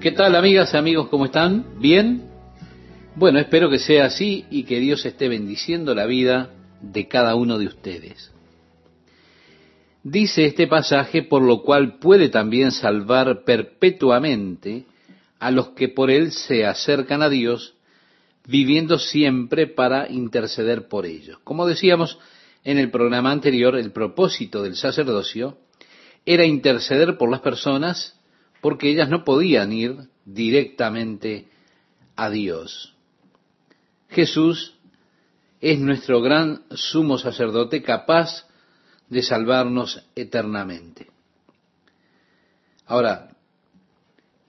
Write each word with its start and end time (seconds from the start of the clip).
¿Qué 0.00 0.12
tal 0.12 0.34
amigas 0.34 0.72
y 0.72 0.78
amigos? 0.78 1.08
¿Cómo 1.10 1.26
están? 1.26 1.78
¿Bien? 1.78 2.22
Bueno, 3.16 3.38
espero 3.38 3.68
que 3.68 3.78
sea 3.78 4.06
así 4.06 4.46
y 4.50 4.62
que 4.62 4.80
Dios 4.80 5.04
esté 5.04 5.28
bendiciendo 5.28 5.94
la 5.94 6.06
vida 6.06 6.54
de 6.80 7.06
cada 7.06 7.34
uno 7.34 7.58
de 7.58 7.66
ustedes. 7.66 8.32
Dice 10.02 10.46
este 10.46 10.66
pasaje, 10.66 11.22
por 11.22 11.42
lo 11.42 11.60
cual 11.60 11.98
puede 11.98 12.30
también 12.30 12.72
salvar 12.72 13.44
perpetuamente 13.44 14.86
a 15.38 15.50
los 15.50 15.68
que 15.72 15.88
por 15.88 16.10
él 16.10 16.32
se 16.32 16.64
acercan 16.64 17.20
a 17.20 17.28
Dios, 17.28 17.74
viviendo 18.46 18.98
siempre 18.98 19.66
para 19.66 20.10
interceder 20.10 20.88
por 20.88 21.04
ellos. 21.04 21.40
Como 21.44 21.66
decíamos 21.66 22.18
en 22.64 22.78
el 22.78 22.90
programa 22.90 23.32
anterior, 23.32 23.76
el 23.76 23.92
propósito 23.92 24.62
del 24.62 24.76
sacerdocio 24.76 25.58
era 26.24 26.46
interceder 26.46 27.18
por 27.18 27.30
las 27.30 27.40
personas 27.40 28.18
porque 28.60 28.90
ellas 28.90 29.08
no 29.08 29.24
podían 29.24 29.72
ir 29.72 29.96
directamente 30.24 31.48
a 32.16 32.30
Dios. 32.30 32.94
Jesús 34.08 34.74
es 35.60 35.78
nuestro 35.78 36.20
gran 36.20 36.62
sumo 36.70 37.18
sacerdote 37.18 37.82
capaz 37.82 38.46
de 39.08 39.22
salvarnos 39.22 40.04
eternamente. 40.14 41.08
Ahora, 42.86 43.36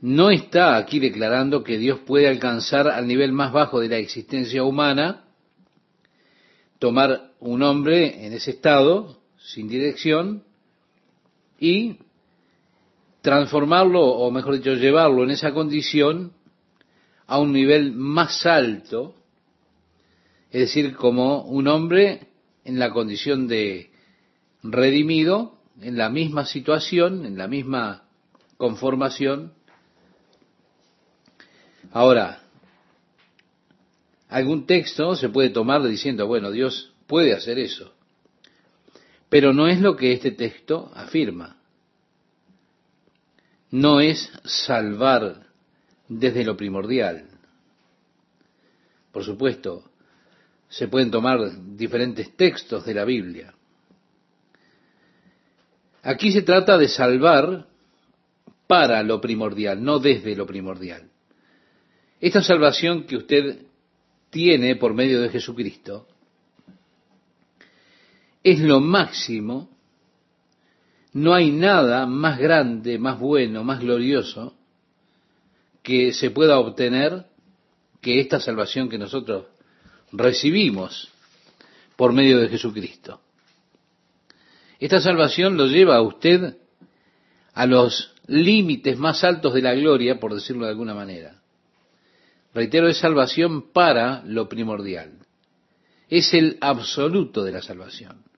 no 0.02 0.32
está 0.32 0.78
aquí 0.78 1.00
declarando 1.00 1.64
que 1.64 1.78
Dios 1.78 2.00
puede 2.00 2.28
alcanzar 2.28 2.88
al 2.88 3.08
nivel 3.08 3.34
más 3.34 3.52
bajo 3.52 3.80
de 3.80 3.90
la 3.90 3.98
existencia 3.98 4.64
humana, 4.64 5.26
tomar 6.80 7.34
un 7.40 7.62
hombre 7.62 8.26
en 8.26 8.34
ese 8.34 8.52
estado, 8.52 9.20
sin 9.38 9.68
dirección, 9.68 10.44
y 11.60 12.00
transformarlo, 13.22 14.04
o 14.04 14.32
mejor 14.32 14.56
dicho, 14.56 14.74
llevarlo 14.74 15.24
en 15.24 15.32
esa 15.32 15.54
condición 15.54 16.34
a 17.28 17.40
un 17.40 17.54
nivel 17.54 17.94
más 17.94 18.46
alto, 18.46 19.16
es 20.50 20.62
decir, 20.62 20.96
como 20.96 21.44
un 21.44 21.68
hombre 21.68 22.28
en 22.66 22.80
la 22.80 22.92
condición 22.92 23.48
de 23.48 23.92
redimido, 24.64 25.58
en 25.80 25.98
la 25.98 26.10
misma 26.10 26.46
situación, 26.46 27.26
en 27.26 27.38
la 27.38 27.48
misma 27.48 28.04
conformación. 28.58 29.54
Ahora, 31.92 32.44
algún 34.30 34.66
texto 34.66 35.16
se 35.16 35.30
puede 35.30 35.50
tomar 35.50 35.84
diciendo, 35.84 36.28
bueno, 36.28 36.52
Dios 36.52 36.94
puede 37.08 37.34
hacer 37.34 37.60
eso, 37.60 37.94
pero 39.30 39.54
no 39.54 39.68
es 39.68 39.80
lo 39.80 39.96
que 39.96 40.12
este 40.12 40.32
texto 40.32 40.92
afirma 40.94 41.61
no 43.72 44.02
es 44.02 44.32
salvar 44.44 45.48
desde 46.08 46.44
lo 46.44 46.58
primordial. 46.58 47.26
Por 49.12 49.24
supuesto, 49.24 49.90
se 50.70 50.88
pueden 50.88 51.12
tomar 51.12 51.40
diferentes 51.76 52.36
textos 52.36 52.86
de 52.86 52.94
la 52.94 53.06
Biblia. 53.06 53.54
Aquí 56.04 56.32
se 56.32 56.42
trata 56.42 56.78
de 56.78 56.88
salvar 56.88 57.68
para 58.68 59.04
lo 59.04 59.20
primordial, 59.20 59.84
no 59.84 60.00
desde 60.00 60.36
lo 60.36 60.46
primordial. 60.46 61.10
Esta 62.20 62.42
salvación 62.42 63.04
que 63.06 63.18
usted 63.18 63.66
tiene 64.30 64.76
por 64.76 64.94
medio 64.94 65.22
de 65.22 65.30
Jesucristo 65.30 66.08
es 68.44 68.60
lo 68.60 68.80
máximo 68.80 69.71
no 71.14 71.34
hay 71.34 71.52
nada 71.52 72.06
más 72.06 72.40
grande, 72.40 72.98
más 72.98 73.20
bueno, 73.20 73.64
más 73.64 73.80
glorioso 73.80 74.56
que 75.84 76.14
se 76.14 76.32
pueda 76.32 76.60
obtener 76.60 77.26
que 78.02 78.20
esta 78.20 78.40
salvación 78.40 78.90
que 78.90 78.98
nosotros 78.98 79.46
recibimos 80.12 81.10
por 81.96 82.14
medio 82.14 82.40
de 82.40 82.50
Jesucristo. 82.50 83.22
Esta 84.80 85.00
salvación 85.02 85.58
lo 85.58 85.68
lleva 85.68 85.98
a 85.98 86.02
usted 86.02 86.58
a 87.54 87.66
los 87.66 88.14
límites 88.28 88.98
más 88.98 89.24
altos 89.24 89.54
de 89.54 89.62
la 89.62 89.76
gloria, 89.76 90.20
por 90.20 90.34
decirlo 90.34 90.66
de 90.66 90.72
alguna 90.72 90.96
manera. 90.96 91.42
Reitero, 92.54 92.88
es 92.88 92.98
salvación 92.98 93.72
para 93.72 94.24
lo 94.26 94.50
primordial. 94.50 95.20
Es 96.10 96.34
el 96.34 96.58
absoluto 96.62 97.44
de 97.44 97.52
la 97.52 97.62
salvación. 97.62 98.31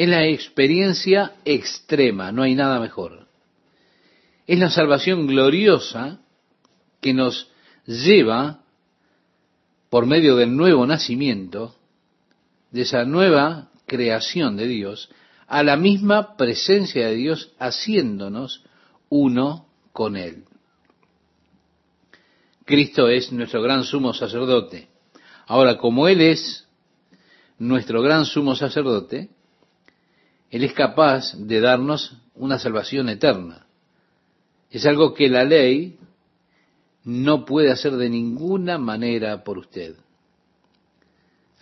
Es 0.00 0.08
la 0.08 0.24
experiencia 0.24 1.34
extrema, 1.44 2.32
no 2.32 2.42
hay 2.42 2.54
nada 2.54 2.80
mejor. 2.80 3.28
Es 4.46 4.58
la 4.58 4.70
salvación 4.70 5.26
gloriosa 5.26 6.22
que 7.02 7.12
nos 7.12 7.50
lleva, 7.84 8.62
por 9.90 10.06
medio 10.06 10.36
del 10.36 10.56
nuevo 10.56 10.86
nacimiento, 10.86 11.76
de 12.70 12.80
esa 12.80 13.04
nueva 13.04 13.68
creación 13.84 14.56
de 14.56 14.68
Dios, 14.68 15.10
a 15.46 15.62
la 15.62 15.76
misma 15.76 16.34
presencia 16.34 17.08
de 17.08 17.16
Dios, 17.16 17.52
haciéndonos 17.58 18.64
uno 19.10 19.66
con 19.92 20.16
Él. 20.16 20.44
Cristo 22.64 23.10
es 23.10 23.32
nuestro 23.32 23.60
gran 23.60 23.84
sumo 23.84 24.14
sacerdote. 24.14 24.88
Ahora, 25.46 25.76
como 25.76 26.08
Él 26.08 26.22
es 26.22 26.66
nuestro 27.58 28.00
gran 28.00 28.24
sumo 28.24 28.56
sacerdote, 28.56 29.28
él 30.50 30.64
es 30.64 30.72
capaz 30.72 31.34
de 31.36 31.60
darnos 31.60 32.16
una 32.34 32.58
salvación 32.58 33.08
eterna. 33.08 33.66
Es 34.70 34.84
algo 34.84 35.14
que 35.14 35.28
la 35.28 35.44
ley 35.44 35.98
no 37.04 37.44
puede 37.44 37.70
hacer 37.70 37.92
de 37.96 38.08
ninguna 38.08 38.76
manera 38.78 39.44
por 39.44 39.58
usted. 39.58 39.96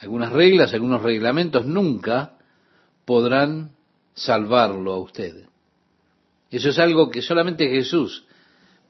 Algunas 0.00 0.32
reglas, 0.32 0.72
algunos 0.72 1.02
reglamentos 1.02 1.66
nunca 1.66 2.38
podrán 3.04 3.72
salvarlo 4.14 4.92
a 4.92 4.98
usted. 4.98 5.46
Eso 6.50 6.70
es 6.70 6.78
algo 6.78 7.10
que 7.10 7.20
solamente 7.20 7.68
Jesús 7.68 8.24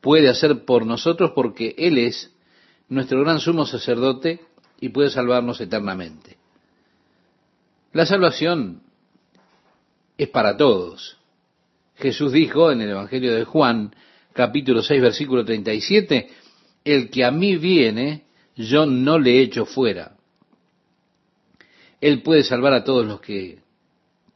puede 0.00 0.28
hacer 0.28 0.64
por 0.64 0.86
nosotros 0.86 1.32
porque 1.34 1.74
Él 1.76 1.98
es 1.98 2.32
nuestro 2.88 3.20
gran 3.20 3.40
sumo 3.40 3.66
sacerdote 3.66 4.40
y 4.80 4.90
puede 4.90 5.10
salvarnos 5.10 5.60
eternamente. 5.60 6.38
La 7.92 8.06
salvación 8.06 8.82
es 10.18 10.28
para 10.28 10.56
todos. 10.56 11.16
Jesús 11.96 12.32
dijo 12.32 12.70
en 12.70 12.80
el 12.80 12.90
Evangelio 12.90 13.34
de 13.34 13.44
Juan, 13.44 13.94
capítulo 14.32 14.82
6, 14.82 15.00
versículo 15.00 15.44
37, 15.44 16.28
el 16.84 17.10
que 17.10 17.24
a 17.24 17.30
mí 17.30 17.56
viene, 17.56 18.24
yo 18.56 18.84
no 18.84 19.18
le 19.18 19.40
echo 19.40 19.64
fuera. 19.64 20.16
Él 22.00 22.22
puede 22.22 22.42
salvar 22.42 22.74
a 22.74 22.84
todos 22.84 23.06
los 23.06 23.20
que 23.20 23.60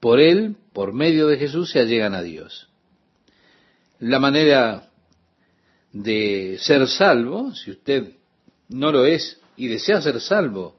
por 0.00 0.18
Él, 0.18 0.56
por 0.72 0.92
medio 0.92 1.28
de 1.28 1.38
Jesús, 1.38 1.70
se 1.70 1.78
allegan 1.78 2.14
a 2.14 2.22
Dios. 2.22 2.68
La 4.00 4.18
manera 4.18 4.88
de 5.92 6.56
ser 6.60 6.88
salvo, 6.88 7.54
si 7.54 7.70
usted 7.70 8.14
no 8.68 8.90
lo 8.90 9.04
es 9.04 9.40
y 9.56 9.68
desea 9.68 10.00
ser 10.00 10.20
salvo 10.20 10.76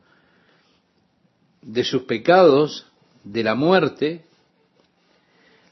de 1.62 1.86
sus 1.86 2.04
pecados, 2.04 2.86
de 3.24 3.44
la 3.44 3.56
muerte, 3.56 4.26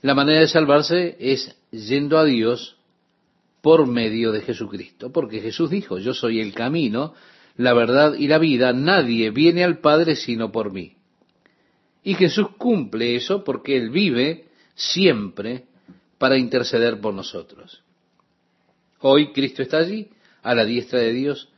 la 0.01 0.15
manera 0.15 0.41
de 0.41 0.47
salvarse 0.47 1.15
es 1.19 1.55
yendo 1.71 2.17
a 2.17 2.25
Dios 2.25 2.77
por 3.61 3.87
medio 3.87 4.31
de 4.31 4.41
Jesucristo, 4.41 5.11
porque 5.11 5.39
Jesús 5.39 5.69
dijo, 5.69 5.99
yo 5.99 6.13
soy 6.13 6.39
el 6.39 6.53
camino, 6.53 7.13
la 7.57 7.73
verdad 7.73 8.15
y 8.15 8.27
la 8.27 8.39
vida, 8.39 8.73
nadie 8.73 9.29
viene 9.29 9.63
al 9.63 9.79
Padre 9.79 10.15
sino 10.15 10.51
por 10.51 10.73
mí. 10.73 10.95
Y 12.03 12.15
Jesús 12.15 12.47
cumple 12.57 13.15
eso 13.15 13.43
porque 13.43 13.77
Él 13.77 13.91
vive 13.91 14.47
siempre 14.73 15.65
para 16.17 16.37
interceder 16.37 16.99
por 16.99 17.13
nosotros. 17.13 17.83
Hoy 18.99 19.31
Cristo 19.31 19.61
está 19.61 19.77
allí, 19.77 20.09
a 20.43 20.55
la 20.55 20.65
diestra 20.65 20.99
de 20.99 21.13
Dios. 21.13 21.49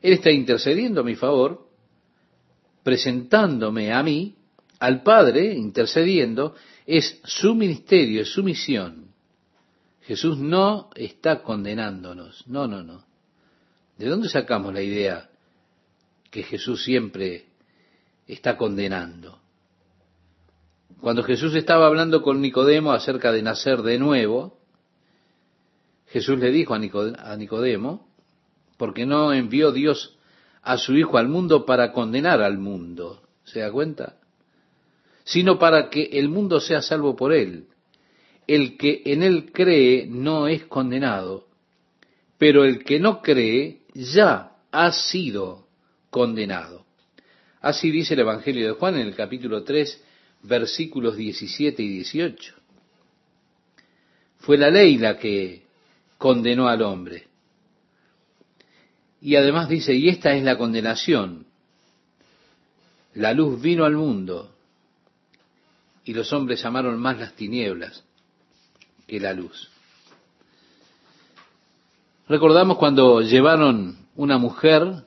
Él 0.00 0.14
está 0.14 0.30
intercediendo 0.30 1.02
a 1.02 1.04
mi 1.04 1.14
favor, 1.14 1.66
presentándome 2.82 3.92
a 3.92 4.02
mí, 4.02 4.36
al 4.78 5.02
Padre, 5.02 5.52
intercediendo, 5.54 6.54
es 6.86 7.20
su 7.24 7.54
ministerio, 7.54 8.22
es 8.22 8.32
su 8.32 8.42
misión. 8.42 9.10
Jesús 10.02 10.38
no 10.38 10.90
está 10.94 11.42
condenándonos, 11.42 12.46
no, 12.46 12.66
no, 12.66 12.82
no. 12.82 13.04
¿De 13.96 14.08
dónde 14.08 14.28
sacamos 14.28 14.72
la 14.72 14.82
idea 14.82 15.30
que 16.30 16.42
Jesús 16.42 16.82
siempre 16.82 17.46
está 18.26 18.56
condenando? 18.56 19.38
Cuando 21.00 21.22
Jesús 21.22 21.54
estaba 21.54 21.86
hablando 21.86 22.22
con 22.22 22.40
Nicodemo 22.40 22.92
acerca 22.92 23.32
de 23.32 23.42
nacer 23.42 23.82
de 23.82 23.98
nuevo, 23.98 24.58
Jesús 26.08 26.38
le 26.38 26.50
dijo 26.50 26.74
a 26.74 27.36
Nicodemo, 27.36 28.08
porque 28.76 29.06
no 29.06 29.32
envió 29.32 29.72
Dios 29.72 30.18
a 30.62 30.76
su 30.76 30.96
Hijo 30.96 31.18
al 31.18 31.28
mundo 31.28 31.64
para 31.64 31.92
condenar 31.92 32.42
al 32.42 32.58
mundo. 32.58 33.22
¿Se 33.44 33.60
da 33.60 33.70
cuenta? 33.70 34.19
Sino 35.30 35.60
para 35.60 35.90
que 35.90 36.02
el 36.12 36.28
mundo 36.28 36.60
sea 36.60 36.82
salvo 36.82 37.14
por 37.14 37.32
él. 37.32 37.66
El 38.48 38.76
que 38.76 39.02
en 39.04 39.22
él 39.22 39.52
cree 39.52 40.06
no 40.06 40.48
es 40.48 40.64
condenado, 40.64 41.46
pero 42.36 42.64
el 42.64 42.82
que 42.82 42.98
no 42.98 43.22
cree 43.22 43.82
ya 43.94 44.56
ha 44.72 44.90
sido 44.90 45.68
condenado. 46.10 46.84
Así 47.60 47.92
dice 47.92 48.14
el 48.14 48.20
Evangelio 48.20 48.66
de 48.66 48.72
Juan 48.72 48.96
en 48.96 49.06
el 49.06 49.14
capítulo 49.14 49.62
3, 49.62 50.02
versículos 50.42 51.16
17 51.16 51.80
y 51.80 51.88
18. 51.88 52.54
Fue 54.38 54.58
la 54.58 54.68
ley 54.68 54.98
la 54.98 55.16
que 55.16 55.62
condenó 56.18 56.68
al 56.68 56.82
hombre. 56.82 57.28
Y 59.20 59.36
además 59.36 59.68
dice, 59.68 59.94
y 59.94 60.08
esta 60.08 60.34
es 60.34 60.42
la 60.42 60.58
condenación. 60.58 61.46
La 63.14 63.32
luz 63.32 63.60
vino 63.62 63.84
al 63.84 63.94
mundo 63.94 64.56
y 66.04 66.14
los 66.14 66.32
hombres 66.32 66.64
amaron 66.64 66.98
más 66.98 67.18
las 67.18 67.34
tinieblas 67.34 68.04
que 69.06 69.20
la 69.20 69.32
luz. 69.32 69.70
Recordamos 72.28 72.78
cuando 72.78 73.20
llevaron 73.22 73.98
una 74.14 74.38
mujer 74.38 75.04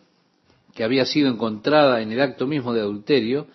que 0.74 0.84
había 0.84 1.06
sido 1.06 1.30
encontrada 1.30 2.02
en 2.02 2.12
el 2.12 2.22
acto 2.22 2.48
mismo 2.48 2.74
de 2.74 2.82
adulterio, 2.82 3.48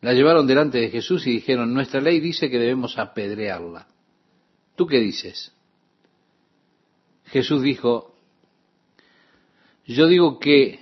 la 0.00 0.14
llevaron 0.14 0.46
delante 0.46 0.78
de 0.78 0.88
Jesús 0.88 1.26
y 1.26 1.32
dijeron, 1.32 1.74
nuestra 1.74 2.00
ley 2.00 2.20
dice 2.20 2.48
que 2.48 2.58
debemos 2.58 2.96
apedrearla. 2.98 3.86
¿Tú 4.76 4.86
qué 4.86 4.98
dices? 4.98 5.52
Jesús 7.26 7.62
dijo, 7.62 8.14
yo 9.86 10.06
digo 10.06 10.38
que 10.38 10.80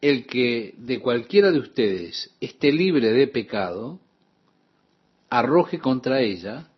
el 0.00 0.26
que 0.26 0.74
de 0.78 1.00
cualquiera 1.00 1.50
de 1.50 1.58
ustedes 1.58 2.34
esté 2.40 2.72
libre 2.72 3.12
de 3.12 3.26
pecado, 3.26 4.00
arroje 5.30 5.78
contra 5.78 6.20
ella 6.20 6.68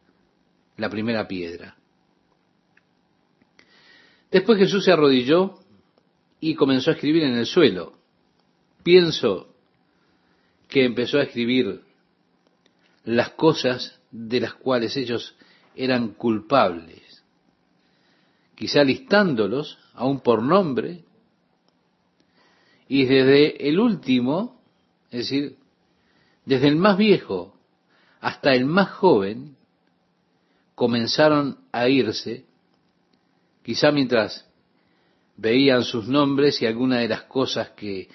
la 0.76 0.90
primera 0.90 1.26
piedra. 1.26 1.76
Después 4.30 4.58
Jesús 4.58 4.84
se 4.84 4.92
arrodilló 4.92 5.58
y 6.40 6.54
comenzó 6.54 6.90
a 6.90 6.94
escribir 6.94 7.24
en 7.24 7.36
el 7.36 7.46
suelo. 7.46 7.94
Pienso 8.82 9.54
que 10.68 10.84
empezó 10.84 11.18
a 11.18 11.22
escribir 11.22 11.82
las 13.04 13.30
cosas 13.30 14.00
de 14.10 14.40
las 14.40 14.54
cuales 14.54 14.96
ellos 14.96 15.34
eran 15.74 16.14
culpables, 16.14 17.24
quizá 18.54 18.84
listándolos 18.84 19.78
aún 19.94 20.20
por 20.20 20.42
nombre, 20.42 21.04
y 22.88 23.04
desde 23.04 23.68
el 23.68 23.80
último, 23.80 24.60
es 25.10 25.30
decir, 25.30 25.56
desde 26.44 26.68
el 26.68 26.76
más 26.76 26.98
viejo 26.98 27.54
hasta 28.22 28.54
el 28.54 28.66
más 28.66 28.88
joven, 28.92 29.56
comenzaron 30.76 31.58
a 31.72 31.88
irse, 31.88 32.44
quizá 33.64 33.90
mientras 33.90 34.48
veían 35.36 35.82
sus 35.82 36.06
nombres 36.06 36.62
y 36.62 36.66
algunas 36.66 37.00
de 37.00 37.08
las 37.08 37.24
cosas 37.24 37.70
que 37.70 38.08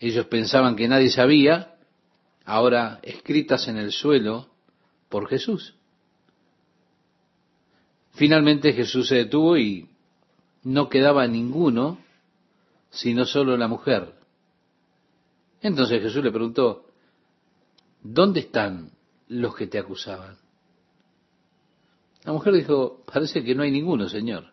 ellos 0.00 0.26
pensaban 0.26 0.74
que 0.74 0.88
nadie 0.88 1.10
sabía, 1.10 1.76
ahora 2.44 2.98
escritas 3.02 3.68
en 3.68 3.76
el 3.76 3.92
suelo 3.92 4.48
por 5.08 5.28
Jesús. 5.28 5.76
Finalmente 8.14 8.72
Jesús 8.72 9.06
se 9.06 9.14
detuvo 9.14 9.56
y 9.56 9.88
no 10.64 10.88
quedaba 10.88 11.24
ninguno, 11.28 11.98
sino 12.90 13.24
solo 13.24 13.56
la 13.56 13.68
mujer. 13.68 14.12
Entonces 15.60 16.02
Jesús 16.02 16.24
le 16.24 16.32
preguntó, 16.32 16.86
¿dónde 18.02 18.40
están 18.40 18.95
los 19.28 19.54
que 19.54 19.66
te 19.66 19.78
acusaban? 19.78 20.36
La 22.24 22.32
mujer 22.32 22.54
dijo, 22.54 23.04
parece 23.10 23.44
que 23.44 23.54
no 23.54 23.62
hay 23.62 23.70
ninguno, 23.70 24.08
Señor. 24.08 24.52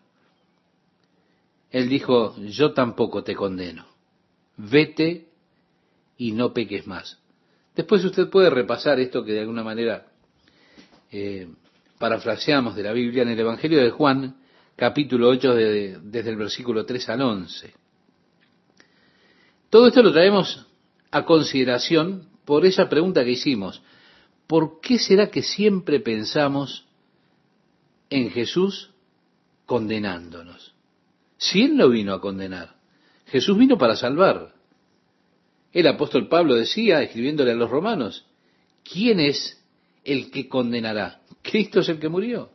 Él 1.71 1.89
dijo, 1.89 2.35
yo 2.37 2.73
tampoco 2.73 3.23
te 3.23 3.35
condeno. 3.35 3.85
Vete 4.57 5.29
y 6.17 6.31
no 6.31 6.53
peques 6.53 6.85
más. 6.85 7.19
Después 7.75 8.05
usted 8.05 8.29
puede 8.29 8.51
repasar 8.51 8.99
esto 8.99 9.25
que 9.25 9.31
de 9.31 9.39
alguna 9.39 9.63
manera 9.63 10.05
eh, 11.11 11.47
parafraseamos 11.97 12.75
de 12.75 12.83
la 12.83 12.93
Biblia 12.93 13.23
en 13.23 13.29
el 13.29 13.39
Evangelio 13.39 13.81
de 13.83 13.89
Juan, 13.89 14.37
capítulo 14.75 15.29
8, 15.29 15.55
desde 15.55 16.29
el 16.29 16.35
versículo 16.35 16.85
3 16.85 17.09
al 17.09 17.21
11. 17.21 17.73
Todo 19.71 19.87
esto 19.87 20.03
lo 20.03 20.11
traemos 20.11 20.67
a 21.09 21.25
consideración 21.25 22.27
por 22.45 22.65
esa 22.65 22.87
pregunta 22.87 23.23
que 23.23 23.31
hicimos. 23.31 23.81
¿Por 24.47 24.79
qué 24.81 24.99
será 24.99 25.29
que 25.29 25.41
siempre 25.41 25.99
pensamos 25.99 26.85
en 28.09 28.29
Jesús 28.29 28.91
condenándonos? 29.65 30.73
Si 31.37 31.63
Él 31.63 31.75
no 31.75 31.89
vino 31.89 32.13
a 32.13 32.21
condenar, 32.21 32.75
Jesús 33.25 33.57
vino 33.57 33.77
para 33.77 33.95
salvar. 33.95 34.53
El 35.71 35.87
apóstol 35.87 36.27
Pablo 36.27 36.55
decía, 36.55 37.01
escribiéndole 37.01 37.51
a 37.51 37.55
los 37.55 37.69
romanos, 37.69 38.25
¿quién 38.83 39.19
es 39.19 39.61
el 40.03 40.29
que 40.29 40.47
condenará? 40.47 41.21
Cristo 41.41 41.79
es 41.79 41.89
el 41.89 41.99
que 41.99 42.09
murió. 42.09 42.51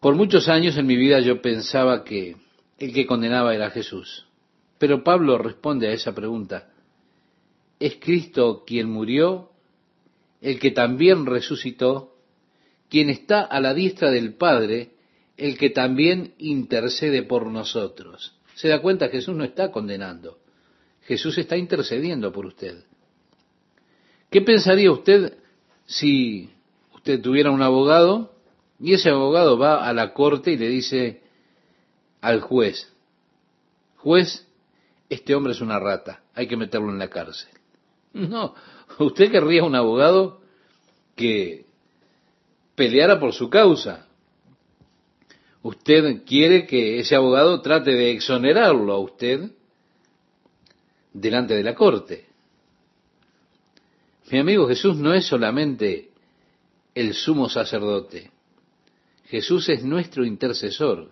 Por 0.00 0.14
muchos 0.14 0.48
años 0.48 0.78
en 0.78 0.86
mi 0.86 0.96
vida 0.96 1.20
yo 1.20 1.42
pensaba 1.42 2.04
que 2.04 2.36
el 2.78 2.94
que 2.94 3.06
condenaba 3.06 3.54
era 3.54 3.70
Jesús. 3.70 4.26
Pero 4.78 5.04
Pablo 5.04 5.36
responde 5.36 5.88
a 5.88 5.92
esa 5.92 6.14
pregunta. 6.14 6.70
¿Es 7.78 7.96
Cristo 8.00 8.64
quien 8.66 8.88
murió, 8.88 9.49
el 10.40 10.58
que 10.58 10.70
también 10.70 11.26
resucitó, 11.26 12.16
quien 12.88 13.10
está 13.10 13.42
a 13.42 13.60
la 13.60 13.74
diestra 13.74 14.10
del 14.10 14.34
Padre 14.34 14.90
el 15.36 15.56
que 15.56 15.70
también 15.70 16.34
intercede 16.38 17.22
por 17.22 17.46
nosotros. 17.46 18.34
¿Se 18.54 18.68
da 18.68 18.82
cuenta? 18.82 19.08
Jesús 19.08 19.34
no 19.34 19.44
está 19.44 19.72
condenando. 19.72 20.38
Jesús 21.02 21.38
está 21.38 21.56
intercediendo 21.56 22.30
por 22.30 22.44
usted. 22.44 22.84
¿Qué 24.30 24.42
pensaría 24.42 24.92
usted 24.92 25.38
si 25.86 26.50
usted 26.94 27.22
tuviera 27.22 27.50
un 27.50 27.62
abogado 27.62 28.34
y 28.78 28.92
ese 28.92 29.08
abogado 29.08 29.58
va 29.58 29.88
a 29.88 29.92
la 29.94 30.12
corte 30.12 30.52
y 30.52 30.58
le 30.58 30.68
dice 30.68 31.22
al 32.20 32.42
juez, 32.42 32.92
juez, 33.96 34.46
este 35.08 35.34
hombre 35.34 35.52
es 35.52 35.60
una 35.62 35.78
rata, 35.78 36.22
hay 36.34 36.46
que 36.46 36.56
meterlo 36.56 36.90
en 36.90 36.98
la 36.98 37.08
cárcel? 37.08 37.48
No, 38.12 38.54
usted 38.98 39.30
querría 39.30 39.64
un 39.64 39.74
abogado 39.74 40.40
que 41.14 41.66
peleara 42.74 43.20
por 43.20 43.32
su 43.32 43.48
causa, 43.50 44.06
usted 45.62 46.24
quiere 46.24 46.66
que 46.66 46.98
ese 46.98 47.14
abogado 47.14 47.60
trate 47.60 47.92
de 47.92 48.12
exonerarlo 48.12 48.92
a 48.92 48.98
usted 48.98 49.50
delante 51.12 51.54
de 51.54 51.62
la 51.62 51.74
corte. 51.74 52.26
Mi 54.30 54.38
amigo 54.38 54.68
Jesús 54.68 54.96
no 54.96 55.12
es 55.12 55.26
solamente 55.26 56.10
el 56.94 57.14
sumo 57.14 57.48
sacerdote. 57.48 58.30
Jesús 59.26 59.68
es 59.68 59.84
nuestro 59.84 60.24
intercesor. 60.24 61.10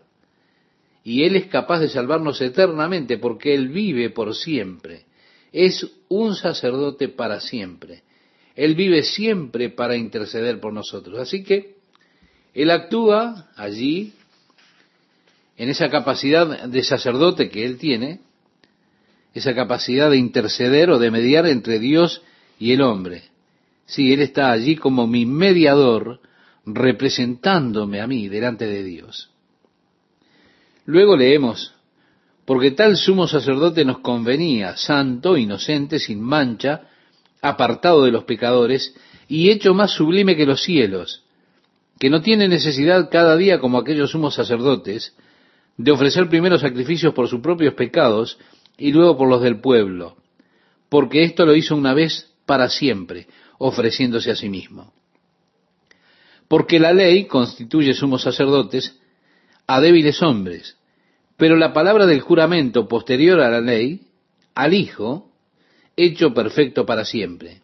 Y 1.04 1.24
Él 1.24 1.36
es 1.36 1.46
capaz 1.46 1.80
de 1.80 1.88
salvarnos 1.88 2.40
eternamente 2.40 3.18
porque 3.18 3.54
Él 3.54 3.68
vive 3.68 4.10
por 4.10 4.34
siempre. 4.34 5.06
Es 5.52 5.86
un 6.08 6.34
sacerdote 6.34 7.08
para 7.08 7.40
siempre. 7.40 8.02
Él 8.54 8.74
vive 8.74 9.02
siempre 9.02 9.70
para 9.70 9.96
interceder 9.96 10.60
por 10.60 10.72
nosotros. 10.72 11.18
Así 11.18 11.42
que 11.44 11.76
Él 12.54 12.70
actúa 12.70 13.50
allí 13.56 14.12
en 15.58 15.68
esa 15.68 15.90
capacidad 15.90 16.68
de 16.68 16.82
sacerdote 16.84 17.50
que 17.50 17.64
él 17.64 17.78
tiene, 17.78 18.20
esa 19.34 19.54
capacidad 19.54 20.08
de 20.08 20.16
interceder 20.16 20.88
o 20.88 20.98
de 20.98 21.10
mediar 21.10 21.46
entre 21.46 21.80
Dios 21.80 22.22
y 22.58 22.72
el 22.72 22.80
hombre. 22.80 23.24
Sí, 23.84 24.12
él 24.12 24.20
está 24.20 24.52
allí 24.52 24.76
como 24.76 25.06
mi 25.06 25.26
mediador, 25.26 26.20
representándome 26.64 28.00
a 28.00 28.06
mí 28.06 28.28
delante 28.28 28.66
de 28.66 28.84
Dios. 28.84 29.30
Luego 30.86 31.16
leemos, 31.16 31.74
porque 32.48 32.70
tal 32.70 32.96
sumo 32.96 33.28
sacerdote 33.28 33.84
nos 33.84 33.98
convenía, 33.98 34.74
santo, 34.74 35.36
inocente, 35.36 35.98
sin 35.98 36.22
mancha, 36.22 36.88
apartado 37.42 38.04
de 38.04 38.10
los 38.10 38.24
pecadores, 38.24 38.94
y 39.28 39.50
hecho 39.50 39.74
más 39.74 39.90
sublime 39.90 40.34
que 40.34 40.46
los 40.46 40.62
cielos, 40.62 41.24
que 41.98 42.08
no 42.08 42.22
tiene 42.22 42.48
necesidad 42.48 43.10
cada 43.10 43.36
día 43.36 43.60
como 43.60 43.76
aquellos 43.76 44.12
sumos 44.12 44.34
sacerdotes, 44.34 45.14
de 45.76 45.90
ofrecer 45.92 46.30
primero 46.30 46.58
sacrificios 46.58 47.12
por 47.12 47.28
sus 47.28 47.40
propios 47.40 47.74
pecados 47.74 48.38
y 48.78 48.92
luego 48.92 49.18
por 49.18 49.28
los 49.28 49.42
del 49.42 49.60
pueblo, 49.60 50.16
porque 50.88 51.24
esto 51.24 51.44
lo 51.44 51.54
hizo 51.54 51.76
una 51.76 51.92
vez 51.92 52.32
para 52.46 52.70
siempre, 52.70 53.26
ofreciéndose 53.58 54.30
a 54.30 54.36
sí 54.36 54.48
mismo. 54.48 54.94
Porque 56.48 56.80
la 56.80 56.94
ley 56.94 57.26
constituye 57.26 57.92
sumos 57.92 58.22
sacerdotes 58.22 58.98
a 59.66 59.82
débiles 59.82 60.22
hombres, 60.22 60.77
pero 61.38 61.56
la 61.56 61.72
palabra 61.72 62.04
del 62.04 62.20
juramento 62.20 62.88
posterior 62.88 63.40
a 63.40 63.48
la 63.48 63.60
ley, 63.60 64.02
al 64.56 64.74
Hijo, 64.74 65.30
hecho 65.96 66.34
perfecto 66.34 66.84
para 66.84 67.04
siempre. 67.04 67.62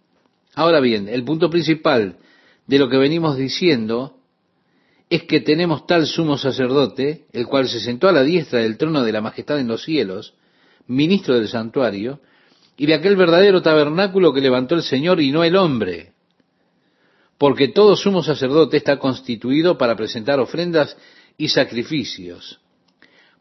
Ahora 0.54 0.78
bien, 0.78 1.08
el 1.08 1.24
punto 1.24 1.50
principal 1.50 2.16
de 2.68 2.78
lo 2.78 2.88
que 2.88 2.96
venimos 2.96 3.36
diciendo 3.36 4.16
es 5.10 5.24
que 5.24 5.40
tenemos 5.40 5.88
tal 5.88 6.06
sumo 6.06 6.38
sacerdote, 6.38 7.24
el 7.32 7.46
cual 7.46 7.68
se 7.68 7.80
sentó 7.80 8.08
a 8.08 8.12
la 8.12 8.22
diestra 8.22 8.60
del 8.60 8.78
trono 8.78 9.02
de 9.02 9.12
la 9.12 9.20
majestad 9.20 9.58
en 9.58 9.66
los 9.66 9.82
cielos, 9.82 10.34
ministro 10.86 11.34
del 11.34 11.48
santuario, 11.48 12.20
y 12.76 12.86
de 12.86 12.94
aquel 12.94 13.16
verdadero 13.16 13.60
tabernáculo 13.60 14.32
que 14.32 14.40
levantó 14.40 14.76
el 14.76 14.82
Señor 14.82 15.20
y 15.20 15.32
no 15.32 15.42
el 15.42 15.56
hombre. 15.56 16.12
Porque 17.38 17.68
todo 17.68 17.96
sumo 17.96 18.22
sacerdote 18.22 18.76
está 18.76 19.00
constituido 19.00 19.76
para 19.76 19.96
presentar 19.96 20.38
ofrendas 20.38 20.96
y 21.36 21.48
sacrificios, 21.48 22.60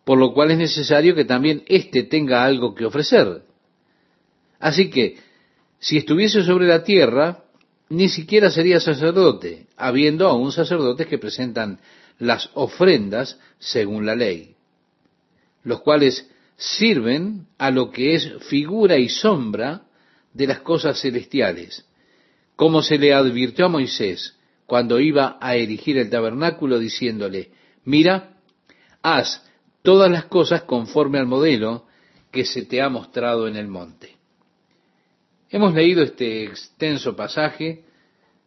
por 0.04 0.18
lo 0.18 0.34
cual 0.34 0.52
es 0.52 0.58
necesario 0.58 1.16
que 1.16 1.26
también 1.26 1.64
éste 1.68 2.04
tenga 2.04 2.44
algo 2.44 2.76
que 2.76 2.86
ofrecer. 2.86 3.44
Así 4.60 4.90
que, 4.90 5.18
si 5.80 5.98
estuviese 5.98 6.44
sobre 6.44 6.68
la 6.68 6.84
tierra, 6.84 7.44
ni 7.90 8.10
siquiera 8.10 8.50
sería 8.50 8.80
sacerdote, 8.80 9.68
habiendo 9.78 10.28
aún 10.28 10.52
sacerdotes 10.52 11.08
que 11.08 11.18
presentan 11.18 11.80
las 12.20 12.50
ofrendas 12.54 13.40
según 13.60 14.06
la 14.06 14.16
ley, 14.16 14.56
los 15.64 15.82
cuales 15.82 16.30
sirven 16.56 17.48
a 17.58 17.72
lo 17.72 17.92
que 17.92 18.16
es 18.16 18.32
figura 18.48 18.98
y 18.98 19.10
sombra 19.10 19.84
de 20.34 20.48
las 20.48 20.60
cosas 20.60 21.02
celestiales, 21.02 21.86
como 22.56 22.82
se 22.82 22.98
le 22.98 23.14
advirtió 23.14 23.66
a 23.66 23.70
Moisés 23.70 24.38
cuando 24.66 25.00
iba 25.00 25.38
a 25.42 25.56
erigir 25.56 25.98
el 25.98 26.10
tabernáculo 26.10 26.80
diciéndole, 26.80 27.52
mira, 27.84 28.38
haz 29.02 29.44
todas 29.84 30.10
las 30.10 30.26
cosas 30.26 30.64
conforme 30.64 31.20
al 31.20 31.28
modelo 31.28 31.86
que 32.32 32.46
se 32.46 32.66
te 32.66 32.82
ha 32.82 32.90
mostrado 32.90 33.48
en 33.48 33.56
el 33.56 33.68
monte. 33.68 34.16
Hemos 35.50 35.76
leído 35.76 36.02
este 36.02 36.46
extenso 36.46 37.16
pasaje 37.16 37.84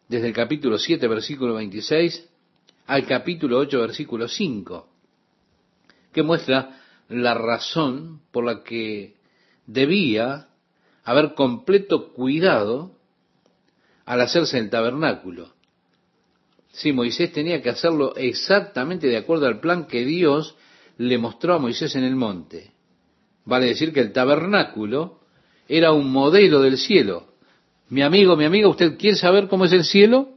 desde 0.09 0.27
el 0.27 0.33
capítulo 0.33 0.77
7, 0.77 1.07
versículo 1.07 1.53
26, 1.53 2.27
al 2.87 3.05
capítulo 3.05 3.59
8, 3.59 3.79
versículo 3.79 4.27
5, 4.27 4.89
que 6.11 6.23
muestra 6.23 6.81
la 7.07 7.33
razón 7.33 8.21
por 8.31 8.43
la 8.43 8.63
que 8.63 9.15
debía 9.65 10.49
haber 11.03 11.33
completo 11.35 12.11
cuidado 12.13 12.91
al 14.05 14.21
hacerse 14.21 14.57
el 14.57 14.69
tabernáculo. 14.69 15.53
Sí, 16.71 16.91
Moisés 16.91 17.31
tenía 17.31 17.61
que 17.61 17.69
hacerlo 17.69 18.15
exactamente 18.15 19.07
de 19.07 19.17
acuerdo 19.17 19.47
al 19.47 19.59
plan 19.59 19.85
que 19.85 20.03
Dios 20.03 20.55
le 20.97 21.17
mostró 21.17 21.53
a 21.53 21.59
Moisés 21.59 21.95
en 21.95 22.03
el 22.03 22.15
monte. 22.15 22.71
Vale 23.45 23.67
decir 23.67 23.93
que 23.93 24.01
el 24.01 24.11
tabernáculo 24.11 25.19
era 25.69 25.91
un 25.91 26.11
modelo 26.11 26.61
del 26.61 26.77
cielo. 26.77 27.27
Mi 27.89 28.01
amigo, 28.01 28.35
mi 28.35 28.45
amiga, 28.45 28.67
¿usted 28.67 28.97
quiere 28.97 29.15
saber 29.15 29.47
cómo 29.47 29.65
es 29.65 29.71
el 29.71 29.83
cielo? 29.83 30.29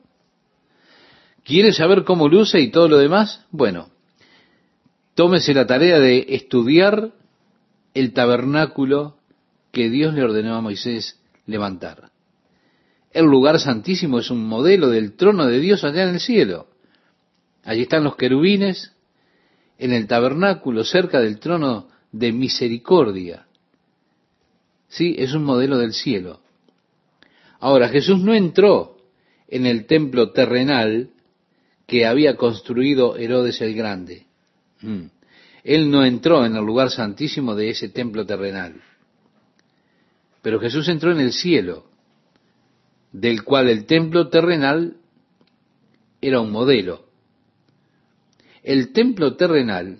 ¿Quiere 1.44 1.72
saber 1.72 2.04
cómo 2.04 2.28
luce 2.28 2.60
y 2.60 2.70
todo 2.70 2.88
lo 2.88 2.98
demás? 2.98 3.44
Bueno, 3.50 3.90
tómese 5.14 5.54
la 5.54 5.66
tarea 5.66 5.98
de 5.98 6.26
estudiar 6.28 7.12
el 7.94 8.12
tabernáculo 8.12 9.16
que 9.72 9.88
Dios 9.88 10.14
le 10.14 10.22
ordenó 10.22 10.54
a 10.54 10.60
Moisés 10.60 11.20
levantar. 11.46 12.10
El 13.12 13.24
lugar 13.24 13.58
santísimo 13.58 14.20
es 14.20 14.30
un 14.30 14.46
modelo 14.46 14.88
del 14.88 15.16
trono 15.16 15.46
de 15.46 15.58
Dios 15.58 15.82
allá 15.82 16.04
en 16.04 16.10
el 16.10 16.20
cielo. 16.20 16.68
Allí 17.64 17.82
están 17.82 18.04
los 18.04 18.16
querubines 18.16 18.92
en 19.80 19.94
el 19.94 20.06
tabernáculo 20.06 20.84
cerca 20.84 21.20
del 21.20 21.40
trono 21.40 21.88
de 22.12 22.32
misericordia. 22.32 23.46
Sí, 24.88 25.16
es 25.18 25.32
un 25.32 25.42
modelo 25.42 25.78
del 25.78 25.94
cielo. 25.94 26.40
Ahora, 27.60 27.88
Jesús 27.88 28.20
no 28.20 28.34
entró 28.34 28.98
en 29.48 29.64
el 29.64 29.86
templo 29.86 30.32
terrenal 30.32 31.10
que 31.86 32.04
había 32.04 32.36
construido 32.36 33.16
Herodes 33.16 33.62
el 33.62 33.74
Grande. 33.74 34.26
Mm. 34.82 35.06
Él 35.64 35.90
no 35.90 36.04
entró 36.04 36.44
en 36.44 36.56
el 36.56 36.64
lugar 36.64 36.90
santísimo 36.90 37.54
de 37.54 37.70
ese 37.70 37.88
templo 37.88 38.26
terrenal. 38.26 38.82
Pero 40.42 40.60
Jesús 40.60 40.88
entró 40.88 41.10
en 41.10 41.20
el 41.20 41.32
cielo, 41.32 41.86
del 43.12 43.44
cual 43.44 43.70
el 43.70 43.86
templo 43.86 44.28
terrenal 44.28 44.98
era 46.20 46.40
un 46.40 46.50
modelo. 46.50 47.09
El 48.62 48.92
templo 48.92 49.36
terrenal 49.36 49.98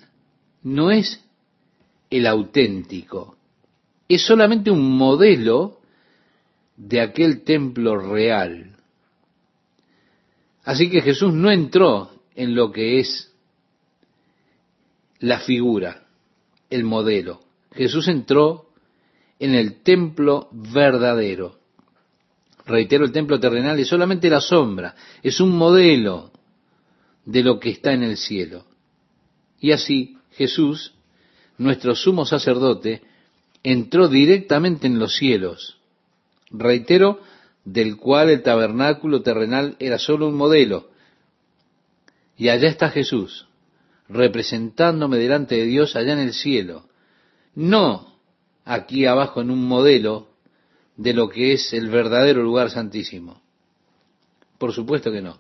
no 0.63 0.91
es 0.91 1.25
el 2.11 2.27
auténtico, 2.27 3.37
es 4.09 4.23
solamente 4.23 4.71
un 4.71 4.97
modelo 4.97 5.81
de 6.77 7.01
aquel 7.01 7.43
templo 7.43 7.97
real. 7.97 8.77
Así 10.65 10.91
que 10.91 11.01
Jesús 11.01 11.33
no 11.33 11.51
entró 11.51 12.11
en 12.35 12.55
lo 12.55 12.71
que 12.71 13.01
es 13.01 13.33
la 15.21 15.41
figura, 15.41 16.07
el 16.69 16.85
modelo. 16.85 17.41
Jesús 17.73 18.09
entró 18.09 18.71
en 19.39 19.55
el 19.55 19.83
templo 19.83 20.49
verdadero. 20.53 21.59
Reitero, 22.67 23.05
el 23.05 23.13
templo 23.13 23.41
terrenal 23.41 23.79
es 23.79 23.89
solamente 23.89 24.29
la 24.29 24.41
sombra, 24.41 24.95
es 25.23 25.41
un 25.41 25.57
modelo 25.57 26.31
de 27.31 27.45
lo 27.45 27.61
que 27.61 27.71
está 27.71 27.93
en 27.93 28.03
el 28.03 28.17
cielo. 28.17 28.65
Y 29.61 29.71
así 29.71 30.19
Jesús, 30.33 30.95
nuestro 31.59 31.95
sumo 31.95 32.27
sacerdote, 32.27 33.03
entró 33.63 34.09
directamente 34.09 34.89
en 34.89 34.99
los 34.99 35.15
cielos. 35.15 35.79
Reitero, 36.51 37.21
del 37.65 37.97
cual 37.99 38.31
el 38.31 38.43
tabernáculo 38.43 39.23
terrenal 39.23 39.77
era 39.79 39.99
solo 39.99 40.27
un 40.27 40.35
modelo. 40.35 40.91
Y 42.37 42.49
allá 42.49 42.69
está 42.69 42.91
Jesús, 42.91 43.47
representándome 44.09 45.19
delante 45.19 45.55
de 45.57 45.67
Dios 45.67 45.95
allá 45.95 46.15
en 46.15 46.21
el 46.21 46.33
cielo, 46.33 46.87
no 47.55 48.17
aquí 48.65 49.07
abajo 49.07 49.41
en 49.41 49.51
un 49.51 49.63
modelo 49.69 50.31
de 50.97 51.13
lo 51.15 51.29
que 51.29 51.53
es 51.53 51.73
el 51.75 51.91
verdadero 51.91 52.43
lugar 52.43 52.71
santísimo. 52.71 53.41
Por 54.59 54.73
supuesto 54.73 55.13
que 55.13 55.23
no. 55.23 55.39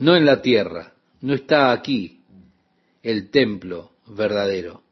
No 0.00 0.16
en 0.16 0.24
la 0.24 0.42
tierra, 0.42 0.94
no 1.20 1.34
está 1.34 1.72
aquí 1.72 2.20
el 3.02 3.30
templo 3.30 3.92
verdadero. 4.06 4.82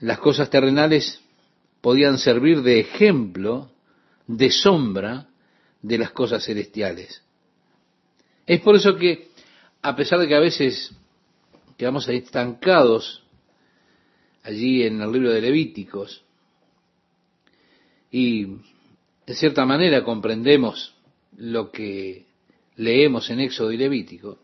Las 0.00 0.18
cosas 0.18 0.50
terrenales 0.50 1.20
podían 1.80 2.18
servir 2.18 2.62
de 2.62 2.80
ejemplo, 2.80 3.70
de 4.26 4.50
sombra 4.50 5.28
de 5.82 5.98
las 5.98 6.10
cosas 6.10 6.44
celestiales. 6.44 7.22
Es 8.46 8.60
por 8.60 8.76
eso 8.76 8.96
que 8.96 9.30
a 9.82 9.94
pesar 9.94 10.18
de 10.18 10.28
que 10.28 10.34
a 10.34 10.40
veces 10.40 10.92
quedamos 11.76 12.08
estancados 12.08 13.22
allí 14.42 14.82
en 14.82 15.00
el 15.00 15.12
libro 15.12 15.30
de 15.30 15.40
Levíticos 15.40 16.24
y 18.10 18.56
de 19.24 19.34
cierta 19.34 19.64
manera 19.64 20.02
comprendemos 20.02 20.94
lo 21.36 21.70
que 21.70 22.26
leemos 22.80 23.28
en 23.28 23.40
Éxodo 23.40 23.72
y 23.72 23.76
Levítico, 23.76 24.38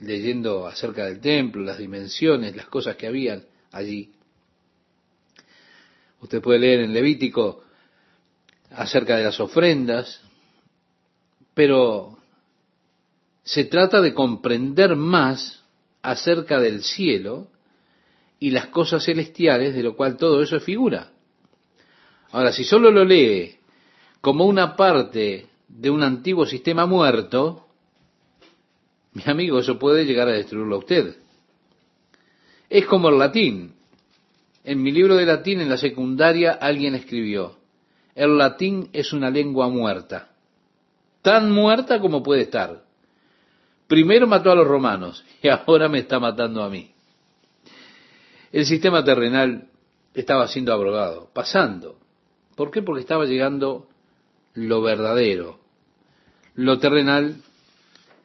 leyendo 0.00 0.66
acerca 0.66 1.06
del 1.06 1.20
templo, 1.20 1.62
las 1.62 1.78
dimensiones, 1.78 2.54
las 2.54 2.66
cosas 2.66 2.96
que 2.96 3.06
habían 3.06 3.44
allí. 3.72 4.12
Usted 6.20 6.42
puede 6.42 6.58
leer 6.58 6.80
en 6.80 6.92
Levítico 6.92 7.64
acerca 8.70 9.16
de 9.16 9.24
las 9.24 9.40
ofrendas, 9.40 10.20
pero 11.54 12.18
se 13.42 13.64
trata 13.64 14.02
de 14.02 14.12
comprender 14.12 14.94
más 14.94 15.64
acerca 16.02 16.60
del 16.60 16.82
cielo 16.82 17.48
y 18.38 18.50
las 18.50 18.66
cosas 18.66 19.04
celestiales, 19.04 19.74
de 19.74 19.82
lo 19.82 19.96
cual 19.96 20.18
todo 20.18 20.42
eso 20.42 20.56
es 20.56 20.62
figura. 20.62 21.10
Ahora, 22.32 22.52
si 22.52 22.64
solo 22.64 22.90
lo 22.90 23.04
lee 23.04 23.56
como 24.20 24.44
una 24.44 24.76
parte 24.76 25.47
de 25.68 25.90
un 25.90 26.02
antiguo 26.02 26.46
sistema 26.46 26.86
muerto, 26.86 27.66
mi 29.12 29.22
amigo, 29.26 29.58
eso 29.58 29.78
puede 29.78 30.04
llegar 30.04 30.28
a 30.28 30.32
destruirlo 30.32 30.76
a 30.76 30.78
usted. 30.78 31.16
Es 32.68 32.86
como 32.86 33.08
el 33.08 33.18
latín. 33.18 33.74
En 34.64 34.82
mi 34.82 34.92
libro 34.92 35.16
de 35.16 35.24
latín 35.24 35.60
en 35.60 35.68
la 35.70 35.78
secundaria 35.78 36.52
alguien 36.52 36.94
escribió, 36.94 37.56
el 38.14 38.36
latín 38.36 38.90
es 38.92 39.12
una 39.12 39.30
lengua 39.30 39.68
muerta, 39.68 40.30
tan 41.22 41.50
muerta 41.50 42.00
como 42.00 42.22
puede 42.22 42.42
estar. 42.42 42.82
Primero 43.86 44.26
mató 44.26 44.50
a 44.50 44.54
los 44.54 44.66
romanos 44.66 45.24
y 45.42 45.48
ahora 45.48 45.88
me 45.88 46.00
está 46.00 46.20
matando 46.20 46.62
a 46.62 46.68
mí. 46.68 46.90
El 48.52 48.66
sistema 48.66 49.02
terrenal 49.02 49.68
estaba 50.14 50.48
siendo 50.48 50.72
abrogado, 50.72 51.30
pasando. 51.32 51.98
¿Por 52.54 52.70
qué? 52.70 52.82
Porque 52.82 53.00
estaba 53.00 53.24
llegando 53.24 53.88
lo 54.66 54.82
verdadero. 54.82 55.58
Lo 56.54 56.78
terrenal 56.78 57.36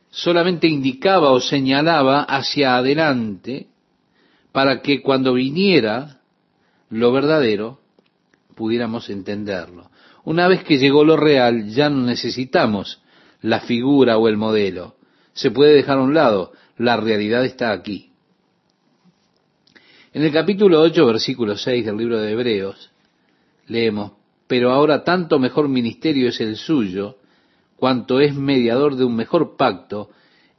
solamente 0.09 0.67
indicaba 0.67 1.31
o 1.31 1.39
señalaba 1.39 2.23
hacia 2.23 2.77
adelante 2.77 3.67
para 4.51 4.81
que 4.81 5.01
cuando 5.01 5.33
viniera 5.33 6.19
lo 6.89 7.11
verdadero 7.11 7.79
pudiéramos 8.55 9.09
entenderlo. 9.09 9.89
Una 10.23 10.47
vez 10.47 10.63
que 10.63 10.77
llegó 10.77 11.03
lo 11.03 11.17
real 11.17 11.69
ya 11.69 11.89
no 11.89 12.05
necesitamos 12.05 13.01
la 13.41 13.61
figura 13.61 14.17
o 14.17 14.27
el 14.27 14.37
modelo 14.37 14.95
se 15.33 15.51
puede 15.51 15.73
dejar 15.73 15.97
a 15.97 16.03
un 16.03 16.13
lado. 16.13 16.53
La 16.77 16.97
realidad 16.97 17.43
está 17.43 17.71
aquí. 17.71 18.11
En 20.13 20.23
el 20.23 20.31
capítulo 20.31 20.79
8, 20.81 21.05
versículo 21.05 21.57
6 21.57 21.85
del 21.85 21.97
libro 21.97 22.19
de 22.19 22.31
Hebreos, 22.31 22.91
leemos, 23.67 24.13
pero 24.53 24.71
ahora 24.71 25.03
tanto 25.03 25.39
mejor 25.39 25.67
ministerio 25.67 26.29
es 26.29 26.39
el 26.39 26.57
suyo, 26.57 27.17
cuanto 27.75 28.19
es 28.19 28.35
mediador 28.35 28.95
de 28.95 29.03
un 29.03 29.15
mejor 29.15 29.57
pacto 29.57 30.11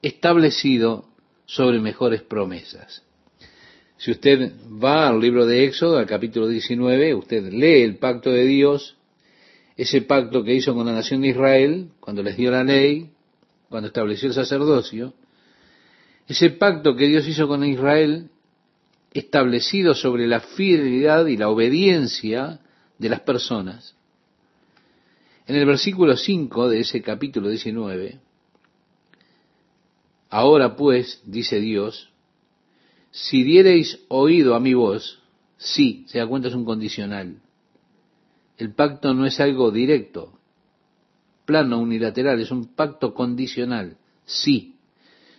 establecido 0.02 1.04
sobre 1.46 1.78
mejores 1.78 2.20
promesas. 2.22 3.04
Si 3.96 4.10
usted 4.10 4.50
va 4.82 5.06
al 5.06 5.20
libro 5.20 5.46
de 5.46 5.62
Éxodo, 5.62 5.96
al 5.96 6.06
capítulo 6.06 6.48
19, 6.48 7.14
usted 7.14 7.52
lee 7.52 7.82
el 7.82 7.98
pacto 7.98 8.32
de 8.32 8.44
Dios, 8.44 8.96
ese 9.76 10.02
pacto 10.02 10.42
que 10.42 10.54
hizo 10.54 10.74
con 10.74 10.86
la 10.86 10.92
nación 10.92 11.20
de 11.20 11.28
Israel, 11.28 11.90
cuando 12.00 12.24
les 12.24 12.36
dio 12.36 12.50
la 12.50 12.64
ley, 12.64 13.10
cuando 13.68 13.86
estableció 13.86 14.26
el 14.26 14.34
sacerdocio, 14.34 15.14
ese 16.26 16.50
pacto 16.50 16.96
que 16.96 17.06
Dios 17.06 17.28
hizo 17.28 17.46
con 17.46 17.62
Israel, 17.62 18.28
establecido 19.12 19.94
sobre 19.94 20.26
la 20.26 20.40
fidelidad 20.40 21.26
y 21.26 21.36
la 21.36 21.48
obediencia 21.48 22.58
de 23.04 23.10
las 23.10 23.20
personas. 23.20 23.94
En 25.46 25.56
el 25.56 25.66
versículo 25.66 26.16
5 26.16 26.70
de 26.70 26.80
ese 26.80 27.02
capítulo 27.02 27.50
19, 27.50 28.18
ahora 30.30 30.74
pues, 30.74 31.20
dice 31.26 31.60
Dios, 31.60 32.08
si 33.10 33.42
diereis 33.42 34.00
oído 34.08 34.54
a 34.54 34.60
mi 34.60 34.72
voz, 34.72 35.20
sí, 35.58 36.06
se 36.08 36.16
da 36.16 36.26
cuenta, 36.26 36.48
es 36.48 36.54
un 36.54 36.64
condicional. 36.64 37.42
El 38.56 38.72
pacto 38.72 39.12
no 39.12 39.26
es 39.26 39.38
algo 39.38 39.70
directo, 39.70 40.38
plano, 41.44 41.80
unilateral, 41.80 42.40
es 42.40 42.50
un 42.50 42.74
pacto 42.74 43.12
condicional. 43.12 43.98
Sí, 44.24 44.76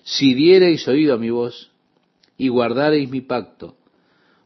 si 0.04 0.36
diereis 0.36 0.88
oído 0.88 1.16
a 1.16 1.18
mi 1.18 1.32
voz 1.32 1.72
y 2.38 2.48
guardareis 2.50 3.10
mi 3.10 3.22
pacto, 3.22 3.76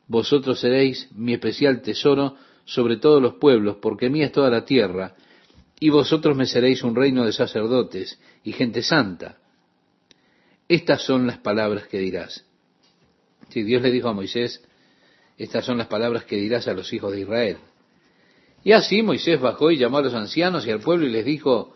vosotros 0.07 0.61
seréis 0.61 1.09
mi 1.11 1.33
especial 1.33 1.81
tesoro 1.81 2.37
sobre 2.69 2.97
todos 2.97 3.19
los 3.19 3.35
pueblos, 3.35 3.77
porque 3.81 4.11
mía 4.11 4.27
es 4.27 4.31
toda 4.31 4.51
la 4.51 4.63
tierra, 4.63 5.15
y 5.79 5.89
vosotros 5.89 6.37
me 6.37 6.45
seréis 6.45 6.83
un 6.83 6.95
reino 6.95 7.25
de 7.25 7.33
sacerdotes 7.33 8.19
y 8.43 8.51
gente 8.51 8.83
santa. 8.83 9.37
Estas 10.67 11.03
son 11.03 11.25
las 11.25 11.39
palabras 11.39 11.87
que 11.87 11.97
dirás. 11.97 12.45
Si 13.49 13.63
Dios 13.63 13.81
le 13.81 13.89
dijo 13.89 14.09
a 14.09 14.13
Moisés, 14.13 14.63
estas 15.37 15.65
son 15.65 15.79
las 15.79 15.87
palabras 15.87 16.25
que 16.25 16.35
dirás 16.35 16.67
a 16.67 16.73
los 16.73 16.93
hijos 16.93 17.11
de 17.11 17.21
Israel. 17.21 17.57
Y 18.63 18.73
así 18.73 19.01
Moisés 19.01 19.39
bajó 19.39 19.71
y 19.71 19.77
llamó 19.77 19.97
a 19.97 20.03
los 20.03 20.13
ancianos 20.13 20.67
y 20.67 20.71
al 20.71 20.81
pueblo 20.81 21.07
y 21.07 21.09
les 21.09 21.25
dijo 21.25 21.73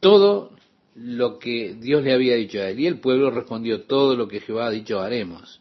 todo 0.00 0.56
lo 0.94 1.38
que 1.38 1.74
Dios 1.74 2.02
le 2.02 2.14
había 2.14 2.36
dicho 2.36 2.60
a 2.60 2.70
él. 2.70 2.80
Y 2.80 2.86
el 2.86 2.98
pueblo 2.98 3.30
respondió, 3.30 3.82
todo 3.82 4.16
lo 4.16 4.26
que 4.26 4.40
Jehová 4.40 4.68
ha 4.68 4.70
dicho 4.70 5.00
haremos. 5.00 5.60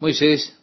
Moisés 0.00 0.56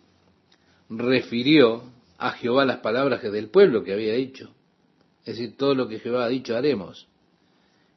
refirió 0.97 1.83
a 2.17 2.31
Jehová 2.31 2.65
las 2.65 2.79
palabras 2.79 3.21
del 3.21 3.49
pueblo 3.49 3.83
que 3.83 3.93
había 3.93 4.13
dicho. 4.13 4.53
Es 5.25 5.37
decir, 5.37 5.55
todo 5.57 5.73
lo 5.75 5.87
que 5.87 5.99
Jehová 5.99 6.25
ha 6.25 6.29
dicho 6.29 6.55
haremos. 6.55 7.07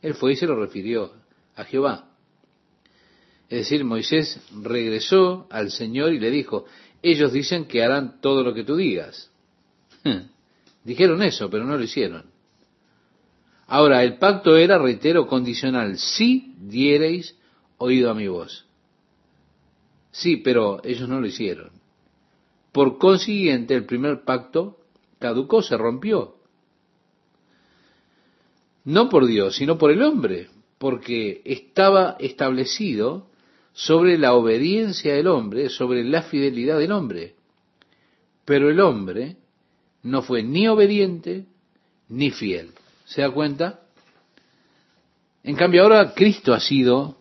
Él 0.03 0.15
fue 0.15 0.33
y 0.33 0.37
se 0.37 0.47
lo 0.47 0.57
refirió 0.57 1.13
a 1.57 1.65
Jehová. 1.65 2.11
Es 3.49 3.61
decir, 3.61 3.85
Moisés 3.85 4.41
regresó 4.63 5.47
al 5.51 5.71
Señor 5.71 6.13
y 6.13 6.19
le 6.19 6.31
dijo, 6.31 6.67
ellos 7.03 7.33
dicen 7.33 7.67
que 7.67 7.83
harán 7.83 8.21
todo 8.21 8.43
lo 8.43 8.55
que 8.55 8.65
tú 8.65 8.77
digas. 8.77 9.31
Dijeron 10.85 11.23
eso, 11.23 11.51
pero 11.51 11.65
no 11.65 11.77
lo 11.77 11.83
hicieron. 11.83 12.27
Ahora, 13.67 14.05
el 14.05 14.19
pacto 14.19 14.57
era, 14.57 14.79
reitero, 14.79 15.27
condicional. 15.27 15.99
Si 15.99 16.55
diereis 16.59 17.37
oído 17.79 18.11
a 18.11 18.15
mi 18.15 18.29
voz. 18.29 18.67
Sí, 20.13 20.37
pero 20.37 20.81
ellos 20.85 21.09
no 21.09 21.21
lo 21.21 21.27
hicieron. 21.27 21.71
Por 22.77 22.99
consiguiente, 22.99 23.73
el 23.73 23.87
primer 23.87 24.23
pacto 24.25 24.77
caducó, 25.19 25.63
se 25.63 25.79
rompió. 25.79 26.35
No 28.85 29.09
por 29.09 29.25
Dios, 29.25 29.57
sino 29.57 29.79
por 29.79 29.91
el 29.91 30.03
hombre, 30.03 30.51
porque 30.77 31.41
estaba 31.47 32.17
establecido 32.21 33.31
sobre 33.73 34.19
la 34.19 34.35
obediencia 34.35 35.15
del 35.15 35.27
hombre, 35.29 35.71
sobre 35.71 36.05
la 36.05 36.25
fidelidad 36.25 36.79
del 36.79 36.93
hombre. 36.93 37.37
Pero 38.45 38.69
el 38.69 38.79
hombre 38.81 39.39
no 40.03 40.21
fue 40.21 40.43
ni 40.43 40.69
obediente 40.69 41.47
ni 42.11 42.31
fiel. 42.31 42.73
¿Se 43.07 43.23
da 43.23 43.31
cuenta? 43.31 43.81
En 45.45 45.57
cambio 45.57 45.83
ahora 45.83 46.13
Cristo 46.13 46.53
ha 46.53 46.61
sido 46.61 47.17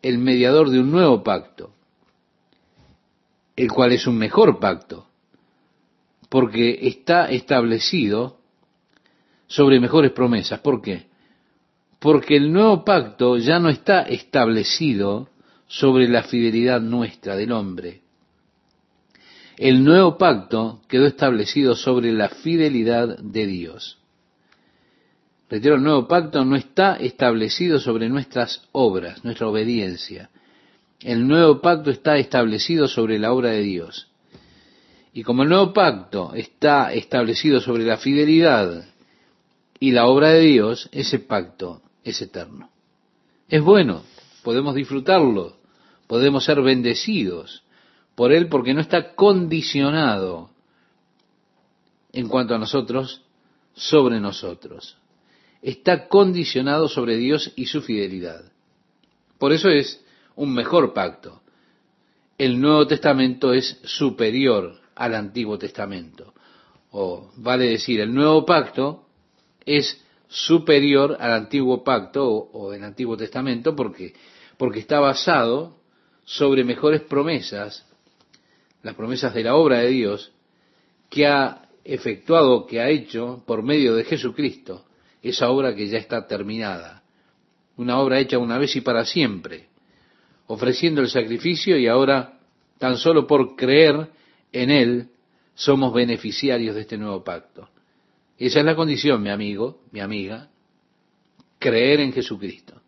el 0.00 0.16
mediador 0.16 0.70
de 0.70 0.80
un 0.80 0.90
nuevo 0.90 1.22
pacto, 1.22 1.74
el 3.58 3.72
cual 3.72 3.90
es 3.90 4.06
un 4.06 4.16
mejor 4.16 4.60
pacto, 4.60 5.08
porque 6.28 6.78
está 6.82 7.28
establecido 7.28 8.38
sobre 9.48 9.80
mejores 9.80 10.12
promesas. 10.12 10.60
¿Por 10.60 10.80
qué? 10.80 11.08
Porque 11.98 12.36
el 12.36 12.52
nuevo 12.52 12.84
pacto 12.84 13.36
ya 13.36 13.58
no 13.58 13.68
está 13.68 14.02
establecido 14.02 15.30
sobre 15.66 16.06
la 16.06 16.22
fidelidad 16.22 16.80
nuestra 16.80 17.34
del 17.34 17.50
hombre. 17.50 18.02
El 19.56 19.82
nuevo 19.82 20.16
pacto 20.16 20.80
quedó 20.86 21.06
establecido 21.06 21.74
sobre 21.74 22.12
la 22.12 22.28
fidelidad 22.28 23.18
de 23.18 23.44
Dios. 23.44 23.98
Reitero, 25.50 25.74
el 25.74 25.82
nuevo 25.82 26.06
pacto 26.06 26.44
no 26.44 26.54
está 26.54 26.94
establecido 26.94 27.80
sobre 27.80 28.08
nuestras 28.08 28.68
obras, 28.70 29.24
nuestra 29.24 29.48
obediencia. 29.48 30.30
El 31.00 31.28
nuevo 31.28 31.60
pacto 31.60 31.90
está 31.90 32.16
establecido 32.16 32.88
sobre 32.88 33.18
la 33.18 33.32
obra 33.32 33.50
de 33.50 33.62
Dios. 33.62 34.08
Y 35.12 35.22
como 35.22 35.42
el 35.42 35.48
nuevo 35.48 35.72
pacto 35.72 36.34
está 36.34 36.92
establecido 36.92 37.60
sobre 37.60 37.84
la 37.84 37.98
fidelidad 37.98 38.84
y 39.78 39.92
la 39.92 40.06
obra 40.06 40.30
de 40.30 40.40
Dios, 40.40 40.88
ese 40.92 41.20
pacto 41.20 41.82
es 42.02 42.20
eterno. 42.20 42.70
Es 43.48 43.62
bueno, 43.62 44.02
podemos 44.42 44.74
disfrutarlo, 44.74 45.56
podemos 46.06 46.44
ser 46.44 46.60
bendecidos 46.62 47.62
por 48.14 48.32
Él 48.32 48.48
porque 48.48 48.74
no 48.74 48.80
está 48.80 49.14
condicionado 49.14 50.50
en 52.12 52.28
cuanto 52.28 52.54
a 52.54 52.58
nosotros 52.58 53.22
sobre 53.74 54.18
nosotros. 54.18 54.96
Está 55.62 56.08
condicionado 56.08 56.88
sobre 56.88 57.16
Dios 57.16 57.52
y 57.54 57.66
su 57.66 57.82
fidelidad. 57.82 58.52
Por 59.38 59.52
eso 59.52 59.68
es 59.68 60.04
un 60.38 60.54
mejor 60.54 60.94
pacto. 60.94 61.42
El 62.38 62.60
Nuevo 62.60 62.86
Testamento 62.86 63.52
es 63.52 63.80
superior 63.84 64.76
al 64.94 65.14
Antiguo 65.14 65.58
Testamento. 65.58 66.32
O 66.92 67.32
vale 67.36 67.66
decir, 67.66 68.00
el 68.00 68.14
Nuevo 68.14 68.46
Pacto 68.46 69.06
es 69.66 70.02
superior 70.28 71.16
al 71.18 71.32
Antiguo 71.32 71.82
Pacto 71.82 72.24
o, 72.24 72.50
o 72.52 72.72
el 72.72 72.84
Antiguo 72.84 73.16
Testamento 73.16 73.74
porque, 73.74 74.14
porque 74.56 74.78
está 74.78 75.00
basado 75.00 75.76
sobre 76.24 76.62
mejores 76.62 77.02
promesas, 77.02 77.84
las 78.82 78.94
promesas 78.94 79.34
de 79.34 79.42
la 79.42 79.56
obra 79.56 79.78
de 79.78 79.88
Dios, 79.88 80.32
que 81.10 81.26
ha 81.26 81.68
efectuado, 81.84 82.66
que 82.66 82.80
ha 82.80 82.88
hecho 82.88 83.42
por 83.44 83.62
medio 83.62 83.96
de 83.96 84.04
Jesucristo, 84.04 84.84
esa 85.20 85.50
obra 85.50 85.74
que 85.74 85.88
ya 85.88 85.98
está 85.98 86.26
terminada, 86.26 87.02
una 87.76 87.98
obra 87.98 88.20
hecha 88.20 88.38
una 88.38 88.58
vez 88.58 88.76
y 88.76 88.82
para 88.82 89.04
siempre, 89.04 89.67
ofreciendo 90.48 91.00
el 91.00 91.08
sacrificio 91.08 91.78
y 91.78 91.86
ahora, 91.86 92.40
tan 92.78 92.96
solo 92.96 93.26
por 93.26 93.54
creer 93.54 94.08
en 94.52 94.70
Él, 94.70 95.08
somos 95.54 95.92
beneficiarios 95.92 96.74
de 96.74 96.82
este 96.82 96.98
nuevo 96.98 97.22
pacto. 97.22 97.68
Esa 98.36 98.60
es 98.60 98.64
la 98.64 98.76
condición, 98.76 99.22
mi 99.22 99.30
amigo, 99.30 99.82
mi 99.92 100.00
amiga, 100.00 100.48
creer 101.58 102.00
en 102.00 102.12
Jesucristo. 102.12 102.80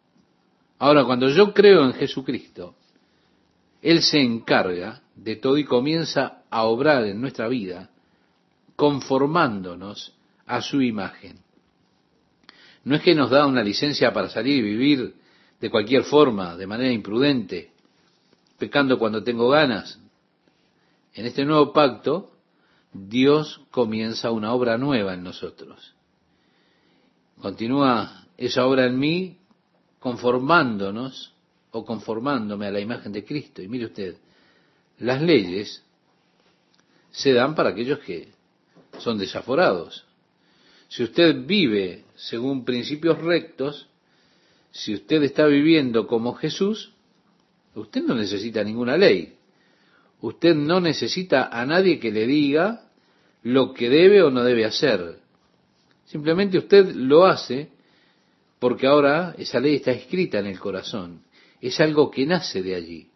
Ahora, 0.79 1.05
cuando 1.05 1.29
yo 1.29 1.53
creo 1.53 1.85
en 1.85 1.93
Jesucristo, 1.93 2.75
él 3.83 4.03
se 4.03 4.21
encarga 4.21 5.03
de 5.15 5.37
todo 5.37 5.59
y 5.59 5.65
comienza 5.65 6.43
a 6.51 6.65
obrar 6.65 7.05
en 7.05 7.21
nuestra 7.21 7.49
vida 7.49 7.91
conformándonos 8.77 10.15
a 10.47 10.63
su 10.63 10.81
imagen. 10.81 11.39
No 12.85 12.97
es 12.97 13.03
que 13.03 13.15
nos 13.15 13.31
da 13.31 13.47
una 13.47 13.63
licencia 13.63 14.13
para 14.13 14.31
salir 14.31 14.65
y 14.65 14.77
vivir 14.77 15.15
de 15.61 15.71
cualquier 15.71 16.05
forma, 16.05 16.57
de 16.57 16.67
manera 16.67 16.93
imprudente, 16.93 17.73
pecando 18.59 18.99
cuando 18.99 19.23
tengo 19.23 19.49
ganas. 19.49 19.99
En 21.15 21.27
este 21.27 21.45
nuevo 21.45 21.73
pacto, 21.73 22.31
Dios 22.93 23.61
comienza 23.71 24.31
una 24.31 24.53
obra 24.53 24.79
nueva 24.79 25.15
en 25.15 25.23
nosotros. 25.23 25.95
Continúa 27.41 28.27
esa 28.37 28.67
obra 28.67 28.87
en 28.87 28.99
mí 28.99 29.39
conformándonos 29.99 31.35
o 31.73 31.85
conformándome 31.85 32.67
a 32.67 32.71
la 32.71 32.81
imagen 32.81 33.13
de 33.13 33.25
Cristo. 33.25 33.63
Y 33.63 33.69
mire 33.69 33.87
usted, 33.87 34.17
las 34.99 35.21
leyes 35.21 35.85
se 37.11 37.33
dan 37.33 37.55
para 37.55 37.71
aquellos 37.71 37.99
que 38.01 38.33
son 38.99 39.19
desaforados. 39.19 40.05
Si 40.89 41.03
usted 41.05 41.47
vive 41.47 42.05
según 42.17 42.65
principios 42.65 43.19
rectos, 43.19 43.90
si 44.71 44.95
usted 44.95 45.23
está 45.23 45.47
viviendo 45.47 46.07
como 46.07 46.35
Jesús, 46.35 46.93
usted 47.75 48.03
no 48.03 48.15
necesita 48.15 48.63
ninguna 48.63 48.97
ley. 48.97 49.35
Usted 50.21 50.55
no 50.55 50.81
necesita 50.81 51.49
a 51.49 51.65
nadie 51.65 51.99
que 51.99 52.11
le 52.11 52.27
diga 52.27 52.89
lo 53.43 53.73
que 53.73 53.89
debe 53.89 54.23
o 54.23 54.31
no 54.31 54.45
debe 54.45 54.65
hacer. 54.65 55.19
Simplemente 56.05 56.59
usted 56.59 56.95
lo 56.95 57.27
hace 57.27 57.71
porque 58.59 58.87
ahora 58.87 59.35
esa 59.39 59.59
ley 59.61 59.77
está 59.77 59.93
escrita 59.93 60.39
en 60.39 60.47
el 60.47 60.59
corazón. 60.59 61.23
Es 61.61 61.81
algo 61.81 62.11
que 62.11 62.27
nace 62.27 62.63
de 62.63 62.75
allí. 62.75 63.09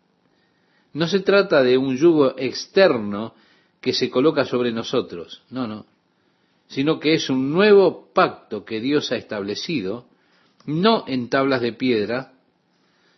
No 0.92 1.06
se 1.08 1.20
trata 1.20 1.62
de 1.62 1.76
un 1.76 1.96
yugo 1.96 2.38
externo 2.38 3.34
que 3.80 3.92
se 3.92 4.08
coloca 4.08 4.44
sobre 4.44 4.72
nosotros, 4.72 5.42
no, 5.50 5.66
no, 5.66 5.84
sino 6.68 6.98
que 6.98 7.14
es 7.14 7.28
un 7.28 7.52
nuevo 7.52 8.10
pacto 8.14 8.64
que 8.64 8.80
Dios 8.80 9.12
ha 9.12 9.16
establecido, 9.16 10.06
no 10.66 11.04
en 11.06 11.28
tablas 11.28 11.60
de 11.60 11.72
piedra, 11.72 12.32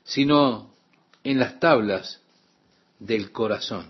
sino 0.05 0.71
en 1.25 1.39
las 1.39 1.59
tablas 1.61 2.21
del 2.99 3.33
corazón. 3.33 3.87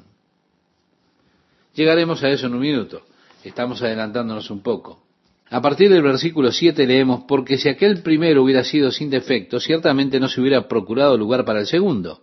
Llegaremos 1.74 2.22
a 2.24 2.30
eso 2.30 2.46
en 2.46 2.54
un 2.54 2.60
minuto, 2.60 3.02
estamos 3.44 3.82
adelantándonos 3.82 4.50
un 4.50 4.62
poco. 4.62 5.02
A 5.48 5.60
partir 5.60 5.90
del 5.90 6.02
versículo 6.02 6.50
7 6.50 6.86
leemos, 6.86 7.24
porque 7.28 7.56
si 7.58 7.68
aquel 7.68 8.02
primero 8.02 8.42
hubiera 8.42 8.64
sido 8.64 8.90
sin 8.90 9.10
defecto, 9.10 9.60
ciertamente 9.60 10.18
no 10.18 10.28
se 10.28 10.40
hubiera 10.40 10.66
procurado 10.66 11.16
lugar 11.16 11.44
para 11.44 11.60
el 11.60 11.66
segundo, 11.66 12.22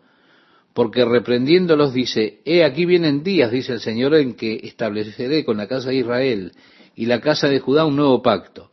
porque 0.74 1.06
reprendiéndolos 1.06 1.94
dice, 1.94 2.42
he 2.44 2.66
aquí 2.66 2.86
vienen 2.86 3.24
días, 3.24 3.52
dice 3.52 3.74
el 3.74 3.80
Señor, 3.80 4.16
en 4.16 4.34
que 4.34 4.56
estableceré 4.64 5.46
con 5.46 5.58
la 5.58 5.68
casa 5.68 5.90
de 5.90 5.98
Israel 5.98 6.52
y 6.96 7.06
la 7.06 7.22
casa 7.22 7.48
de 7.48 7.60
Judá 7.60 7.86
un 7.86 7.96
nuevo 7.96 8.22
pacto, 8.22 8.72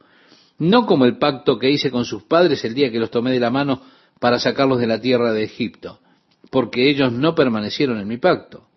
no 0.60 0.84
como 0.84 1.06
el 1.06 1.16
pacto 1.16 1.58
que 1.58 1.70
hice 1.70 1.90
con 1.90 2.04
sus 2.04 2.22
padres 2.22 2.64
el 2.64 2.74
día 2.74 2.92
que 2.92 2.98
los 2.98 3.10
tomé 3.10 3.32
de 3.32 3.40
la 3.40 3.50
mano 3.50 3.82
para 4.20 4.38
sacarlos 4.38 4.78
de 4.78 4.86
la 4.86 5.00
tierra 5.00 5.32
de 5.32 5.42
Egipto, 5.42 6.00
porque 6.50 6.88
ellos 6.90 7.12
no 7.12 7.34
permanecieron 7.34 7.98
en 7.98 8.06
mi 8.06 8.18
pacto, 8.18 8.68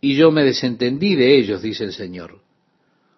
y 0.00 0.16
yo 0.16 0.30
me 0.32 0.42
desentendí 0.42 1.14
de 1.14 1.36
ellos, 1.36 1.62
dice 1.62 1.84
el 1.84 1.92
Señor. 1.92 2.40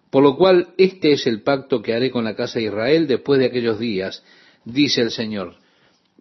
Por 0.09 0.21
lo 0.21 0.35
cual 0.35 0.73
este 0.77 1.13
es 1.13 1.27
el 1.27 1.41
pacto 1.41 1.81
que 1.81 1.93
haré 1.93 2.11
con 2.11 2.25
la 2.25 2.35
casa 2.35 2.59
de 2.59 2.65
Israel 2.65 3.07
después 3.07 3.39
de 3.39 3.45
aquellos 3.45 3.79
días, 3.79 4.23
dice 4.65 5.01
el 5.01 5.11
Señor. 5.11 5.55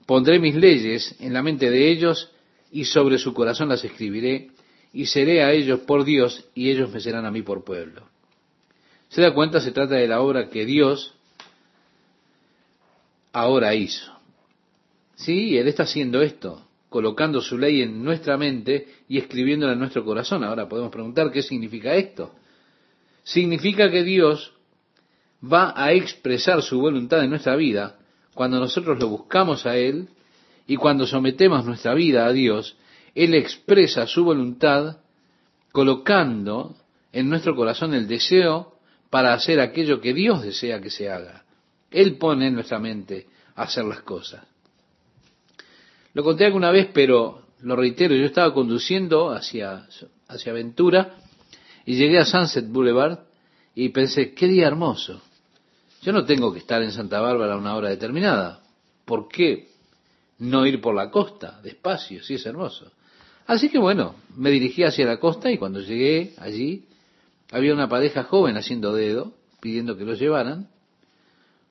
Pondré 0.06 0.38
mis 0.38 0.54
leyes 0.54 1.16
en 1.18 1.32
la 1.32 1.42
mente 1.42 1.68
de 1.68 1.90
ellos 1.90 2.30
y 2.70 2.84
sobre 2.84 3.18
su 3.18 3.34
corazón 3.34 3.68
las 3.68 3.84
escribiré 3.84 4.50
y 4.92 5.06
seré 5.06 5.42
a 5.42 5.52
ellos 5.52 5.80
por 5.80 6.04
Dios 6.04 6.48
y 6.54 6.70
ellos 6.70 6.92
me 6.92 7.00
serán 7.00 7.26
a 7.26 7.30
mí 7.32 7.42
por 7.42 7.64
pueblo. 7.64 8.08
¿Se 9.08 9.20
da 9.20 9.34
cuenta? 9.34 9.60
Se 9.60 9.72
trata 9.72 9.96
de 9.96 10.08
la 10.08 10.20
obra 10.20 10.48
que 10.48 10.64
Dios 10.64 11.15
ahora 13.36 13.74
hizo. 13.74 14.10
Sí, 15.14 15.58
Él 15.58 15.68
está 15.68 15.82
haciendo 15.82 16.22
esto, 16.22 16.66
colocando 16.88 17.42
su 17.42 17.58
ley 17.58 17.82
en 17.82 18.02
nuestra 18.02 18.38
mente 18.38 18.88
y 19.08 19.18
escribiéndola 19.18 19.74
en 19.74 19.78
nuestro 19.78 20.06
corazón. 20.06 20.42
Ahora 20.42 20.66
podemos 20.66 20.90
preguntar 20.90 21.30
qué 21.30 21.42
significa 21.42 21.94
esto. 21.94 22.34
Significa 23.24 23.90
que 23.90 24.04
Dios 24.04 24.54
va 25.44 25.74
a 25.76 25.92
expresar 25.92 26.62
su 26.62 26.80
voluntad 26.80 27.22
en 27.22 27.28
nuestra 27.28 27.56
vida 27.56 27.98
cuando 28.34 28.58
nosotros 28.58 28.98
lo 28.98 29.08
buscamos 29.08 29.66
a 29.66 29.76
Él 29.76 30.08
y 30.66 30.76
cuando 30.76 31.06
sometemos 31.06 31.66
nuestra 31.66 31.92
vida 31.92 32.24
a 32.24 32.32
Dios, 32.32 32.78
Él 33.14 33.34
expresa 33.34 34.06
su 34.06 34.24
voluntad 34.24 34.96
colocando 35.72 36.74
en 37.12 37.28
nuestro 37.28 37.54
corazón 37.54 37.92
el 37.92 38.08
deseo 38.08 38.78
para 39.10 39.34
hacer 39.34 39.60
aquello 39.60 40.00
que 40.00 40.14
Dios 40.14 40.42
desea 40.42 40.80
que 40.80 40.88
se 40.88 41.10
haga. 41.10 41.45
Él 41.96 42.18
pone 42.18 42.48
en 42.48 42.54
nuestra 42.54 42.78
mente 42.78 43.26
hacer 43.54 43.86
las 43.86 44.02
cosas. 44.02 44.44
Lo 46.12 46.22
conté 46.22 46.44
alguna 46.44 46.70
vez, 46.70 46.90
pero 46.92 47.46
lo 47.62 47.74
reitero, 47.74 48.14
yo 48.14 48.26
estaba 48.26 48.52
conduciendo 48.52 49.30
hacia, 49.30 49.86
hacia 50.28 50.52
Ventura 50.52 51.14
y 51.86 51.96
llegué 51.96 52.18
a 52.18 52.26
Sunset 52.26 52.68
Boulevard 52.68 53.20
y 53.74 53.88
pensé, 53.88 54.34
qué 54.34 54.46
día 54.46 54.66
hermoso. 54.66 55.22
Yo 56.02 56.12
no 56.12 56.26
tengo 56.26 56.52
que 56.52 56.58
estar 56.58 56.82
en 56.82 56.92
Santa 56.92 57.18
Bárbara 57.18 57.54
a 57.54 57.58
una 57.58 57.74
hora 57.74 57.88
determinada. 57.88 58.60
¿Por 59.06 59.26
qué 59.28 59.70
no 60.40 60.66
ir 60.66 60.82
por 60.82 60.94
la 60.94 61.10
costa, 61.10 61.62
despacio, 61.62 62.22
si 62.22 62.34
es 62.34 62.44
hermoso? 62.44 62.92
Así 63.46 63.70
que 63.70 63.78
bueno, 63.78 64.16
me 64.36 64.50
dirigí 64.50 64.84
hacia 64.84 65.06
la 65.06 65.18
costa 65.18 65.50
y 65.50 65.56
cuando 65.56 65.80
llegué 65.80 66.34
allí 66.36 66.84
había 67.50 67.72
una 67.72 67.88
pareja 67.88 68.24
joven 68.24 68.58
haciendo 68.58 68.92
dedo, 68.92 69.32
pidiendo 69.62 69.96
que 69.96 70.04
los 70.04 70.18
llevaran. 70.18 70.68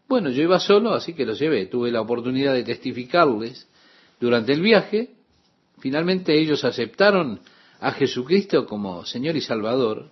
Bueno, 0.07 0.29
yo 0.29 0.43
iba 0.43 0.59
solo, 0.59 0.93
así 0.93 1.13
que 1.13 1.25
los 1.25 1.39
llevé. 1.39 1.65
Tuve 1.65 1.91
la 1.91 2.01
oportunidad 2.01 2.53
de 2.53 2.63
testificarles 2.63 3.67
durante 4.19 4.53
el 4.53 4.61
viaje. 4.61 5.11
Finalmente 5.79 6.39
ellos 6.39 6.63
aceptaron 6.63 7.39
a 7.79 7.91
Jesucristo 7.91 8.65
como 8.65 9.05
Señor 9.05 9.35
y 9.35 9.41
Salvador, 9.41 10.09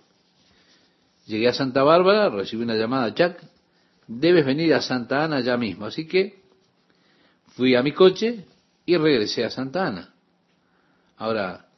llegué 1.26 1.48
a 1.48 1.54
Santa 1.54 1.82
Bárbara, 1.82 2.28
recibí 2.28 2.62
una 2.62 2.74
llamada, 2.74 3.14
Jack, 3.14 3.42
debes 4.06 4.44
venir 4.44 4.74
a 4.74 4.82
Santa 4.82 5.24
Ana 5.24 5.40
ya 5.40 5.56
mismo. 5.56 5.86
Así 5.86 6.06
que 6.06 6.42
fui 7.56 7.74
a 7.74 7.82
mi 7.82 7.92
coche 7.92 8.44
y 8.86 8.96
regresé 8.96 9.44
a 9.44 9.50
Santa 9.50 9.86
Ana. 9.86 10.14
Ahora, 11.16 11.68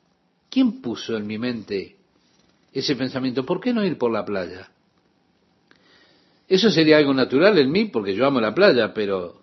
¿quién 0.50 0.80
puso 0.80 1.16
en 1.16 1.26
mi 1.26 1.38
mente 1.38 1.96
ese 2.72 2.96
pensamiento? 2.96 3.44
¿Por 3.44 3.60
qué 3.60 3.72
no 3.72 3.84
ir 3.84 3.96
por 3.96 4.10
la 4.10 4.24
playa? 4.24 4.70
Eso 6.48 6.70
sería 6.70 6.98
algo 6.98 7.12
natural 7.12 7.58
en 7.58 7.70
mí 7.70 7.86
porque 7.86 8.14
yo 8.14 8.26
amo 8.26 8.40
la 8.40 8.54
playa, 8.54 8.94
pero 8.94 9.42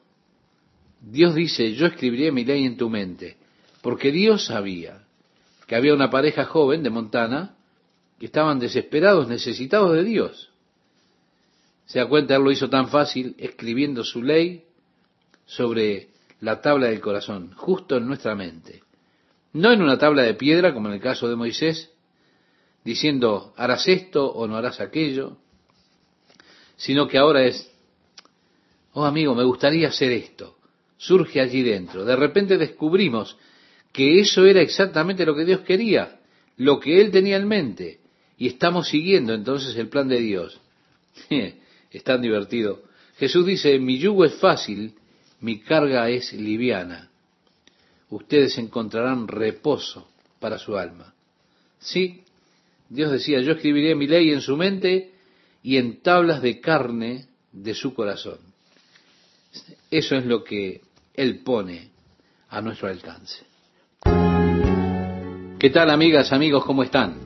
Dios 1.01 1.35
dice, 1.35 1.73
yo 1.73 1.87
escribiré 1.87 2.31
mi 2.31 2.45
ley 2.45 2.65
en 2.65 2.77
tu 2.77 2.89
mente, 2.89 3.37
porque 3.81 4.11
Dios 4.11 4.45
sabía 4.45 5.03
que 5.67 5.75
había 5.75 5.93
una 5.93 6.09
pareja 6.09 6.45
joven 6.45 6.83
de 6.83 6.89
Montana 6.89 7.55
que 8.19 8.27
estaban 8.27 8.59
desesperados, 8.59 9.27
necesitados 9.27 9.93
de 9.93 10.03
Dios. 10.03 10.49
Se 11.85 11.99
da 11.99 12.07
cuenta, 12.07 12.35
él 12.35 12.43
lo 12.43 12.51
hizo 12.51 12.69
tan 12.69 12.87
fácil 12.87 13.35
escribiendo 13.37 14.03
su 14.03 14.23
ley 14.23 14.63
sobre 15.45 16.09
la 16.39 16.61
tabla 16.61 16.87
del 16.87 17.01
corazón, 17.01 17.51
justo 17.55 17.97
en 17.97 18.07
nuestra 18.07 18.35
mente. 18.35 18.81
No 19.51 19.71
en 19.71 19.81
una 19.81 19.97
tabla 19.97 20.23
de 20.23 20.33
piedra, 20.35 20.73
como 20.73 20.87
en 20.87 20.95
el 20.95 21.01
caso 21.01 21.29
de 21.29 21.35
Moisés, 21.35 21.91
diciendo, 22.83 23.53
harás 23.57 23.87
esto 23.87 24.31
o 24.31 24.47
no 24.47 24.57
harás 24.57 24.79
aquello, 24.79 25.37
sino 26.84 27.08
que 27.08 27.17
ahora 27.17 27.46
es, 27.46 27.72
oh 28.91 29.06
amigo, 29.06 29.34
me 29.34 29.46
gustaría 29.46 29.88
hacer 29.88 30.12
esto. 30.12 30.58
Surge 30.98 31.39
allí 31.39 31.62
dentro. 31.62 32.04
De 32.04 32.13
repente 32.13 32.58
descubrimos 32.58 33.38
que 33.93 34.19
eso 34.19 34.46
era 34.46 34.60
exactamente 34.60 35.26
lo 35.26 35.34
que 35.34 35.46
Dios 35.46 35.62
quería, 35.62 36.19
lo 36.58 36.82
que 36.82 37.00
Él 37.00 37.10
tenía 37.10 37.38
en 37.38 37.48
mente. 37.48 38.02
Y 38.38 38.48
estamos 38.48 38.89
siguiendo 38.89 39.34
entonces 39.34 39.78
el 39.78 39.88
plan 39.88 40.10
de 40.10 40.19
Dios. 40.19 40.60
es 41.30 42.04
tan 42.04 42.22
divertido. 42.22 42.84
Jesús 43.15 43.46
dice, 43.46 43.80
mi 43.80 43.98
yugo 43.98 44.26
es 44.26 44.36
fácil, 44.36 44.93
mi 45.39 45.60
carga 45.60 46.10
es 46.10 46.34
liviana. 46.34 47.10
Ustedes 48.10 48.58
encontrarán 48.58 49.30
reposo 49.30 50.10
para 50.41 50.60
su 50.60 50.76
alma. 50.76 51.13
Sí, 51.80 52.24
Dios 52.89 53.10
decía, 53.10 53.39
yo 53.39 53.54
escribiré 53.54 53.96
mi 53.96 54.06
ley 54.06 54.32
en 54.32 54.41
su 54.41 54.58
mente 54.58 55.12
y 55.63 55.78
en 55.78 56.02
tablas 56.02 56.41
de 56.41 56.60
carne 56.60 57.28
de 57.52 57.73
su 57.73 57.93
corazón. 57.93 58.38
Eso 59.89 60.15
es 60.15 60.26
lo 60.26 60.43
que 60.43 60.82
Él 61.13 61.39
pone 61.43 61.89
a 62.49 62.62
nuestro 62.62 62.89
alcance. 62.89 63.45
¿Qué 65.58 65.69
tal 65.69 65.89
amigas, 65.89 66.34
amigos? 66.34 66.65
¿Cómo 66.65 66.84
están? 66.84 67.17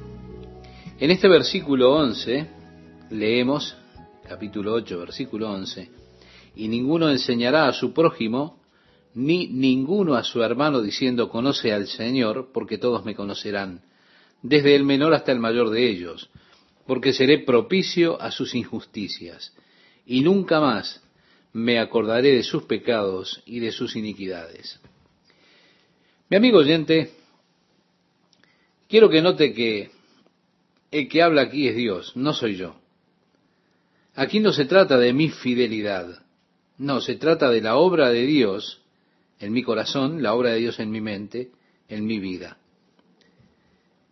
En 1.00 1.10
este 1.10 1.28
versículo 1.28 1.96
11 1.96 2.48
leemos, 3.10 3.76
capítulo 4.28 4.74
8, 4.74 5.00
versículo 5.00 5.50
11, 5.52 5.90
y 6.56 6.68
ninguno 6.68 7.10
enseñará 7.10 7.68
a 7.68 7.74
su 7.74 7.94
prójimo, 7.94 8.60
ni 9.16 9.48
ninguno 9.48 10.14
a 10.14 10.24
su 10.24 10.44
hermano 10.44 10.82
diciendo, 10.82 11.30
conoce 11.30 11.74
al 11.74 11.88
Señor, 11.88 12.52
porque 12.54 12.78
todos 12.78 13.04
me 13.04 13.16
conocerán, 13.16 13.82
desde 14.44 14.76
el 14.76 14.84
menor 14.84 15.16
hasta 15.16 15.32
el 15.32 15.40
mayor 15.40 15.72
de 15.72 15.90
ellos, 15.90 16.30
porque 16.88 17.14
seré 17.14 17.40
propicio 17.40 18.20
a 18.22 18.32
sus 18.32 18.56
injusticias, 18.56 19.54
y 20.06 20.22
nunca 20.22 20.60
más 20.60 21.04
me 21.54 21.80
acordaré 21.80 22.34
de 22.34 22.44
sus 22.44 22.64
pecados 22.64 23.44
y 23.46 23.60
de 23.60 23.72
sus 23.72 23.96
iniquidades. 23.96 24.80
Mi 26.30 26.38
amigo 26.38 26.60
oyente, 26.60 27.12
Quiero 28.88 29.10
que 29.10 29.22
note 29.22 29.54
que 29.54 29.92
el 30.92 31.10
que 31.10 31.22
habla 31.22 31.44
aquí 31.44 31.68
es 31.68 31.76
Dios, 31.76 32.16
no 32.16 32.34
soy 32.34 32.56
yo. 32.56 32.80
Aquí 34.16 34.40
no 34.40 34.54
se 34.54 34.66
trata 34.66 34.98
de 34.98 35.14
mi 35.14 35.30
fidelidad, 35.30 36.24
no, 36.78 37.02
se 37.02 37.16
trata 37.16 37.50
de 37.50 37.62
la 37.62 37.76
obra 37.76 38.10
de 38.10 38.26
Dios 38.26 38.82
en 39.40 39.52
mi 39.52 39.62
corazón, 39.62 40.24
la 40.24 40.34
obra 40.34 40.52
de 40.52 40.60
Dios 40.60 40.80
en 40.80 40.90
mi 40.90 41.02
mente, 41.02 41.52
en 41.90 42.06
mi 42.06 42.20
vida. 42.20 42.58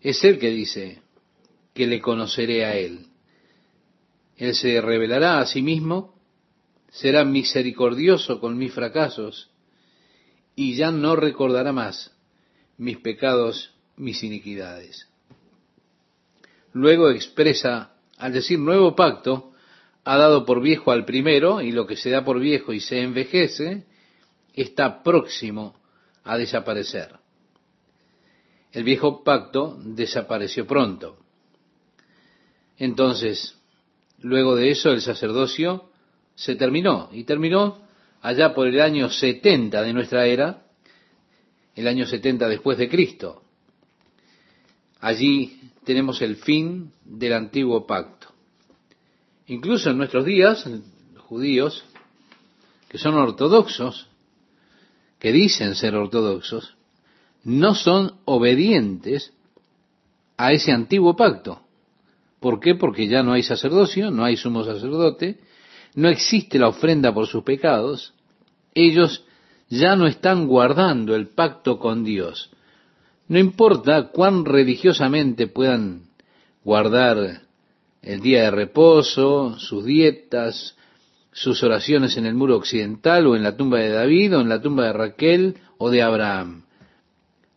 Es 0.02 0.24
Él 0.24 0.38
que 0.38 0.50
dice 0.50 1.02
que 1.76 1.86
le 1.86 2.02
conoceré 2.02 2.66
a 2.66 2.76
Él. 2.76 3.06
Él 4.38 4.56
se 4.56 4.82
revelará 4.82 5.40
a 5.40 5.46
sí 5.46 5.62
mismo 5.62 6.16
será 6.96 7.26
misericordioso 7.26 8.40
con 8.40 8.58
mis 8.58 8.74
fracasos 8.74 9.50
y 10.56 10.76
ya 10.76 10.92
no 10.92 11.18
recordará 11.18 11.74
más 11.74 12.16
mis 12.78 12.98
pecados, 12.98 13.74
mis 13.98 14.24
iniquidades. 14.24 15.08
Luego 16.72 17.10
expresa, 17.10 17.92
al 18.18 18.32
decir 18.32 18.60
nuevo 18.60 18.96
pacto, 18.96 19.52
ha 20.06 20.18
dado 20.18 20.46
por 20.46 20.62
viejo 20.62 20.92
al 20.92 21.04
primero, 21.04 21.62
y 21.62 21.72
lo 21.72 21.86
que 21.88 21.98
se 21.98 22.10
da 22.10 22.24
por 22.24 22.40
viejo 22.40 22.74
y 22.74 22.80
se 22.80 23.02
envejece, 23.02 23.86
está 24.54 25.04
próximo 25.04 25.76
a 26.24 26.38
desaparecer. 26.38 27.16
El 28.72 28.84
viejo 28.84 29.24
pacto 29.24 29.78
desapareció 29.84 30.68
pronto. 30.68 31.25
Entonces, 32.78 33.56
luego 34.20 34.56
de 34.56 34.72
eso, 34.72 34.92
el 34.92 35.02
sacerdocio 35.02 35.90
se 36.36 36.56
terminó, 36.56 37.10
y 37.12 37.24
terminó 37.24 37.80
allá 38.22 38.54
por 38.54 38.68
el 38.68 38.82
año 38.82 39.10
70 39.10 39.82
de 39.82 39.94
nuestra 39.94 40.26
era, 40.26 40.66
el 41.76 41.88
año 41.88 42.06
70 42.06 42.48
después 42.48 42.78
de 42.78 42.90
Cristo. 42.90 43.44
Allí 45.00 45.60
tenemos 45.84 46.22
el 46.22 46.38
fin 46.38 46.92
del 47.04 47.34
antiguo 47.34 47.86
pacto. 47.86 48.28
Incluso 49.48 49.92
en 49.92 49.98
nuestros 49.98 50.26
días, 50.26 50.68
judíos, 51.18 51.84
que 52.90 52.98
son 52.98 53.16
ortodoxos, 53.16 54.08
que 55.20 55.32
dicen 55.32 55.76
ser 55.76 55.96
ortodoxos, 55.96 56.76
no 57.44 57.76
son 57.76 58.16
obedientes 58.26 59.34
a 60.38 60.52
ese 60.52 60.72
antiguo 60.72 61.16
pacto. 61.16 61.65
¿Por 62.46 62.60
qué? 62.60 62.76
Porque 62.76 63.08
ya 63.08 63.24
no 63.24 63.34
hay 63.34 63.42
sacerdocio, 63.42 64.12
no 64.12 64.24
hay 64.24 64.38
sumo 64.38 64.64
sacerdote, 64.64 65.40
no 65.96 66.10
existe 66.10 66.60
la 66.60 66.68
ofrenda 66.68 67.12
por 67.12 67.26
sus 67.26 67.44
pecados, 67.44 68.14
ellos 68.76 69.26
ya 69.68 69.96
no 69.96 70.06
están 70.06 70.46
guardando 70.46 71.16
el 71.16 71.30
pacto 71.30 71.80
con 71.80 72.04
Dios. 72.04 72.52
No 73.28 73.40
importa 73.40 74.10
cuán 74.12 74.46
religiosamente 74.46 75.48
puedan 75.48 76.04
guardar 76.64 77.42
el 78.04 78.22
día 78.22 78.44
de 78.44 78.52
reposo, 78.52 79.58
sus 79.58 79.84
dietas, 79.84 80.78
sus 81.32 81.64
oraciones 81.64 82.16
en 82.16 82.28
el 82.28 82.36
muro 82.36 82.58
occidental 82.58 83.26
o 83.26 83.36
en 83.36 83.42
la 83.42 83.58
tumba 83.58 83.80
de 83.80 83.90
David 83.90 84.38
o 84.38 84.42
en 84.42 84.50
la 84.50 84.62
tumba 84.62 84.84
de 84.84 84.94
Raquel 84.94 85.58
o 85.80 85.90
de 85.90 86.04
Abraham. 86.04 86.66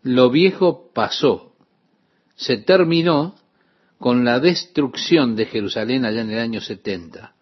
Lo 0.03 0.31
viejo 0.31 0.91
pasó, 0.95 1.53
se 2.37 2.57
terminó 2.57 3.35
con 3.99 4.25
la 4.25 4.41
destrucción 4.41 5.35
de 5.35 5.47
Jerusalén 5.47 6.05
allá 6.05 6.21
en 6.21 6.31
el 6.31 6.39
año 6.39 6.61
70. 6.61 7.35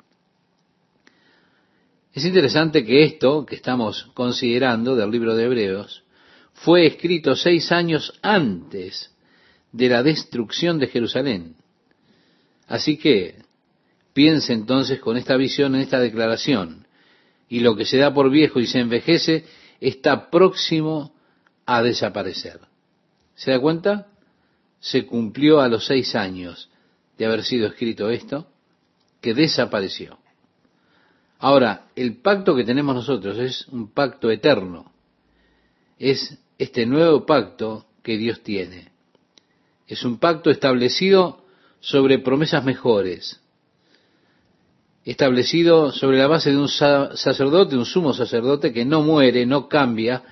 Es 2.13 2.25
interesante 2.25 2.85
que 2.85 3.05
esto 3.05 3.45
que 3.45 3.57
estamos 3.57 4.11
considerando 4.15 4.97
del 4.97 5.11
libro 5.11 5.35
de 5.35 5.45
Hebreos 5.45 6.03
fue 6.55 6.87
escrito 6.87 7.37
seis 7.37 7.71
años 7.73 8.19
antes 8.23 9.15
de 9.73 9.89
la 9.91 10.03
destrucción 10.03 10.79
de 10.79 10.87
Jerusalén. 10.87 11.57
Así 12.67 12.97
que 12.97 13.37
piense 14.15 14.55
entonces 14.55 14.99
con 14.99 15.19
esta 15.19 15.37
visión 15.37 15.75
en 15.75 15.83
esta 15.83 16.01
declaración, 16.01 16.87
y 17.49 17.61
lo 17.61 17.77
que 17.77 17.85
se 17.85 17.99
da 17.99 18.13
por 18.15 18.31
viejo 18.31 18.59
y 18.61 18.67
se 18.67 18.81
envejece 18.81 19.45
está 19.81 20.31
próximo 20.31 21.13
a 21.67 21.83
desaparecer. 21.83 22.61
¿Se 23.35 23.51
da 23.51 23.61
cuenta? 23.61 24.07
Se 24.81 25.07
cumplió 25.07 25.61
a 25.61 25.69
los 25.69 25.87
seis 25.87 26.15
años 26.15 26.71
de 27.19 27.27
haber 27.27 27.45
sido 27.45 27.67
escrito 27.67 28.11
esto, 28.11 28.47
que 29.21 29.35
desapareció. 29.35 30.19
Ahora, 31.39 31.89
el 31.97 32.17
pacto 32.19 32.55
que 32.55 32.65
tenemos 32.65 32.95
nosotros 32.95 33.39
es 33.39 33.67
un 33.69 33.93
pacto 33.93 34.31
eterno. 34.31 34.93
Es 35.99 36.39
este 36.59 36.87
nuevo 36.87 37.27
pacto 37.27 37.87
que 38.03 38.17
Dios 38.17 38.43
tiene. 38.43 38.93
Es 39.87 40.05
un 40.05 40.19
pacto 40.19 40.51
establecido 40.51 41.45
sobre 41.81 42.19
promesas 42.19 42.65
mejores, 42.65 43.41
establecido 45.05 45.93
sobre 45.93 46.19
la 46.19 46.27
base 46.27 46.51
de 46.51 46.57
un 46.57 46.69
sacerdote, 46.69 47.77
un 47.77 47.87
sumo 47.87 48.13
sacerdote 48.13 48.73
que 48.73 48.85
no 48.85 49.03
muere, 49.03 49.47
no 49.47 49.69
cambia 49.69 50.23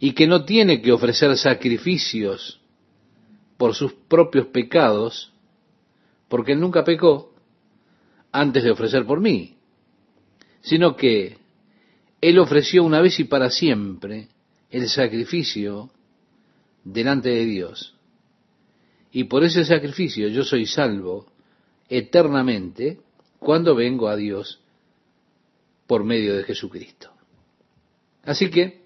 y 0.00 0.12
que 0.12 0.26
no 0.26 0.44
tiene 0.44 0.82
que 0.82 0.92
ofrecer 0.92 1.36
sacrificios 1.36 2.60
por 3.58 3.74
sus 3.74 3.92
propios 3.92 4.46
pecados, 4.46 5.34
porque 6.28 6.52
él 6.52 6.60
nunca 6.60 6.84
pecó 6.84 7.34
antes 8.32 8.64
de 8.64 8.70
ofrecer 8.70 9.04
por 9.04 9.20
mí 9.20 9.58
sino 10.68 10.96
que 10.96 11.38
Él 12.20 12.38
ofreció 12.38 12.84
una 12.84 13.00
vez 13.00 13.18
y 13.20 13.24
para 13.24 13.50
siempre 13.50 14.28
el 14.70 14.88
sacrificio 14.88 15.90
delante 16.84 17.30
de 17.30 17.44
Dios. 17.44 17.94
Y 19.10 19.24
por 19.24 19.44
ese 19.44 19.64
sacrificio 19.64 20.28
yo 20.28 20.44
soy 20.44 20.66
salvo 20.66 21.26
eternamente 21.88 23.00
cuando 23.38 23.74
vengo 23.74 24.08
a 24.08 24.16
Dios 24.16 24.60
por 25.86 26.04
medio 26.04 26.36
de 26.36 26.44
Jesucristo. 26.44 27.10
Así 28.24 28.50
que 28.50 28.82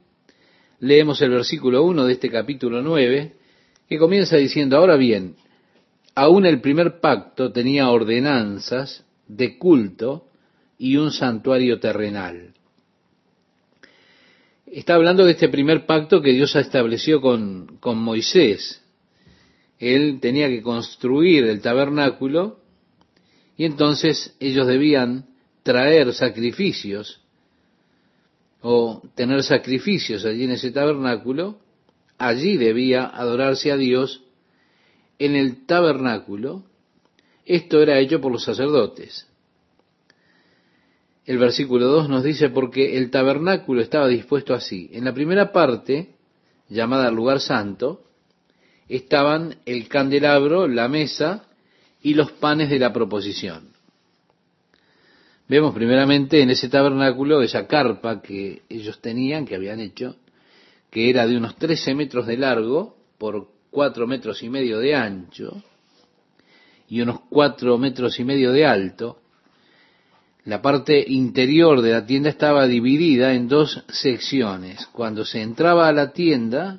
leemos 0.78 1.20
el 1.20 1.30
versículo 1.30 1.82
1 1.82 2.04
de 2.04 2.12
este 2.12 2.30
capítulo 2.30 2.80
9, 2.80 3.36
que 3.92 3.98
comienza 3.98 4.36
diciendo, 4.36 4.78
ahora 4.78 4.96
bien, 4.96 5.36
aún 6.14 6.46
el 6.46 6.60
primer 6.60 7.00
pacto 7.00 7.52
tenía 7.52 7.90
ordenanzas 7.90 9.04
de 9.28 9.58
culto 9.58 10.28
y 10.78 10.96
un 10.96 11.12
santuario 11.12 11.78
terrenal. 11.78 12.54
Está 14.66 14.94
hablando 14.94 15.26
de 15.26 15.32
este 15.32 15.50
primer 15.50 15.84
pacto 15.84 16.22
que 16.22 16.32
Dios 16.32 16.56
estableció 16.56 17.20
con, 17.20 17.76
con 17.80 17.98
Moisés. 17.98 18.82
Él 19.78 20.18
tenía 20.20 20.48
que 20.48 20.62
construir 20.62 21.44
el 21.44 21.60
tabernáculo 21.60 22.60
y 23.58 23.66
entonces 23.66 24.34
ellos 24.40 24.66
debían 24.66 25.26
traer 25.62 26.14
sacrificios 26.14 27.20
o 28.62 29.02
tener 29.14 29.42
sacrificios 29.42 30.24
allí 30.24 30.44
en 30.44 30.52
ese 30.52 30.70
tabernáculo. 30.70 31.58
Allí 32.22 32.56
debía 32.56 33.04
adorarse 33.04 33.72
a 33.72 33.76
Dios 33.76 34.22
en 35.18 35.34
el 35.34 35.66
tabernáculo. 35.66 36.62
Esto 37.44 37.82
era 37.82 37.98
hecho 37.98 38.20
por 38.20 38.30
los 38.30 38.44
sacerdotes. 38.44 39.26
El 41.26 41.38
versículo 41.38 41.88
2 41.88 42.08
nos 42.08 42.22
dice, 42.22 42.48
porque 42.48 42.96
el 42.96 43.10
tabernáculo 43.10 43.80
estaba 43.80 44.06
dispuesto 44.06 44.54
así. 44.54 44.88
En 44.92 45.04
la 45.04 45.12
primera 45.12 45.50
parte, 45.50 46.14
llamada 46.68 47.10
lugar 47.10 47.40
santo, 47.40 48.04
estaban 48.88 49.56
el 49.66 49.88
candelabro, 49.88 50.68
la 50.68 50.86
mesa 50.86 51.46
y 52.02 52.14
los 52.14 52.30
panes 52.30 52.70
de 52.70 52.78
la 52.78 52.92
proposición. 52.92 53.70
Vemos 55.48 55.74
primeramente 55.74 56.40
en 56.40 56.50
ese 56.50 56.68
tabernáculo 56.68 57.42
esa 57.42 57.66
carpa 57.66 58.22
que 58.22 58.62
ellos 58.68 59.00
tenían, 59.00 59.44
que 59.44 59.56
habían 59.56 59.80
hecho, 59.80 60.14
que 60.92 61.08
era 61.08 61.26
de 61.26 61.38
unos 61.38 61.56
13 61.56 61.94
metros 61.94 62.26
de 62.26 62.36
largo 62.36 62.94
por 63.16 63.48
4 63.70 64.06
metros 64.06 64.42
y 64.42 64.50
medio 64.50 64.78
de 64.78 64.94
ancho 64.94 65.64
y 66.86 67.00
unos 67.00 67.20
4 67.30 67.78
metros 67.78 68.20
y 68.20 68.24
medio 68.24 68.52
de 68.52 68.66
alto, 68.66 69.18
la 70.44 70.60
parte 70.60 71.02
interior 71.08 71.80
de 71.80 71.92
la 71.92 72.04
tienda 72.04 72.28
estaba 72.28 72.66
dividida 72.66 73.32
en 73.32 73.48
dos 73.48 73.82
secciones. 73.88 74.86
Cuando 74.92 75.24
se 75.24 75.40
entraba 75.40 75.88
a 75.88 75.92
la 75.92 76.12
tienda, 76.12 76.76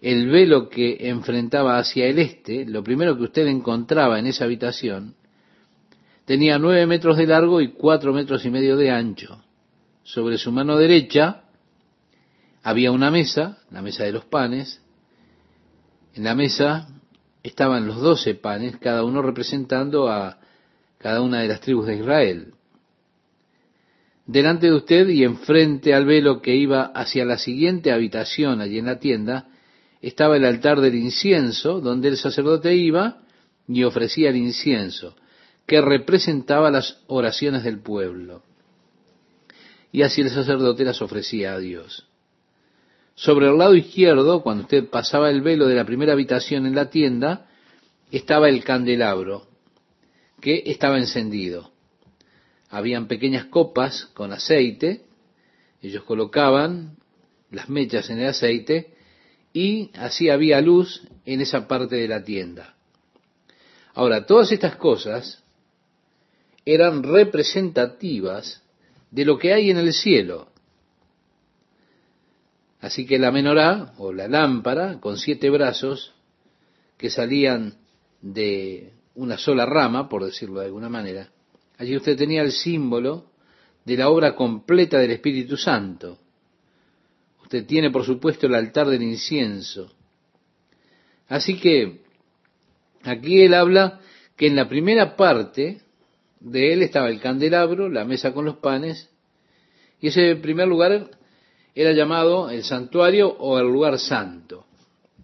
el 0.00 0.30
velo 0.30 0.70
que 0.70 1.10
enfrentaba 1.10 1.76
hacia 1.76 2.06
el 2.06 2.18
este, 2.18 2.64
lo 2.64 2.82
primero 2.82 3.14
que 3.18 3.24
usted 3.24 3.46
encontraba 3.46 4.18
en 4.18 4.26
esa 4.26 4.44
habitación, 4.44 5.16
tenía 6.24 6.58
nueve 6.58 6.86
metros 6.86 7.18
de 7.18 7.26
largo 7.26 7.60
y 7.60 7.72
cuatro 7.72 8.14
metros 8.14 8.42
y 8.46 8.50
medio 8.50 8.78
de 8.78 8.90
ancho. 8.90 9.44
Sobre 10.02 10.38
su 10.38 10.50
mano 10.50 10.78
derecha 10.78 11.44
había 12.62 12.92
una 12.92 13.10
mesa, 13.10 13.58
la 13.70 13.82
mesa 13.82 14.04
de 14.04 14.12
los 14.12 14.24
panes. 14.24 14.82
En 16.14 16.24
la 16.24 16.34
mesa 16.34 16.88
estaban 17.42 17.86
los 17.86 18.00
doce 18.00 18.34
panes, 18.34 18.76
cada 18.78 19.04
uno 19.04 19.22
representando 19.22 20.08
a 20.08 20.38
cada 20.98 21.22
una 21.22 21.40
de 21.40 21.48
las 21.48 21.60
tribus 21.60 21.86
de 21.86 21.96
Israel. 21.96 22.54
Delante 24.26 24.66
de 24.66 24.74
usted 24.74 25.08
y 25.08 25.24
enfrente 25.24 25.94
al 25.94 26.04
velo 26.04 26.42
que 26.42 26.54
iba 26.54 26.84
hacia 26.84 27.24
la 27.24 27.38
siguiente 27.38 27.90
habitación 27.90 28.60
allí 28.60 28.78
en 28.78 28.86
la 28.86 29.00
tienda, 29.00 29.48
estaba 30.02 30.36
el 30.36 30.44
altar 30.44 30.80
del 30.80 30.94
incienso, 30.94 31.80
donde 31.80 32.08
el 32.08 32.16
sacerdote 32.16 32.74
iba 32.74 33.22
y 33.66 33.84
ofrecía 33.84 34.30
el 34.30 34.36
incienso, 34.36 35.16
que 35.66 35.80
representaba 35.80 36.70
las 36.70 37.02
oraciones 37.06 37.64
del 37.64 37.80
pueblo. 37.80 38.42
Y 39.92 40.02
así 40.02 40.20
el 40.20 40.30
sacerdote 40.30 40.84
las 40.84 41.02
ofrecía 41.02 41.54
a 41.54 41.58
Dios. 41.58 42.06
Sobre 43.14 43.48
el 43.48 43.58
lado 43.58 43.74
izquierdo, 43.74 44.42
cuando 44.42 44.62
usted 44.62 44.88
pasaba 44.88 45.30
el 45.30 45.42
velo 45.42 45.66
de 45.66 45.74
la 45.74 45.84
primera 45.84 46.12
habitación 46.12 46.66
en 46.66 46.74
la 46.74 46.90
tienda, 46.90 47.46
estaba 48.10 48.48
el 48.48 48.64
candelabro, 48.64 49.46
que 50.40 50.62
estaba 50.66 50.98
encendido. 50.98 51.70
habían 52.70 53.08
pequeñas 53.08 53.46
copas 53.46 54.06
con 54.14 54.32
aceite, 54.32 55.02
ellos 55.82 56.04
colocaban 56.04 56.96
las 57.50 57.68
mechas 57.68 58.10
en 58.10 58.20
el 58.20 58.28
aceite 58.28 58.94
y 59.52 59.90
así 59.94 60.30
había 60.30 60.60
luz 60.60 61.02
en 61.24 61.40
esa 61.40 61.66
parte 61.66 61.96
de 61.96 62.06
la 62.06 62.22
tienda. 62.22 62.76
Ahora, 63.94 64.24
todas 64.24 64.52
estas 64.52 64.76
cosas 64.76 65.42
eran 66.64 67.02
representativas 67.02 68.62
de 69.10 69.24
lo 69.24 69.38
que 69.38 69.52
hay 69.52 69.70
en 69.70 69.78
el 69.78 69.92
cielo. 69.92 70.49
Así 72.80 73.04
que 73.06 73.18
la 73.18 73.30
menorá 73.30 73.92
o 73.98 74.12
la 74.12 74.26
lámpara 74.26 75.00
con 75.00 75.18
siete 75.18 75.50
brazos 75.50 76.14
que 76.96 77.10
salían 77.10 77.74
de 78.22 78.92
una 79.14 79.36
sola 79.36 79.66
rama, 79.66 80.08
por 80.08 80.24
decirlo 80.24 80.60
de 80.60 80.66
alguna 80.66 80.88
manera, 80.88 81.30
allí 81.78 81.96
usted 81.96 82.16
tenía 82.16 82.42
el 82.42 82.52
símbolo 82.52 83.26
de 83.84 83.96
la 83.96 84.08
obra 84.08 84.34
completa 84.34 84.98
del 84.98 85.10
Espíritu 85.10 85.56
Santo. 85.56 86.18
Usted 87.42 87.66
tiene, 87.66 87.90
por 87.90 88.04
supuesto, 88.04 88.46
el 88.46 88.54
altar 88.54 88.88
del 88.88 89.02
incienso. 89.02 89.92
Así 91.28 91.58
que 91.58 92.00
aquí 93.02 93.42
él 93.42 93.54
habla 93.54 94.00
que 94.36 94.46
en 94.46 94.56
la 94.56 94.68
primera 94.68 95.16
parte 95.16 95.82
de 96.40 96.72
él 96.72 96.82
estaba 96.82 97.08
el 97.08 97.20
candelabro, 97.20 97.88
la 97.88 98.04
mesa 98.04 98.32
con 98.32 98.44
los 98.44 98.56
panes, 98.56 99.10
y 100.00 100.08
ese 100.08 100.36
primer 100.36 100.66
lugar 100.66 101.10
era 101.74 101.92
llamado 101.92 102.50
el 102.50 102.64
santuario 102.64 103.28
o 103.28 103.58
el 103.58 103.66
lugar 103.66 103.98
santo. 103.98 104.64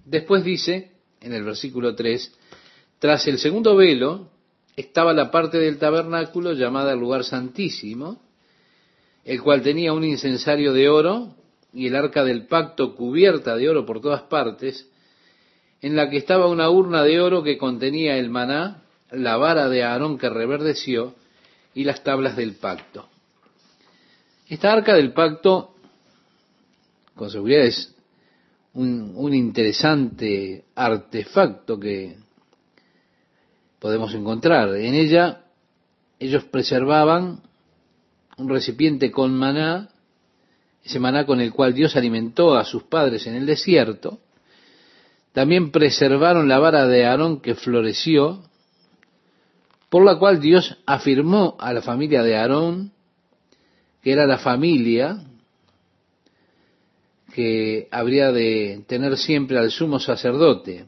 Después 0.05 0.45
dice, 0.45 0.93
en 1.21 1.33
el 1.33 1.45
versículo 1.45 1.95
3, 1.95 2.33
tras 2.99 3.27
el 3.27 3.39
segundo 3.39 3.77
velo 3.77 4.29
estaba 4.77 5.13
la 5.13 5.31
parte 5.31 5.59
del 5.59 5.79
tabernáculo 5.79 6.53
llamada 6.53 6.93
el 6.93 7.01
lugar 7.01 7.25
santísimo, 7.25 8.21
el 9.25 9.43
cual 9.43 9.63
tenía 9.63 9.93
un 9.93 10.05
incensario 10.05 10.73
de 10.73 10.89
oro 10.89 11.35
y 11.73 11.89
el 11.89 11.97
arca 11.97 12.25
del 12.25 12.47
pacto 12.47 12.95
cubierta 12.95 13.57
de 13.57 13.69
oro 13.69 13.85
por 13.85 14.01
todas 14.01 14.23
partes, 14.23 14.89
en 15.83 15.97
la 15.97 16.09
que 16.09 16.17
estaba 16.17 16.47
una 16.47 16.71
urna 16.71 17.03
de 17.03 17.21
oro 17.21 17.43
que 17.43 17.59
contenía 17.59 18.17
el 18.17 18.31
maná, 18.31 18.83
la 19.11 19.37
vara 19.37 19.69
de 19.69 19.83
Aarón 19.83 20.19
que 20.19 20.29
reverdeció 20.29 21.15
y 21.75 21.85
las 21.85 22.03
tablas 22.03 22.37
del 22.37 22.55
pacto. 22.55 23.09
Esta 24.49 24.73
arca 24.73 24.95
del 24.95 25.13
pacto, 25.13 25.75
con 27.17 27.31
seguridad, 27.31 27.65
es 27.65 27.95
un, 28.75 29.13
un 29.17 29.35
interesante 29.35 30.65
artefacto 30.75 31.81
que 31.81 32.17
podemos 33.79 34.15
encontrar. 34.15 34.75
En 34.77 34.95
ella 34.95 35.45
ellos 36.19 36.45
preservaban 36.45 37.43
un 38.37 38.49
recipiente 38.49 39.11
con 39.11 39.35
maná, 39.37 39.89
ese 40.85 41.01
maná 41.01 41.27
con 41.27 41.41
el 41.41 41.53
cual 41.53 41.75
Dios 41.75 41.97
alimentó 41.97 42.57
a 42.57 42.65
sus 42.65 42.85
padres 42.85 43.27
en 43.27 43.35
el 43.35 43.47
desierto. 43.47 44.21
También 45.33 45.71
preservaron 45.71 46.49
la 46.49 46.59
vara 46.59 46.87
de 46.87 47.07
Aarón 47.07 47.41
que 47.41 47.55
floreció, 47.55 48.43
por 49.89 50.05
la 50.05 50.19
cual 50.19 50.41
Dios 50.41 50.79
afirmó 50.87 51.57
a 51.59 51.73
la 51.73 51.83
familia 51.83 52.23
de 52.23 52.37
Aarón 52.37 52.93
que 54.03 54.13
era 54.13 54.25
la 54.27 54.39
familia 54.39 55.25
que 57.33 57.89
habría 57.91 58.33
de 58.33 58.85
tener 58.87 59.17
siempre 59.17 59.59
al 59.59 59.71
sumo 59.71 59.99
sacerdote. 59.99 60.87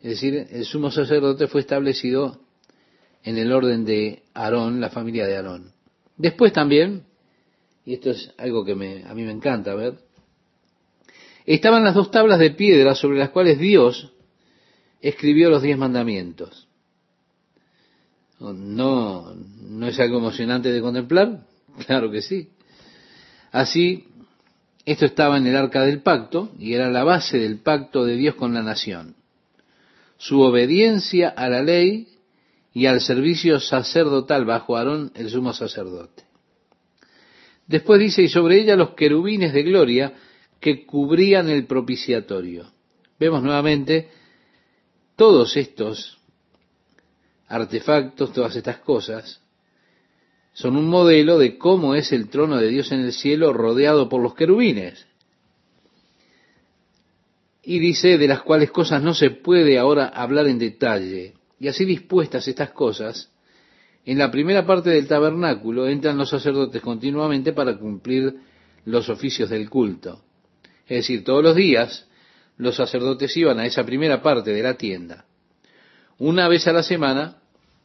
Es 0.00 0.10
decir, 0.10 0.46
el 0.50 0.64
sumo 0.64 0.90
sacerdote 0.90 1.48
fue 1.48 1.60
establecido 1.60 2.40
en 3.22 3.36
el 3.36 3.52
orden 3.52 3.84
de 3.84 4.22
Aarón, 4.34 4.80
la 4.80 4.90
familia 4.90 5.26
de 5.26 5.36
Aarón. 5.36 5.72
Después 6.16 6.52
también, 6.52 7.04
y 7.84 7.94
esto 7.94 8.10
es 8.10 8.32
algo 8.38 8.64
que 8.64 8.74
me, 8.74 9.04
a 9.04 9.14
mí 9.14 9.22
me 9.22 9.32
encanta 9.32 9.74
ver, 9.74 9.98
estaban 11.46 11.84
las 11.84 11.94
dos 11.94 12.10
tablas 12.10 12.38
de 12.38 12.50
piedra 12.50 12.94
sobre 12.94 13.18
las 13.18 13.30
cuales 13.30 13.58
Dios 13.58 14.12
escribió 15.00 15.50
los 15.50 15.62
diez 15.62 15.78
mandamientos. 15.78 16.68
No, 18.40 19.34
no 19.34 19.86
es 19.86 19.98
algo 19.98 20.18
emocionante 20.18 20.72
de 20.72 20.80
contemplar, 20.80 21.42
Claro 21.86 22.10
que 22.10 22.22
sí. 22.22 22.50
Así, 23.50 24.08
esto 24.92 25.04
estaba 25.04 25.36
en 25.36 25.46
el 25.46 25.54
arca 25.54 25.82
del 25.82 26.00
pacto 26.00 26.50
y 26.58 26.72
era 26.72 26.90
la 26.90 27.04
base 27.04 27.38
del 27.38 27.58
pacto 27.58 28.04
de 28.04 28.16
Dios 28.16 28.36
con 28.36 28.54
la 28.54 28.62
nación. 28.62 29.16
Su 30.16 30.40
obediencia 30.40 31.28
a 31.28 31.48
la 31.48 31.62
ley 31.62 32.08
y 32.72 32.86
al 32.86 33.02
servicio 33.02 33.60
sacerdotal 33.60 34.46
bajo 34.46 34.76
Aarón, 34.76 35.12
el 35.14 35.28
sumo 35.28 35.52
sacerdote. 35.52 36.24
Después 37.66 38.00
dice, 38.00 38.22
y 38.22 38.28
sobre 38.28 38.60
ella 38.60 38.76
los 38.76 38.94
querubines 38.94 39.52
de 39.52 39.62
gloria 39.62 40.14
que 40.58 40.86
cubrían 40.86 41.50
el 41.50 41.66
propiciatorio. 41.66 42.72
Vemos 43.20 43.42
nuevamente 43.42 44.08
todos 45.16 45.54
estos 45.56 46.18
artefactos, 47.46 48.32
todas 48.32 48.56
estas 48.56 48.78
cosas, 48.78 49.42
son 50.58 50.74
un 50.74 50.88
modelo 50.88 51.38
de 51.38 51.56
cómo 51.56 51.94
es 51.94 52.10
el 52.10 52.28
trono 52.30 52.56
de 52.56 52.66
Dios 52.66 52.90
en 52.90 52.98
el 52.98 53.12
cielo 53.12 53.52
rodeado 53.52 54.08
por 54.08 54.20
los 54.20 54.34
querubines. 54.34 55.06
Y 57.62 57.78
dice 57.78 58.18
de 58.18 58.26
las 58.26 58.42
cuales 58.42 58.72
cosas 58.72 59.00
no 59.00 59.14
se 59.14 59.30
puede 59.30 59.78
ahora 59.78 60.08
hablar 60.08 60.48
en 60.48 60.58
detalle. 60.58 61.34
Y 61.60 61.68
así 61.68 61.84
dispuestas 61.84 62.48
estas 62.48 62.72
cosas, 62.72 63.30
en 64.04 64.18
la 64.18 64.32
primera 64.32 64.66
parte 64.66 64.90
del 64.90 65.06
tabernáculo 65.06 65.86
entran 65.86 66.18
los 66.18 66.30
sacerdotes 66.30 66.82
continuamente 66.82 67.52
para 67.52 67.78
cumplir 67.78 68.34
los 68.84 69.08
oficios 69.10 69.50
del 69.50 69.70
culto. 69.70 70.24
Es 70.88 71.06
decir, 71.06 71.22
todos 71.22 71.44
los 71.44 71.54
días 71.54 72.08
los 72.56 72.74
sacerdotes 72.74 73.36
iban 73.36 73.60
a 73.60 73.66
esa 73.66 73.86
primera 73.86 74.22
parte 74.22 74.50
de 74.52 74.62
la 74.64 74.74
tienda. 74.74 75.24
Una 76.18 76.48
vez 76.48 76.66
a 76.66 76.72
la 76.72 76.82
semana, 76.82 77.36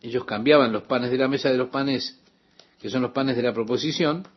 ellos 0.01 0.25
cambiaban 0.25 0.71
los 0.71 0.83
panes 0.83 1.11
de 1.11 1.19
la 1.19 1.27
mesa 1.27 1.51
de 1.51 1.57
los 1.57 1.69
panes 1.69 2.19
que 2.83 2.89
son 2.89 3.01
los 3.01 3.11
panes 3.11 3.37
de 3.37 3.43
la 3.43 3.53
proposición, 3.53 4.27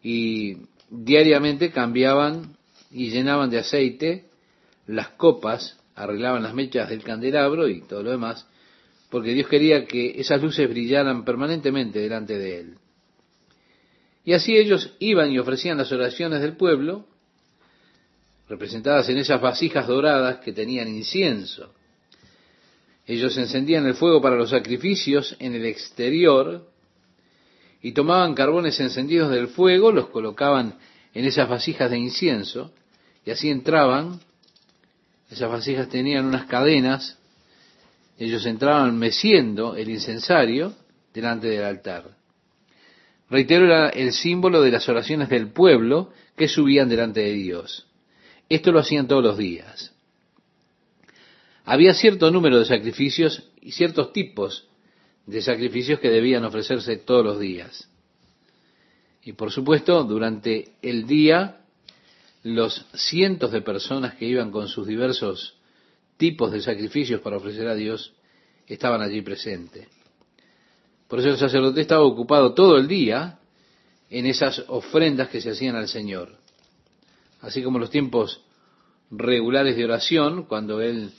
y 0.00 0.58
diariamente 0.88 1.72
cambiaban 1.72 2.56
y 2.92 3.10
llenaban 3.10 3.50
de 3.50 3.58
aceite 3.58 4.26
las 4.86 5.08
copas, 5.08 5.76
arreglaban 5.96 6.44
las 6.44 6.54
mechas 6.54 6.88
del 6.88 7.02
candelabro 7.02 7.66
y 7.66 7.80
todo 7.80 8.04
lo 8.04 8.12
demás, 8.12 8.46
porque 9.10 9.34
Dios 9.34 9.48
quería 9.48 9.86
que 9.86 10.20
esas 10.20 10.40
luces 10.40 10.70
brillaran 10.70 11.24
permanentemente 11.24 11.98
delante 11.98 12.38
de 12.38 12.60
Él. 12.60 12.74
Y 14.24 14.34
así 14.34 14.56
ellos 14.56 14.94
iban 15.00 15.32
y 15.32 15.40
ofrecían 15.40 15.78
las 15.78 15.90
oraciones 15.90 16.40
del 16.40 16.56
pueblo, 16.56 17.06
representadas 18.48 19.08
en 19.08 19.18
esas 19.18 19.40
vasijas 19.40 19.88
doradas 19.88 20.38
que 20.44 20.52
tenían 20.52 20.86
incienso. 20.86 21.74
Ellos 23.04 23.36
encendían 23.36 23.84
el 23.84 23.94
fuego 23.94 24.22
para 24.22 24.36
los 24.36 24.50
sacrificios 24.50 25.34
en 25.40 25.56
el 25.56 25.66
exterior, 25.66 26.68
y 27.82 27.92
tomaban 27.92 28.34
carbones 28.34 28.78
encendidos 28.80 29.30
del 29.30 29.48
fuego, 29.48 29.92
los 29.92 30.08
colocaban 30.08 30.78
en 31.14 31.24
esas 31.24 31.48
vasijas 31.48 31.90
de 31.90 31.98
incienso, 31.98 32.72
y 33.24 33.30
así 33.30 33.50
entraban, 33.50 34.20
esas 35.30 35.50
vasijas 35.50 35.88
tenían 35.88 36.26
unas 36.26 36.46
cadenas, 36.46 37.18
ellos 38.18 38.44
entraban 38.46 38.98
meciendo 38.98 39.76
el 39.76 39.90
incensario 39.90 40.74
delante 41.14 41.48
del 41.48 41.64
altar. 41.64 42.16
Reitero, 43.30 43.66
era 43.66 43.90
el 43.90 44.12
símbolo 44.12 44.62
de 44.62 44.70
las 44.70 44.88
oraciones 44.88 45.28
del 45.28 45.48
pueblo 45.48 46.10
que 46.36 46.48
subían 46.48 46.88
delante 46.88 47.20
de 47.20 47.32
Dios. 47.32 47.86
Esto 48.48 48.72
lo 48.72 48.80
hacían 48.80 49.06
todos 49.06 49.22
los 49.22 49.36
días. 49.36 49.92
Había 51.64 51.92
cierto 51.92 52.30
número 52.30 52.58
de 52.58 52.64
sacrificios 52.64 53.50
y 53.60 53.72
ciertos 53.72 54.12
tipos 54.14 54.67
de 55.28 55.42
sacrificios 55.42 56.00
que 56.00 56.08
debían 56.08 56.46
ofrecerse 56.46 56.96
todos 56.96 57.22
los 57.22 57.38
días. 57.38 57.86
Y 59.22 59.34
por 59.34 59.52
supuesto, 59.52 60.02
durante 60.04 60.72
el 60.80 61.06
día, 61.06 61.60
los 62.44 62.86
cientos 62.94 63.52
de 63.52 63.60
personas 63.60 64.14
que 64.14 64.24
iban 64.24 64.50
con 64.50 64.68
sus 64.68 64.86
diversos 64.86 65.58
tipos 66.16 66.50
de 66.50 66.62
sacrificios 66.62 67.20
para 67.20 67.36
ofrecer 67.36 67.68
a 67.68 67.74
Dios 67.74 68.14
estaban 68.66 69.02
allí 69.02 69.20
presentes. 69.20 69.86
Por 71.08 71.18
eso 71.18 71.28
el 71.28 71.36
sacerdote 71.36 71.82
estaba 71.82 72.04
ocupado 72.04 72.54
todo 72.54 72.78
el 72.78 72.88
día 72.88 73.38
en 74.08 74.24
esas 74.24 74.64
ofrendas 74.68 75.28
que 75.28 75.42
se 75.42 75.50
hacían 75.50 75.76
al 75.76 75.88
Señor. 75.88 76.36
Así 77.42 77.62
como 77.62 77.78
los 77.78 77.90
tiempos 77.90 78.40
regulares 79.10 79.76
de 79.76 79.84
oración, 79.84 80.44
cuando 80.44 80.80
él 80.80 81.12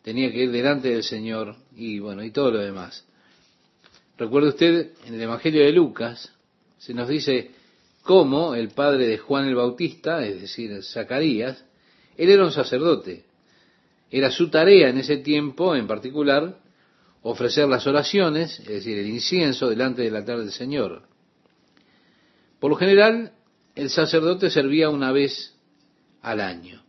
tenía 0.00 0.32
que 0.32 0.44
ir 0.44 0.52
delante 0.52 0.88
del 0.88 1.02
Señor 1.02 1.56
y 1.76 1.98
bueno, 1.98 2.24
y 2.24 2.30
todo 2.30 2.50
lo 2.50 2.58
demás. 2.58 3.06
Recuerde 4.18 4.48
usted, 4.48 4.90
en 5.06 5.14
el 5.14 5.22
Evangelio 5.22 5.64
de 5.64 5.72
Lucas 5.72 6.32
se 6.78 6.94
nos 6.94 7.08
dice 7.08 7.50
cómo 8.02 8.54
el 8.54 8.68
padre 8.70 9.06
de 9.06 9.18
Juan 9.18 9.46
el 9.46 9.54
Bautista, 9.54 10.24
es 10.24 10.40
decir, 10.40 10.82
Zacarías, 10.82 11.64
él 12.16 12.30
era 12.30 12.44
un 12.44 12.52
sacerdote. 12.52 13.24
Era 14.10 14.30
su 14.30 14.50
tarea 14.50 14.90
en 14.90 14.98
ese 14.98 15.18
tiempo 15.18 15.74
en 15.74 15.86
particular 15.86 16.58
ofrecer 17.22 17.68
las 17.68 17.86
oraciones, 17.86 18.58
es 18.60 18.66
decir, 18.66 18.98
el 18.98 19.08
incienso 19.08 19.70
delante 19.70 20.02
del 20.02 20.16
altar 20.16 20.38
del 20.38 20.52
Señor. 20.52 21.02
Por 22.58 22.70
lo 22.70 22.76
general, 22.76 23.32
el 23.74 23.90
sacerdote 23.90 24.50
servía 24.50 24.90
una 24.90 25.12
vez 25.12 25.54
al 26.20 26.40
año. 26.40 26.82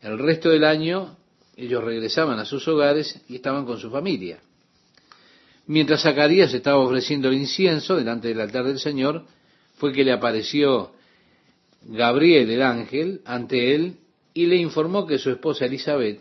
El 0.00 0.18
resto 0.18 0.50
del 0.50 0.64
año 0.64 1.16
ellos 1.56 1.84
regresaban 1.84 2.38
a 2.38 2.44
sus 2.44 2.66
hogares 2.68 3.22
y 3.28 3.36
estaban 3.36 3.64
con 3.64 3.78
su 3.78 3.90
familia. 3.90 4.40
Mientras 5.66 6.02
Zacarías 6.02 6.54
estaba 6.54 6.78
ofreciendo 6.78 7.28
el 7.28 7.34
incienso 7.34 7.96
delante 7.96 8.28
del 8.28 8.40
altar 8.40 8.64
del 8.64 8.78
Señor, 8.78 9.26
fue 9.76 9.92
que 9.92 10.04
le 10.04 10.12
apareció 10.12 10.92
Gabriel 11.82 12.50
el 12.50 12.62
ángel 12.62 13.20
ante 13.24 13.74
él 13.74 13.96
y 14.32 14.46
le 14.46 14.56
informó 14.56 15.06
que 15.06 15.18
su 15.18 15.30
esposa 15.30 15.66
Elizabeth, 15.66 16.20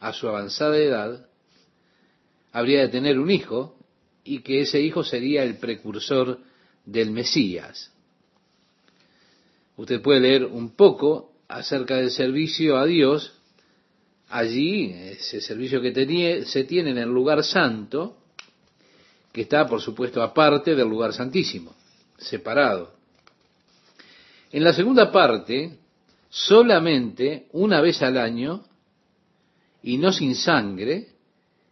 a 0.00 0.12
su 0.12 0.28
avanzada 0.28 0.76
edad, 0.76 1.26
habría 2.52 2.80
de 2.82 2.88
tener 2.88 3.18
un 3.18 3.30
hijo 3.30 3.76
y 4.24 4.40
que 4.40 4.62
ese 4.62 4.80
hijo 4.80 5.04
sería 5.04 5.44
el 5.44 5.56
precursor 5.56 6.38
del 6.84 7.10
Mesías. 7.12 7.92
Usted 9.76 10.02
puede 10.02 10.20
leer 10.20 10.44
un 10.46 10.70
poco 10.70 11.32
acerca 11.48 11.96
del 11.96 12.10
servicio 12.10 12.76
a 12.76 12.86
Dios 12.86 13.32
allí, 14.28 14.92
ese 14.92 15.40
servicio 15.40 15.80
que 15.80 15.92
tenía, 15.92 16.44
se 16.44 16.64
tiene 16.64 16.90
en 16.90 16.98
el 16.98 17.08
lugar 17.08 17.44
santo, 17.44 18.21
que 19.32 19.42
está, 19.42 19.66
por 19.66 19.80
supuesto, 19.80 20.22
aparte 20.22 20.74
del 20.74 20.88
lugar 20.88 21.12
santísimo, 21.12 21.74
separado. 22.18 22.92
En 24.50 24.62
la 24.62 24.74
segunda 24.74 25.10
parte, 25.10 25.78
solamente 26.28 27.46
una 27.52 27.80
vez 27.80 28.02
al 28.02 28.18
año, 28.18 28.62
y 29.82 29.96
no 29.96 30.12
sin 30.12 30.34
sangre, 30.34 31.08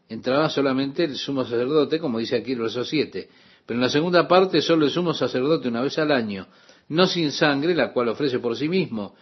entraba 0.08 0.48
solamente 0.48 1.04
el 1.04 1.16
sumo 1.16 1.44
sacerdote, 1.44 2.00
como 2.00 2.18
dice 2.18 2.36
aquí 2.36 2.52
el 2.52 2.60
verso 2.60 2.84
7. 2.84 3.28
Pero 3.66 3.78
en 3.78 3.82
la 3.82 3.90
segunda 3.90 4.26
parte, 4.26 4.62
solo 4.62 4.86
el 4.86 4.90
sumo 4.90 5.12
sacerdote 5.12 5.68
una 5.68 5.82
vez 5.82 5.98
al 5.98 6.10
año, 6.10 6.48
no 6.88 7.06
sin 7.06 7.30
sangre, 7.30 7.74
la 7.74 7.92
cual 7.92 8.08
ofrece 8.08 8.38
por 8.38 8.56
sí 8.56 8.68
mismo, 8.68 9.14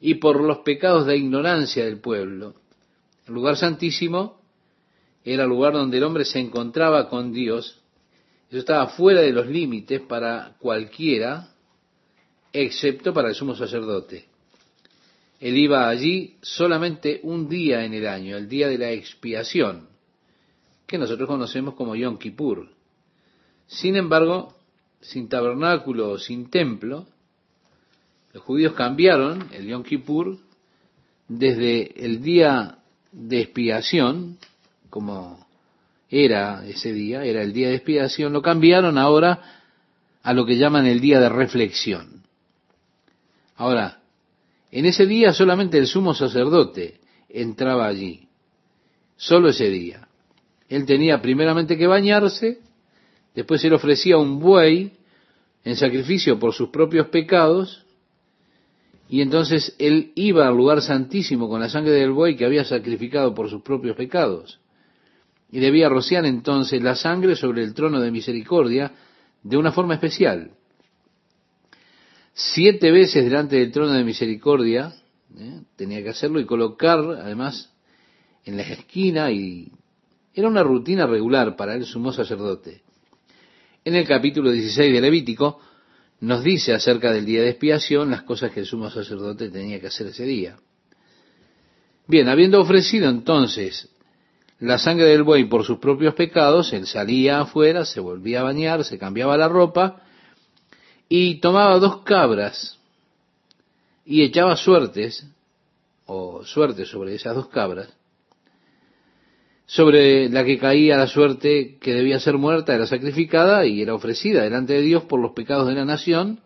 y 0.00 0.16
por 0.16 0.40
los 0.40 0.58
pecados 0.58 1.06
de 1.06 1.16
ignorancia 1.16 1.84
del 1.84 2.00
pueblo. 2.00 2.54
El 3.26 3.34
lugar 3.34 3.56
santísimo 3.56 4.41
era 5.24 5.44
el 5.44 5.48
lugar 5.48 5.72
donde 5.72 5.98
el 5.98 6.04
hombre 6.04 6.24
se 6.24 6.38
encontraba 6.38 7.08
con 7.08 7.32
Dios. 7.32 7.78
Eso 8.48 8.58
estaba 8.58 8.88
fuera 8.88 9.20
de 9.20 9.32
los 9.32 9.46
límites 9.46 10.00
para 10.00 10.56
cualquiera, 10.58 11.48
excepto 12.52 13.14
para 13.14 13.28
el 13.28 13.34
sumo 13.34 13.54
sacerdote. 13.54 14.26
Él 15.40 15.56
iba 15.56 15.88
allí 15.88 16.36
solamente 16.40 17.20
un 17.24 17.48
día 17.48 17.84
en 17.84 17.94
el 17.94 18.06
año, 18.06 18.36
el 18.36 18.48
día 18.48 18.68
de 18.68 18.78
la 18.78 18.90
expiación, 18.90 19.88
que 20.86 20.98
nosotros 20.98 21.28
conocemos 21.28 21.74
como 21.74 21.96
Yom 21.96 22.18
Kippur. 22.18 22.68
Sin 23.66 23.96
embargo, 23.96 24.54
sin 25.00 25.28
tabernáculo, 25.28 26.18
sin 26.18 26.50
templo, 26.50 27.06
los 28.32 28.42
judíos 28.44 28.74
cambiaron 28.74 29.48
el 29.52 29.66
Yom 29.66 29.82
Kippur 29.82 30.38
desde 31.26 32.04
el 32.04 32.22
día 32.22 32.78
de 33.10 33.40
expiación, 33.40 34.38
como 34.92 35.46
era 36.10 36.66
ese 36.66 36.92
día, 36.92 37.24
era 37.24 37.40
el 37.40 37.54
día 37.54 37.70
de 37.70 37.76
expiación, 37.76 38.34
lo 38.34 38.42
cambiaron 38.42 38.98
ahora 38.98 39.40
a 40.22 40.34
lo 40.34 40.44
que 40.44 40.58
llaman 40.58 40.84
el 40.84 41.00
día 41.00 41.18
de 41.18 41.30
reflexión. 41.30 42.24
Ahora, 43.56 44.02
en 44.70 44.84
ese 44.84 45.06
día 45.06 45.32
solamente 45.32 45.78
el 45.78 45.86
sumo 45.86 46.12
sacerdote 46.12 47.00
entraba 47.30 47.86
allí, 47.86 48.28
solo 49.16 49.48
ese 49.48 49.70
día. 49.70 50.06
Él 50.68 50.84
tenía 50.84 51.22
primeramente 51.22 51.78
que 51.78 51.86
bañarse, 51.86 52.60
después 53.34 53.64
él 53.64 53.72
ofrecía 53.72 54.18
un 54.18 54.40
buey 54.40 54.92
en 55.64 55.74
sacrificio 55.74 56.38
por 56.38 56.52
sus 56.52 56.68
propios 56.68 57.06
pecados, 57.06 57.86
y 59.08 59.22
entonces 59.22 59.74
él 59.78 60.12
iba 60.16 60.46
al 60.46 60.54
lugar 60.54 60.82
santísimo 60.82 61.48
con 61.48 61.62
la 61.62 61.70
sangre 61.70 61.92
del 61.92 62.10
buey 62.10 62.36
que 62.36 62.44
había 62.44 62.66
sacrificado 62.66 63.34
por 63.34 63.48
sus 63.48 63.62
propios 63.62 63.96
pecados. 63.96 64.58
Y 65.52 65.60
debía 65.60 65.88
rociar 65.88 66.26
entonces 66.26 66.82
la 66.82 66.96
sangre 66.96 67.36
sobre 67.36 67.62
el 67.62 67.74
trono 67.74 68.00
de 68.00 68.10
misericordia 68.10 68.92
de 69.42 69.56
una 69.56 69.70
forma 69.70 69.94
especial. 69.94 70.52
Siete 72.32 72.90
veces 72.90 73.24
delante 73.24 73.56
del 73.56 73.70
trono 73.70 73.92
de 73.92 74.02
misericordia 74.02 74.94
¿eh? 75.38 75.60
tenía 75.76 76.02
que 76.02 76.08
hacerlo 76.08 76.40
y 76.40 76.46
colocar 76.46 76.98
además 76.98 77.70
en 78.44 78.56
la 78.56 78.62
esquina 78.62 79.30
y 79.30 79.70
era 80.34 80.48
una 80.48 80.62
rutina 80.62 81.06
regular 81.06 81.56
para 81.56 81.74
el 81.74 81.84
sumo 81.84 82.12
sacerdote. 82.12 82.82
En 83.84 83.94
el 83.94 84.06
capítulo 84.06 84.50
16 84.50 84.92
de 84.92 85.00
Levítico 85.00 85.60
nos 86.20 86.42
dice 86.42 86.72
acerca 86.72 87.12
del 87.12 87.26
día 87.26 87.42
de 87.42 87.50
expiación 87.50 88.10
las 88.10 88.22
cosas 88.22 88.52
que 88.52 88.60
el 88.60 88.66
sumo 88.66 88.90
sacerdote 88.90 89.50
tenía 89.50 89.80
que 89.80 89.88
hacer 89.88 90.06
ese 90.06 90.24
día. 90.24 90.56
Bien, 92.06 92.28
habiendo 92.28 92.60
ofrecido 92.60 93.10
entonces 93.10 93.91
la 94.62 94.78
sangre 94.78 95.06
del 95.06 95.24
buey 95.24 95.44
por 95.46 95.64
sus 95.64 95.78
propios 95.78 96.14
pecados, 96.14 96.72
él 96.72 96.86
salía 96.86 97.40
afuera, 97.40 97.84
se 97.84 97.98
volvía 97.98 98.40
a 98.40 98.44
bañar, 98.44 98.84
se 98.84 98.96
cambiaba 98.96 99.36
la 99.36 99.48
ropa 99.48 100.02
y 101.08 101.40
tomaba 101.40 101.80
dos 101.80 102.02
cabras 102.02 102.78
y 104.04 104.22
echaba 104.22 104.56
suertes, 104.56 105.26
o 106.06 106.44
suertes 106.44 106.88
sobre 106.88 107.16
esas 107.16 107.34
dos 107.34 107.48
cabras, 107.48 107.88
sobre 109.66 110.28
la 110.28 110.44
que 110.44 110.58
caía 110.58 110.96
la 110.96 111.08
suerte 111.08 111.76
que 111.80 111.94
debía 111.94 112.20
ser 112.20 112.38
muerta, 112.38 112.72
era 112.72 112.86
sacrificada 112.86 113.66
y 113.66 113.82
era 113.82 113.94
ofrecida 113.94 114.44
delante 114.44 114.74
de 114.74 114.82
Dios 114.82 115.02
por 115.04 115.18
los 115.18 115.32
pecados 115.32 115.66
de 115.66 115.74
la 115.74 115.84
nación, 115.84 116.38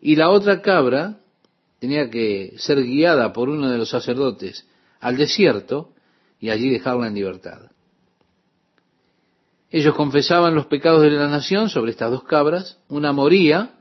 y 0.00 0.14
la 0.14 0.30
otra 0.30 0.62
cabra 0.62 1.18
tenía 1.80 2.08
que 2.08 2.54
ser 2.58 2.84
guiada 2.84 3.32
por 3.32 3.48
uno 3.48 3.68
de 3.68 3.78
los 3.78 3.90
sacerdotes 3.90 4.64
al 5.00 5.16
desierto 5.16 5.92
y 6.42 6.50
allí 6.50 6.68
dejarla 6.70 7.06
en 7.06 7.14
libertad. 7.14 7.70
Ellos 9.70 9.94
confesaban 9.94 10.56
los 10.56 10.66
pecados 10.66 11.00
de 11.02 11.10
la 11.10 11.28
nación 11.28 11.70
sobre 11.70 11.92
estas 11.92 12.10
dos 12.10 12.24
cabras, 12.24 12.80
una 12.88 13.12
moría, 13.12 13.76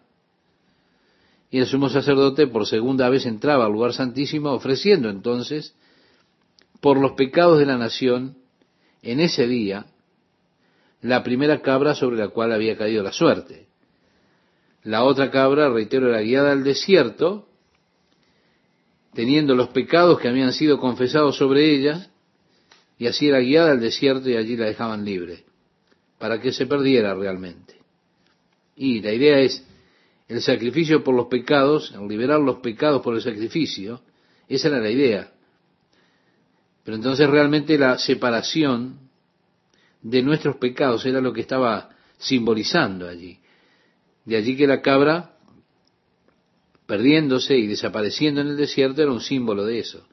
y 1.49 1.57
el 1.57 1.65
sumo 1.65 1.89
sacerdote 1.89 2.45
por 2.45 2.67
segunda 2.67 3.09
vez 3.09 3.25
entraba 3.25 3.65
al 3.65 3.71
lugar 3.71 3.93
santísimo 3.93 4.51
ofreciendo 4.51 5.09
entonces 5.09 5.75
por 6.81 6.97
los 6.97 7.13
pecados 7.13 7.57
de 7.57 7.65
la 7.65 7.77
nación 7.77 8.37
en 9.01 9.19
ese 9.19 9.47
día 9.47 9.87
la 11.01 11.23
primera 11.23 11.61
cabra 11.63 11.95
sobre 11.95 12.17
la 12.17 12.27
cual 12.27 12.51
había 12.53 12.77
caído 12.77 13.01
la 13.01 13.11
suerte. 13.11 13.67
La 14.83 15.03
otra 15.03 15.31
cabra, 15.31 15.67
reitero, 15.69 16.09
era 16.09 16.21
guiada 16.21 16.51
al 16.51 16.63
desierto, 16.63 17.47
teniendo 19.13 19.55
los 19.55 19.69
pecados 19.69 20.19
que 20.19 20.27
habían 20.27 20.53
sido 20.53 20.77
confesados 20.77 21.37
sobre 21.37 21.75
ella, 21.75 22.10
y 23.01 23.07
así 23.07 23.29
era 23.29 23.39
guiada 23.39 23.71
al 23.71 23.79
desierto 23.79 24.29
y 24.29 24.35
allí 24.35 24.55
la 24.55 24.67
dejaban 24.67 25.03
libre, 25.03 25.43
para 26.19 26.39
que 26.39 26.51
se 26.51 26.67
perdiera 26.67 27.15
realmente. 27.15 27.77
Y 28.75 29.01
la 29.01 29.11
idea 29.11 29.39
es 29.39 29.65
el 30.27 30.39
sacrificio 30.39 31.03
por 31.03 31.15
los 31.15 31.25
pecados, 31.25 31.91
el 31.95 32.07
liberar 32.07 32.39
los 32.39 32.57
pecados 32.57 33.01
por 33.01 33.15
el 33.15 33.21
sacrificio, 33.23 34.03
esa 34.47 34.67
era 34.67 34.79
la 34.79 34.91
idea. 34.91 35.31
Pero 36.83 36.95
entonces 36.95 37.27
realmente 37.27 37.75
la 37.75 37.97
separación 37.97 38.99
de 40.03 40.21
nuestros 40.21 40.57
pecados 40.57 41.03
era 41.03 41.21
lo 41.21 41.33
que 41.33 41.41
estaba 41.41 41.89
simbolizando 42.19 43.09
allí. 43.09 43.39
De 44.25 44.37
allí 44.37 44.55
que 44.55 44.67
la 44.67 44.83
cabra, 44.83 45.37
perdiéndose 46.85 47.57
y 47.57 47.65
desapareciendo 47.65 48.41
en 48.41 48.49
el 48.49 48.57
desierto, 48.57 49.01
era 49.01 49.11
un 49.11 49.21
símbolo 49.21 49.65
de 49.65 49.79
eso. 49.79 50.05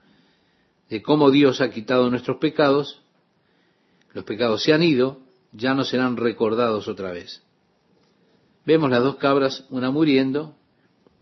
De 0.88 1.02
cómo 1.02 1.30
Dios 1.30 1.60
ha 1.60 1.70
quitado 1.70 2.10
nuestros 2.10 2.38
pecados, 2.38 3.02
los 4.12 4.24
pecados 4.24 4.62
se 4.62 4.72
han 4.72 4.82
ido, 4.82 5.20
ya 5.52 5.74
no 5.74 5.84
serán 5.84 6.16
recordados 6.16 6.88
otra 6.88 7.12
vez. 7.12 7.42
Vemos 8.64 8.90
las 8.90 9.02
dos 9.02 9.16
cabras, 9.16 9.64
una 9.70 9.90
muriendo 9.90 10.54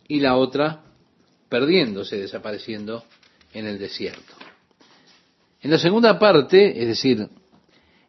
y 0.08 0.20
la 0.20 0.36
otra 0.36 0.82
perdiéndose, 1.48 2.16
desapareciendo 2.16 3.04
en 3.52 3.66
el 3.66 3.78
desierto. 3.78 4.34
En 5.60 5.70
la 5.70 5.78
segunda 5.78 6.18
parte, 6.18 6.80
es 6.80 6.88
decir, 6.88 7.28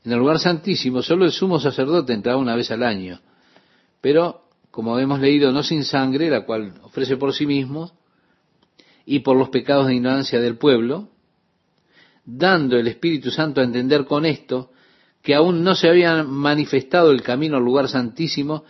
en 0.04 0.12
el 0.12 0.20
lugar 0.20 0.40
santísimo, 0.40 1.02
solo 1.02 1.26
el 1.26 1.32
sumo 1.32 1.60
sacerdote 1.60 2.14
entraba 2.14 2.40
una 2.40 2.56
vez 2.56 2.72
al 2.72 2.84
año, 2.84 3.20
pero, 4.02 4.44
como 4.72 4.98
hemos 5.00 5.20
leído, 5.20 5.52
no 5.52 5.64
sin 5.64 5.84
sangre, 5.84 6.30
la 6.30 6.46
cual 6.46 6.74
ofrece 6.84 7.18
por 7.18 7.34
sí 7.34 7.46
mismo, 7.46 7.92
y 9.06 9.20
por 9.20 9.38
los 9.38 9.50
pecados 9.50 9.88
de 9.88 9.96
ignorancia 9.96 10.40
del 10.40 10.58
pueblo, 10.58 11.10
dando 12.28 12.78
el 12.78 12.88
Espíritu 12.88 13.32
Santo 13.32 13.62
a 13.62 13.64
entender 13.64 14.06
con 14.06 14.26
esto 14.26 14.72
que 15.24 15.34
aún 15.34 15.64
no 15.64 15.76
se 15.76 15.88
había 15.88 16.24
manifestado 16.24 17.12
el 17.12 17.24
camino 17.24 17.58
al 17.58 17.64
lugar 17.64 17.88
santísimo, 17.88 18.66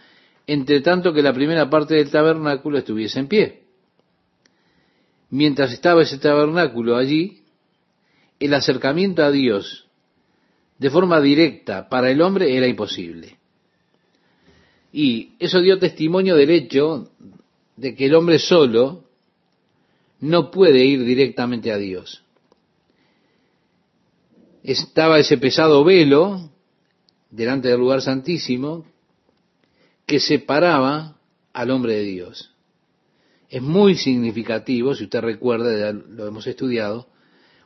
entre 0.46 0.82
tanto 0.82 1.12
que 1.12 1.22
la 1.22 1.34
primera 1.34 1.70
parte 1.70 1.96
del 1.96 2.10
tabernáculo 2.10 2.78
estuviese 2.78 3.20
en 3.20 3.28
pie. 3.28 3.64
Mientras 5.30 5.74
estaba 5.74 6.04
ese 6.04 6.20
tabernáculo 6.20 6.96
allí, 6.96 7.42
el 8.40 8.54
acercamiento 8.54 9.24
a 9.24 9.32
Dios 9.32 9.88
de 10.78 10.90
forma 10.92 11.20
directa 11.20 11.90
para 11.90 12.12
el 12.12 12.22
hombre 12.22 12.56
era 12.56 12.68
imposible. 12.68 13.38
Y 14.94 15.34
eso 15.40 15.62
dio 15.62 15.80
testimonio 15.80 16.36
del 16.36 16.52
hecho 16.52 17.12
de 17.76 17.96
que 17.96 18.06
el 18.06 18.16
hombre 18.16 18.40
solo 18.40 19.04
no 20.20 20.50
puede 20.52 20.86
ir 20.86 21.04
directamente 21.04 21.72
a 21.72 21.78
Dios. 21.78 22.24
Estaba 24.68 25.18
ese 25.18 25.38
pesado 25.38 25.86
velo 25.86 26.50
delante 27.32 27.70
del 27.70 27.80
lugar 27.80 28.02
santísimo 28.02 28.86
que 30.06 30.20
separaba 30.20 31.16
al 31.54 31.72
hombre 31.72 31.96
de 31.96 32.04
Dios. 32.04 32.54
Es 33.48 33.62
muy 33.62 33.96
significativo, 33.96 34.94
si 34.94 35.06
usted 35.06 35.22
recuerda, 35.22 35.94
lo 35.94 36.28
hemos 36.28 36.48
estudiado, 36.48 37.08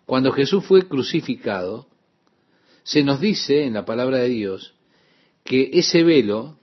cuando 0.05 0.31
Jesús 0.31 0.63
fue 0.63 0.87
crucificado, 0.87 1.87
se 2.83 3.03
nos 3.03 3.19
dice 3.19 3.63
en 3.63 3.73
la 3.73 3.83
palabra 3.83 4.17
de 4.17 4.29
Dios 4.29 4.75
que 5.43 5.71
ese 5.73 6.03
velo 6.03 6.59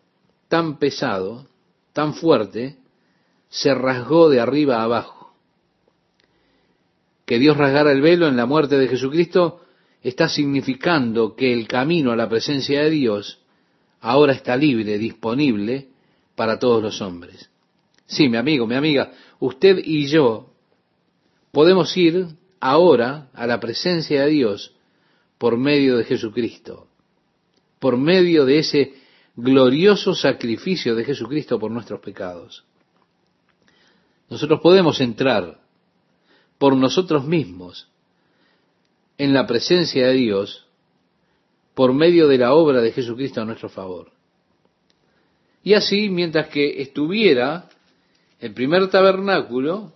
tan 0.47 0.78
pesado, 0.78 1.49
tan 1.93 2.14
fuerte, 2.14 2.76
se 3.49 3.74
rasgó 3.74 4.30
de 4.30 4.39
arriba 4.39 4.76
a 4.76 4.84
abajo. 4.84 5.34
Que 7.26 7.41
Dios 7.41 7.57
rasgara 7.57 7.91
el 7.91 8.03
velo 8.03 8.28
en 8.28 8.36
la 8.36 8.47
muerte 8.47 8.78
de 8.78 8.86
Jesucristo 8.86 9.62
está 10.03 10.28
significando 10.28 11.34
que 11.34 11.53
el 11.53 11.66
camino 11.66 12.12
a 12.12 12.16
la 12.16 12.28
presencia 12.28 12.82
de 12.82 12.90
Dios 12.90 13.40
ahora 14.01 14.32
está 14.32 14.57
libre, 14.57 14.99
disponible 14.99 15.88
para 16.34 16.59
todos 16.59 16.82
los 16.82 17.01
hombres. 17.01 17.51
Sí, 18.07 18.28
mi 18.28 18.36
amigo, 18.36 18.66
mi 18.66 18.74
amiga, 18.74 19.12
usted 19.40 19.78
y 19.84 20.07
yo 20.07 20.53
podemos 21.53 21.96
ir 21.96 22.26
ahora 22.61 23.28
a 23.34 23.46
la 23.46 23.61
presencia 23.61 24.24
de 24.24 24.30
Dios 24.30 24.74
por 25.36 25.57
medio 25.57 25.96
de 25.96 26.05
Jesucristo, 26.05 26.88
por 27.78 27.96
medio 27.96 28.44
de 28.44 28.59
ese 28.59 28.94
glorioso 29.36 30.14
sacrificio 30.14 30.94
de 30.94 31.05
Jesucristo 31.05 31.59
por 31.59 31.70
nuestros 31.70 32.01
pecados. 32.01 32.64
Nosotros 34.28 34.61
podemos 34.61 35.01
entrar 35.01 35.61
por 36.59 36.76
nosotros 36.76 37.24
mismos 37.24 37.88
en 39.18 39.34
la 39.34 39.46
presencia 39.46 40.06
de 40.06 40.14
Dios 40.14 40.64
por 41.74 41.92
medio 41.92 42.28
de 42.28 42.38
la 42.38 42.54
obra 42.54 42.80
de 42.80 42.92
Jesucristo 42.92 43.40
a 43.40 43.44
nuestro 43.44 43.68
favor. 43.68 44.10
Y 45.62 45.74
así, 45.74 46.08
mientras 46.08 46.48
que 46.48 46.80
estuviera 46.80 47.68
el 48.40 48.54
primer 48.54 48.88
tabernáculo, 48.88 49.92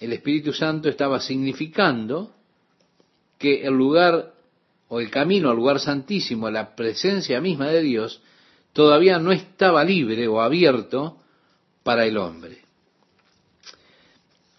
el 0.00 0.12
Espíritu 0.12 0.52
Santo 0.52 0.88
estaba 0.88 1.20
significando 1.20 2.32
que 3.38 3.66
el 3.66 3.74
lugar 3.74 4.32
o 4.88 5.00
el 5.00 5.10
camino 5.10 5.50
al 5.50 5.56
lugar 5.56 5.80
santísimo, 5.80 6.50
la 6.50 6.74
presencia 6.76 7.40
misma 7.40 7.68
de 7.68 7.82
Dios, 7.82 8.22
todavía 8.72 9.18
no 9.18 9.32
estaba 9.32 9.84
libre 9.84 10.28
o 10.28 10.40
abierto 10.40 11.18
para 11.82 12.06
el 12.06 12.16
hombre. 12.16 12.63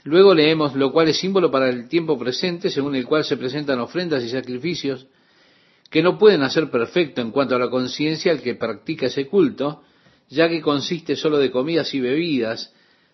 Luego 0.06 0.36
leemos 0.36 0.76
lo 0.76 0.92
cual 0.92 1.08
es 1.08 1.18
símbolo 1.18 1.50
para 1.50 1.68
el 1.68 1.90
tiempo 1.90 2.18
presente, 2.18 2.70
según 2.70 2.96
el 2.96 3.08
cual 3.08 3.26
se 3.26 3.38
presentan 3.38 3.80
ofrendas 3.80 4.24
y 4.24 4.30
sacrificios 4.30 5.08
que 5.90 6.04
no 6.04 6.20
pueden 6.20 6.44
hacer 6.44 6.70
perfecto 6.70 7.22
en 7.22 7.32
cuanto 7.32 7.56
a 7.56 7.60
la 7.60 7.72
conciencia 7.72 8.32
al 8.32 8.42
que 8.42 8.54
practica 8.54 9.08
ese 9.08 9.28
culto, 9.28 9.82
ya 10.30 10.48
que 10.48 10.62
consiste 10.62 11.16
solo 11.16 11.40
de 11.40 11.50
comidas 11.50 11.92
y 11.96 12.00
bebidas, 12.00 12.72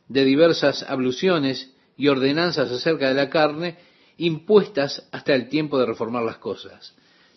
de 0.10 0.26
diversas 0.26 0.84
abluciones 0.84 1.72
y 1.96 2.10
ordenanzas 2.10 2.70
acerca 2.70 3.08
de 3.08 3.14
la 3.14 3.30
carne 3.30 3.78
impuestas 4.18 5.08
hasta 5.14 5.34
el 5.34 5.48
tiempo 5.48 5.80
de 5.80 5.86
reformar 5.86 6.24
las 6.24 6.40
cosas. 6.40 6.94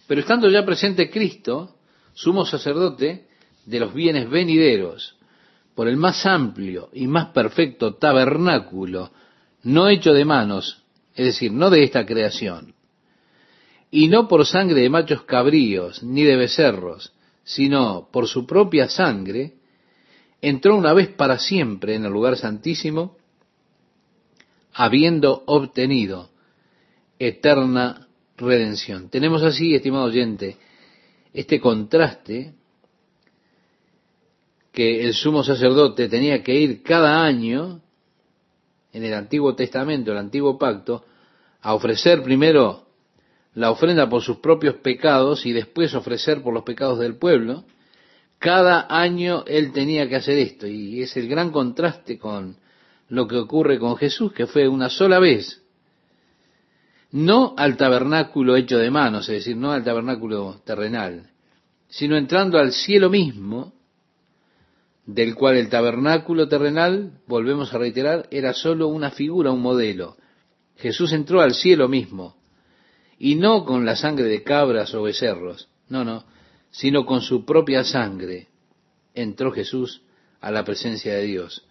Pero 0.08 0.20
estando 0.20 0.50
ya 0.50 0.66
presente 0.66 1.10
Cristo, 1.10 1.76
sumo 2.12 2.44
sacerdote 2.44 3.28
de 3.66 3.80
los 3.80 3.94
bienes 3.94 4.28
venideros, 4.28 5.14
por 5.76 5.86
el 5.86 5.96
más 5.96 6.26
amplio 6.26 6.90
y 6.92 7.06
más 7.06 7.26
perfecto 7.26 7.94
tabernáculo, 7.94 9.12
no 9.64 9.88
hecho 9.88 10.12
de 10.12 10.24
manos, 10.24 10.82
es 11.14 11.26
decir, 11.26 11.52
no 11.52 11.70
de 11.70 11.82
esta 11.84 12.06
creación, 12.06 12.74
y 13.90 14.08
no 14.08 14.28
por 14.28 14.46
sangre 14.46 14.80
de 14.80 14.90
machos 14.90 15.22
cabríos 15.22 16.02
ni 16.02 16.22
de 16.24 16.36
becerros, 16.36 17.12
sino 17.44 18.08
por 18.10 18.26
su 18.26 18.46
propia 18.46 18.88
sangre, 18.88 19.54
entró 20.40 20.76
una 20.76 20.92
vez 20.92 21.08
para 21.08 21.38
siempre 21.38 21.94
en 21.94 22.04
el 22.04 22.12
lugar 22.12 22.36
santísimo, 22.36 23.16
habiendo 24.72 25.44
obtenido 25.46 26.30
eterna 27.18 28.08
redención. 28.36 29.08
Tenemos 29.08 29.42
así, 29.42 29.74
estimado 29.74 30.04
oyente, 30.04 30.56
este 31.32 31.60
contraste 31.60 32.54
que 34.72 35.04
el 35.04 35.14
sumo 35.14 35.44
sacerdote 35.44 36.08
tenía 36.08 36.42
que 36.42 36.54
ir 36.54 36.82
cada 36.82 37.24
año 37.24 37.83
en 38.94 39.04
el 39.04 39.12
Antiguo 39.12 39.54
Testamento, 39.54 40.12
el 40.12 40.18
Antiguo 40.18 40.56
Pacto, 40.56 41.04
a 41.60 41.74
ofrecer 41.74 42.22
primero 42.22 42.86
la 43.54 43.70
ofrenda 43.70 44.08
por 44.08 44.22
sus 44.22 44.38
propios 44.38 44.76
pecados 44.76 45.44
y 45.46 45.52
después 45.52 45.94
ofrecer 45.94 46.42
por 46.42 46.54
los 46.54 46.62
pecados 46.62 47.00
del 47.00 47.16
pueblo, 47.16 47.64
cada 48.38 48.86
año 48.88 49.44
él 49.46 49.72
tenía 49.72 50.08
que 50.08 50.16
hacer 50.16 50.38
esto 50.38 50.66
y 50.66 51.02
es 51.02 51.16
el 51.16 51.28
gran 51.28 51.50
contraste 51.50 52.18
con 52.18 52.56
lo 53.08 53.26
que 53.26 53.36
ocurre 53.36 53.78
con 53.78 53.96
Jesús, 53.96 54.32
que 54.32 54.46
fue 54.46 54.68
una 54.68 54.88
sola 54.88 55.18
vez. 55.18 55.62
No 57.10 57.54
al 57.56 57.76
tabernáculo 57.76 58.56
hecho 58.56 58.78
de 58.78 58.90
manos, 58.90 59.28
es 59.28 59.36
decir, 59.36 59.56
no 59.56 59.72
al 59.72 59.84
tabernáculo 59.84 60.60
terrenal, 60.64 61.30
sino 61.88 62.16
entrando 62.16 62.58
al 62.58 62.72
cielo 62.72 63.10
mismo, 63.10 63.73
del 65.06 65.34
cual 65.34 65.56
el 65.56 65.68
tabernáculo 65.68 66.48
terrenal, 66.48 67.20
volvemos 67.26 67.74
a 67.74 67.78
reiterar, 67.78 68.26
era 68.30 68.54
solo 68.54 68.88
una 68.88 69.10
figura, 69.10 69.50
un 69.50 69.60
modelo. 69.60 70.16
Jesús 70.76 71.12
entró 71.12 71.40
al 71.40 71.54
cielo 71.54 71.88
mismo, 71.88 72.36
y 73.18 73.34
no 73.36 73.64
con 73.64 73.84
la 73.84 73.96
sangre 73.96 74.24
de 74.24 74.42
cabras 74.42 74.94
o 74.94 75.02
becerros, 75.02 75.68
no, 75.88 76.04
no, 76.04 76.24
sino 76.70 77.06
con 77.06 77.20
su 77.20 77.44
propia 77.44 77.84
sangre 77.84 78.48
entró 79.14 79.52
Jesús 79.52 80.02
a 80.40 80.50
la 80.50 80.64
presencia 80.64 81.14
de 81.14 81.22
Dios, 81.22 81.66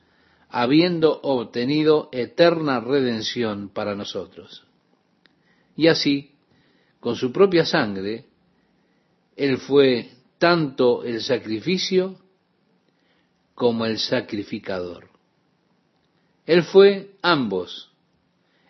habiendo 0.49 1.19
obtenido 1.21 2.09
eterna 2.11 2.79
redención 2.79 3.69
para 3.69 3.95
nosotros. 3.95 4.65
Y 5.75 5.87
así, 5.87 6.31
con 6.99 7.15
su 7.15 7.31
propia 7.31 7.65
sangre, 7.65 8.25
Él 9.35 9.57
fue 9.57 10.11
tanto 10.37 11.03
el 11.03 11.21
sacrificio 11.21 12.22
como 13.55 13.85
el 13.85 13.99
sacrificador. 13.99 15.09
Él 16.45 16.63
fue 16.63 17.11
ambos. 17.21 17.89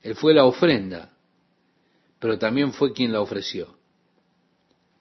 Él 0.02 0.16
fue 0.16 0.34
la 0.34 0.46
ofrenda, 0.46 1.14
pero 2.20 2.38
también 2.38 2.74
fue 2.74 2.94
quien 2.94 3.12
la 3.12 3.22
ofreció. 3.22 3.76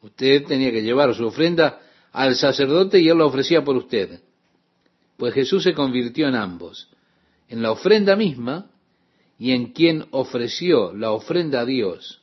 Usted 0.01 0.45
tenía 0.45 0.71
que 0.71 0.83
llevar 0.83 1.15
su 1.15 1.27
ofrenda 1.27 1.81
al 2.13 2.35
sacerdote 2.37 3.01
y 3.01 3.09
él 3.09 3.19
la 3.19 3.27
ofrecía 3.27 3.65
por 3.65 3.77
usted. 3.77 4.21
Pues 5.17 5.35
Jesús 5.35 5.63
se 5.63 5.75
convirtió 5.75 6.29
en 6.29 6.37
ambos, 6.37 6.89
en 7.49 7.63
la 7.63 7.73
ofrenda 7.73 8.17
misma 8.17 8.71
y 9.39 9.53
en 9.53 9.73
quien 9.73 10.07
ofreció 10.11 10.93
la 10.93 11.11
ofrenda 11.11 11.61
a 11.61 11.65
Dios, 11.65 12.23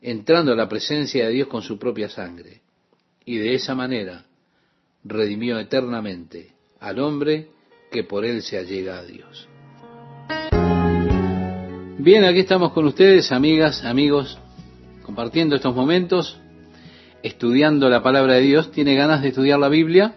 entrando 0.00 0.52
a 0.52 0.56
la 0.56 0.68
presencia 0.68 1.26
de 1.26 1.32
Dios 1.32 1.48
con 1.48 1.62
su 1.62 1.78
propia 1.78 2.08
sangre. 2.08 2.62
Y 3.24 3.36
de 3.36 3.54
esa 3.54 3.74
manera 3.74 4.26
redimió 5.04 5.58
eternamente 5.58 6.52
al 6.80 6.98
hombre 6.98 7.48
que 7.90 8.04
por 8.04 8.24
él 8.24 8.42
se 8.42 8.58
allega 8.58 8.98
a 8.98 9.04
Dios. 9.04 9.48
Bien, 11.98 12.24
aquí 12.24 12.40
estamos 12.40 12.72
con 12.72 12.86
ustedes, 12.86 13.30
amigas, 13.32 13.84
amigos, 13.84 14.38
compartiendo 15.02 15.56
estos 15.56 15.74
momentos, 15.74 16.38
estudiando 17.22 17.88
la 17.88 18.02
palabra 18.02 18.34
de 18.34 18.42
Dios, 18.42 18.72
tiene 18.72 18.94
ganas 18.94 19.22
de 19.22 19.28
estudiar 19.28 19.58
la 19.58 19.68
Biblia. 19.68 20.16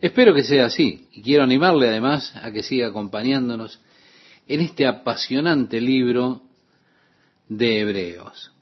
Espero 0.00 0.32
que 0.34 0.44
sea 0.44 0.66
así 0.66 1.08
y 1.12 1.20
quiero 1.20 1.42
animarle 1.42 1.88
además 1.88 2.34
a 2.36 2.50
que 2.52 2.62
siga 2.62 2.88
acompañándonos 2.88 3.80
en 4.48 4.60
este 4.60 4.86
apasionante 4.86 5.80
libro 5.80 6.42
de 7.48 7.80
Hebreos. 7.80 8.52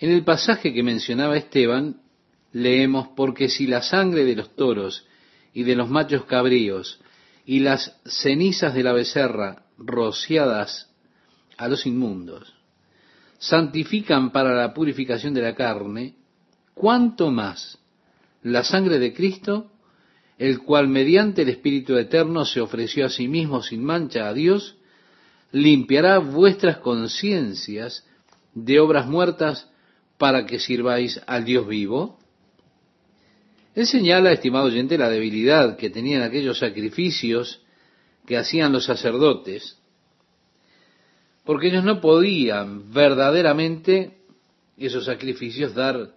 En 0.00 0.10
el 0.10 0.24
pasaje 0.24 0.74
que 0.74 0.82
mencionaba 0.82 1.36
Esteban, 1.36 2.00
leemos, 2.56 3.08
porque 3.14 3.50
si 3.50 3.66
la 3.66 3.82
sangre 3.82 4.24
de 4.24 4.34
los 4.34 4.56
toros 4.56 5.06
y 5.52 5.64
de 5.64 5.76
los 5.76 5.90
machos 5.90 6.24
cabríos 6.24 6.98
y 7.44 7.60
las 7.60 8.00
cenizas 8.06 8.72
de 8.72 8.82
la 8.82 8.94
becerra 8.94 9.66
rociadas 9.76 10.90
a 11.58 11.68
los 11.68 11.84
inmundos 11.84 12.54
santifican 13.38 14.32
para 14.32 14.54
la 14.54 14.72
purificación 14.72 15.34
de 15.34 15.42
la 15.42 15.54
carne, 15.54 16.14
cuánto 16.72 17.30
más 17.30 17.78
la 18.42 18.64
sangre 18.64 18.98
de 18.98 19.12
Cristo, 19.12 19.70
el 20.38 20.60
cual 20.60 20.88
mediante 20.88 21.42
el 21.42 21.50
Espíritu 21.50 21.98
Eterno 21.98 22.46
se 22.46 22.62
ofreció 22.62 23.04
a 23.04 23.10
sí 23.10 23.28
mismo 23.28 23.62
sin 23.62 23.84
mancha 23.84 24.28
a 24.28 24.32
Dios, 24.32 24.76
limpiará 25.52 26.18
vuestras 26.18 26.78
conciencias 26.78 28.06
de 28.54 28.80
obras 28.80 29.06
muertas 29.06 29.70
para 30.16 30.46
que 30.46 30.58
sirváis 30.58 31.20
al 31.26 31.44
Dios 31.44 31.68
vivo? 31.68 32.18
Él 33.76 33.86
señala, 33.86 34.32
estimado 34.32 34.64
oyente, 34.64 34.96
la 34.96 35.10
debilidad 35.10 35.76
que 35.76 35.90
tenían 35.90 36.22
aquellos 36.22 36.58
sacrificios 36.58 37.60
que 38.24 38.38
hacían 38.38 38.72
los 38.72 38.86
sacerdotes, 38.86 39.78
porque 41.44 41.68
ellos 41.68 41.84
no 41.84 42.00
podían 42.00 42.90
verdaderamente 42.90 44.16
esos 44.78 45.04
sacrificios 45.04 45.74
dar 45.74 46.14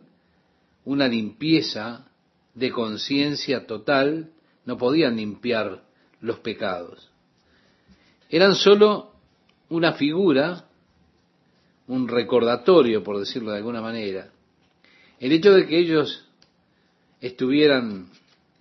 una 0.85 1.09
limpieza 1.09 2.07
de 2.53 2.71
conciencia 2.71 3.67
total, 3.67 4.31
no 4.63 4.77
podían 4.77 5.17
limpiar 5.17 5.83
los 6.21 6.39
pecados. 6.39 7.11
Eran 8.29 8.55
sólo 8.55 9.15
una 9.67 9.93
figura, 9.93 10.65
un 11.87 12.07
recordatorio, 12.07 13.03
por 13.03 13.19
decirlo 13.19 13.51
de 13.51 13.57
alguna 13.57 13.81
manera. 13.81 14.31
El 15.19 15.33
hecho 15.33 15.51
de 15.51 15.67
que 15.67 15.77
ellos 15.77 16.28
estuvieran 17.21 18.09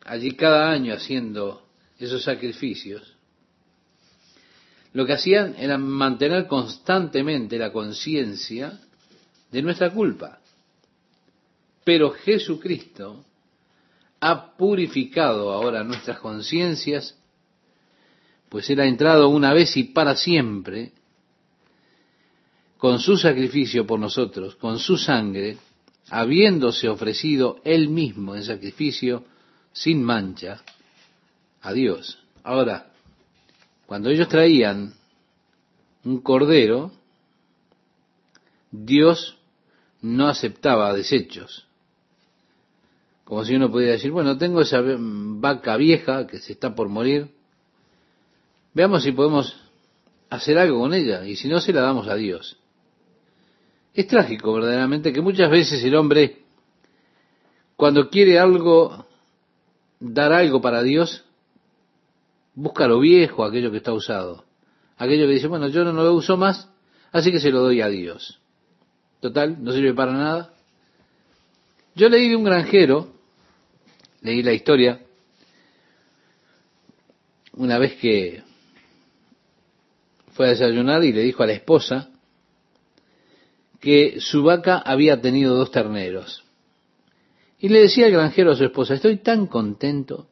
allí 0.05 0.33
cada 0.33 0.71
año 0.71 0.95
haciendo 0.95 1.67
esos 1.99 2.23
sacrificios, 2.23 3.15
lo 4.93 5.07
que 5.07 5.13
hacían 5.13 5.55
era 5.59 5.79
mantener 5.79 6.47
constantemente 6.47 7.59
la 7.59 7.73
conciencia 7.73 8.81
de 9.51 9.63
nuestra 9.63 9.91
culpa. 9.91 10.41
Pero 11.85 12.11
Jesucristo 12.11 13.25
ha 14.21 14.57
purificado 14.57 15.53
ahora 15.53 15.85
nuestras 15.85 16.19
conciencias, 16.19 17.17
pues 18.49 18.69
Él 18.71 18.81
ha 18.81 18.87
entrado 18.87 19.29
una 19.29 19.53
vez 19.53 19.77
y 19.77 19.85
para 19.85 20.17
siempre 20.17 20.93
con 22.79 22.99
su 23.01 23.17
sacrificio 23.17 23.87
por 23.87 23.99
nosotros, 23.99 24.57
con 24.57 24.79
su 24.79 24.97
sangre, 24.97 25.59
habiéndose 26.11 26.89
ofrecido 26.89 27.61
Él 27.65 27.89
mismo 27.89 28.35
en 28.35 28.45
sacrificio 28.45 29.25
sin 29.73 30.03
mancha 30.03 30.63
a 31.61 31.73
Dios. 31.73 32.19
Ahora, 32.43 32.93
cuando 33.87 34.11
ellos 34.11 34.29
traían 34.29 34.95
un 36.05 36.21
cordero, 36.21 36.93
Dios 38.71 39.39
no 40.01 40.29
aceptaba 40.29 40.93
desechos. 40.95 41.67
Como 43.25 43.45
si 43.45 43.55
uno 43.55 43.71
pudiera 43.71 43.93
decir, 43.93 44.11
bueno, 44.11 44.39
tengo 44.39 44.61
esa 44.61 44.83
vaca 44.83 45.77
vieja 45.77 46.27
que 46.27 46.39
se 46.39 46.53
está 46.53 46.75
por 46.75 46.89
morir, 46.89 47.31
veamos 48.73 49.03
si 49.03 49.13
podemos 49.13 49.55
hacer 50.31 50.59
algo 50.59 50.81
con 50.81 50.95
ella, 50.95 51.27
y 51.27 51.37
si 51.37 51.49
no, 51.49 51.61
se 51.61 51.73
la 51.73 51.83
damos 51.83 52.09
a 52.09 52.15
Dios. 52.15 52.59
Es 53.99 54.07
trágico 54.07 54.53
verdaderamente 54.53 55.13
que 55.13 55.21
muchas 55.21 55.51
veces 55.51 55.83
el 55.83 55.97
hombre, 55.97 56.45
cuando 57.75 58.09
quiere 58.09 58.39
algo, 58.39 59.07
dar 59.99 60.33
algo 60.33 60.61
para 60.61 60.85
Dios, 60.85 61.25
busca 62.55 62.87
lo 62.87 63.01
viejo, 63.01 63.43
aquello 63.43 63.73
que 63.73 63.79
está 63.79 63.93
usado. 63.93 64.45
Aquello 64.99 65.27
que 65.27 65.33
dice, 65.33 65.49
bueno, 65.49 65.67
yo 65.67 65.83
no 65.83 65.93
lo 65.93 66.15
uso 66.15 66.37
más, 66.37 66.71
así 67.11 67.33
que 67.33 67.41
se 67.41 67.51
lo 67.51 67.59
doy 67.59 67.81
a 67.81 67.89
Dios. 67.89 68.41
Total, 69.19 69.61
no 69.61 69.73
sirve 69.73 69.95
para 69.95 70.13
nada. 70.13 70.55
Yo 71.97 72.09
leí 72.09 72.29
de 72.29 72.37
un 72.37 72.45
granjero 72.45 73.13
leí 74.21 74.45
la 74.45 74.53
historia 74.53 75.01
una 77.55 77.79
vez 77.79 77.97
que 77.97 78.45
fue 80.35 80.47
a 80.47 80.51
desayunar 80.51 81.03
y 81.03 81.13
le 81.13 81.23
dijo 81.23 81.43
a 81.43 81.49
la 81.49 81.55
esposa 81.55 82.13
que 83.81 84.21
su 84.21 84.43
vaca 84.43 84.79
había 84.79 85.21
tenido 85.21 85.55
dos 85.55 85.71
terneros. 85.71 86.45
Y 87.59 87.69
le 87.69 87.81
decía 87.81 88.07
el 88.07 88.13
granjero 88.13 88.53
a 88.53 88.57
su 88.57 88.65
esposa, 88.65 88.95
estoy 88.95 89.19
tan 89.19 89.47
contento, 89.47 90.29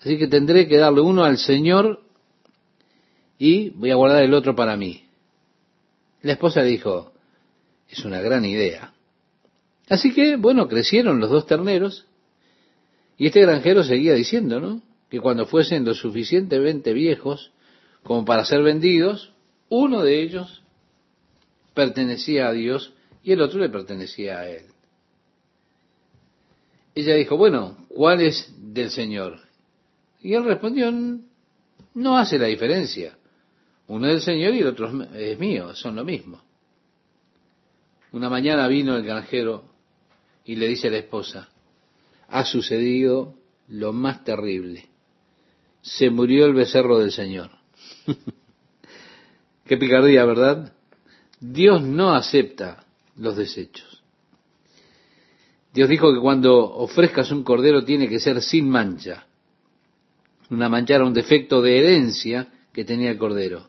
así 0.00 0.16
que 0.16 0.28
tendré 0.28 0.68
que 0.68 0.76
darle 0.76 1.00
uno 1.00 1.24
al 1.24 1.38
Señor 1.38 2.02
y 3.38 3.70
voy 3.70 3.90
a 3.90 3.96
guardar 3.96 4.22
el 4.22 4.34
otro 4.34 4.54
para 4.54 4.76
mí. 4.76 5.04
La 6.22 6.32
esposa 6.32 6.62
dijo, 6.62 7.12
es 7.88 8.04
una 8.04 8.20
gran 8.20 8.44
idea. 8.44 8.92
Así 9.88 10.12
que, 10.12 10.36
bueno, 10.36 10.68
crecieron 10.68 11.20
los 11.20 11.30
dos 11.30 11.46
terneros 11.46 12.06
y 13.16 13.26
este 13.26 13.40
granjero 13.42 13.82
seguía 13.82 14.14
diciendo. 14.14 14.80
Que 15.10 15.20
cuando 15.20 15.46
fuesen 15.46 15.86
lo 15.86 15.94
suficientemente 15.94 16.92
viejos 16.92 17.52
como 18.02 18.26
para 18.26 18.44
ser 18.44 18.62
vendidos, 18.62 19.32
uno 19.70 20.02
de 20.02 20.22
ellos 20.22 20.62
pertenecía 21.78 22.48
a 22.48 22.52
Dios 22.52 22.92
y 23.22 23.30
el 23.30 23.40
otro 23.40 23.60
le 23.60 23.68
pertenecía 23.68 24.40
a 24.40 24.50
él. 24.50 24.64
Ella 26.92 27.14
dijo, 27.14 27.36
bueno, 27.36 27.86
¿cuál 27.88 28.20
es 28.20 28.52
del 28.58 28.90
Señor? 28.90 29.38
Y 30.20 30.34
él 30.34 30.42
respondió, 30.44 30.90
no 31.94 32.18
hace 32.18 32.36
la 32.36 32.46
diferencia. 32.46 33.16
Uno 33.86 34.08
es 34.08 34.14
del 34.14 34.22
Señor 34.22 34.54
y 34.54 34.58
el 34.58 34.66
otro 34.66 35.04
es 35.14 35.38
mío, 35.38 35.72
son 35.76 35.94
lo 35.94 36.04
mismo. 36.04 36.42
Una 38.10 38.28
mañana 38.28 38.66
vino 38.66 38.96
el 38.96 39.04
granjero 39.04 39.62
y 40.44 40.56
le 40.56 40.66
dice 40.66 40.88
a 40.88 40.90
la 40.90 40.98
esposa, 40.98 41.48
ha 42.26 42.44
sucedido 42.44 43.36
lo 43.68 43.92
más 43.92 44.24
terrible. 44.24 44.88
Se 45.80 46.10
murió 46.10 46.44
el 46.46 46.54
becerro 46.54 46.98
del 46.98 47.12
Señor. 47.12 47.50
Qué 49.64 49.76
picardía, 49.76 50.24
¿verdad? 50.24 50.72
Dios 51.40 51.82
no 51.82 52.14
acepta 52.14 52.84
los 53.16 53.36
desechos. 53.36 54.02
Dios 55.72 55.88
dijo 55.88 56.12
que 56.12 56.20
cuando 56.20 56.58
ofrezcas 56.58 57.30
un 57.30 57.44
cordero 57.44 57.84
tiene 57.84 58.08
que 58.08 58.20
ser 58.20 58.42
sin 58.42 58.68
mancha. 58.68 59.26
Una 60.50 60.68
mancha 60.68 60.94
era 60.94 61.04
un 61.04 61.14
defecto 61.14 61.60
de 61.60 61.78
herencia 61.78 62.48
que 62.72 62.84
tenía 62.84 63.10
el 63.10 63.18
cordero. 63.18 63.68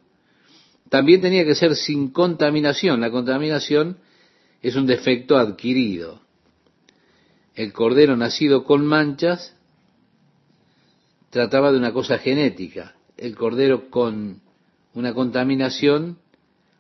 También 0.90 1.22
tenía 1.22 1.46
que 1.46 1.56
ser 1.56 1.76
sin 1.76 2.10
contaminación. 2.10 3.02
La 3.02 3.12
contaminación 3.12 3.98
es 4.62 4.76
un 4.76 4.88
defecto 4.88 5.38
adquirido 5.38 6.22
el 7.60 7.74
cordero 7.74 8.16
nacido 8.16 8.64
con 8.64 8.86
manchas 8.86 9.54
trataba 11.30 11.74
de 11.74 11.78
una 11.78 11.92
cosa 11.92 12.18
genética. 12.18 12.96
El 13.18 13.36
cordero 13.36 13.90
con 13.90 14.40
una 14.94 15.14
contaminación 15.14 16.20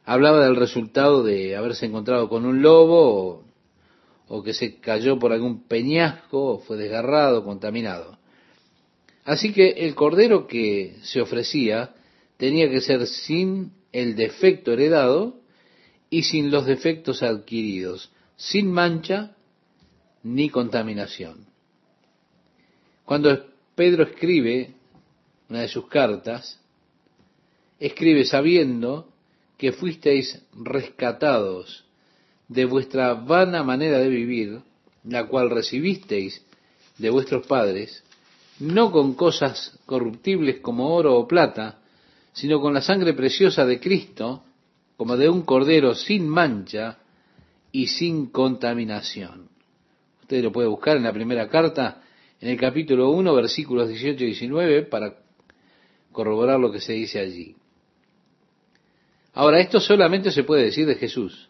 hablaba 0.09 0.43
del 0.43 0.55
resultado 0.55 1.21
de 1.21 1.55
haberse 1.55 1.85
encontrado 1.85 2.29
con 2.29 2.43
un 2.47 2.63
lobo 2.63 3.43
o, 4.27 4.41
que 4.41 4.55
se 4.55 4.79
cayó 4.79 5.19
por 5.19 5.31
algún 5.31 5.67
peñasco 5.67 6.53
o 6.53 6.59
fue 6.59 6.77
desgarrado, 6.77 7.43
contaminado. 7.43 8.17
Así 9.23 9.53
que 9.53 9.69
el 9.69 9.93
cordero 9.93 10.47
que 10.47 10.95
se 11.03 11.21
ofrecía 11.21 11.93
tenía 12.37 12.71
que 12.71 12.81
ser 12.81 13.05
sin 13.05 13.71
el 13.91 14.15
defecto 14.15 14.73
heredado 14.73 15.41
y 16.09 16.23
sin 16.23 16.49
los 16.49 16.65
defectos 16.65 17.21
adquiridos, 17.21 18.11
sin 18.35 18.71
mancha 18.71 19.35
ni 20.23 20.49
contaminación. 20.49 21.45
Cuando 23.05 23.45
Pedro 23.75 24.05
escribe 24.05 24.73
una 25.49 25.61
de 25.61 25.67
sus 25.67 25.87
cartas, 25.87 26.59
escribe 27.79 28.25
sabiendo 28.25 29.13
que 29.59 29.73
fuisteis 29.73 30.41
rescatados 30.53 31.83
de 32.47 32.63
vuestra 32.63 33.13
vana 33.13 33.61
manera 33.61 33.99
de 33.99 34.07
vivir, 34.07 34.61
la 35.03 35.27
cual 35.27 35.49
recibisteis 35.49 36.41
de 36.97 37.09
vuestros 37.09 37.45
padres, 37.45 38.03
no 38.59 38.89
con 38.89 39.15
cosas 39.15 39.77
corruptibles 39.85 40.61
como 40.61 40.95
oro 40.95 41.15
o 41.17 41.27
plata, 41.27 41.81
sino 42.31 42.61
con 42.61 42.73
la 42.73 42.81
sangre 42.81 43.13
preciosa 43.13 43.65
de 43.65 43.81
Cristo, 43.81 44.43
como 44.95 45.17
de 45.17 45.29
un 45.29 45.41
cordero 45.41 45.93
sin 45.93 46.27
mancha 46.27 46.97
y 47.73 47.87
sin 47.87 48.27
contaminación. 48.27 49.49
Usted 50.21 50.41
lo 50.41 50.53
puede 50.53 50.69
buscar 50.69 50.95
en 50.95 51.03
la 51.03 51.13
primera 51.13 51.49
carta, 51.49 52.01
en 52.39 52.47
el 52.47 52.57
capítulo 52.57 53.09
1, 53.09 53.35
versículos 53.35 53.89
18 53.89 54.23
y 54.23 54.27
19, 54.27 54.83
para 54.83 55.17
corroborar 56.13 56.61
lo 56.61 56.71
que 56.71 56.79
se 56.79 56.93
dice 56.93 57.19
allí. 57.19 57.55
Ahora, 59.33 59.59
esto 59.59 59.79
solamente 59.79 60.31
se 60.31 60.43
puede 60.43 60.65
decir 60.65 60.85
de 60.85 60.95
Jesús, 60.95 61.49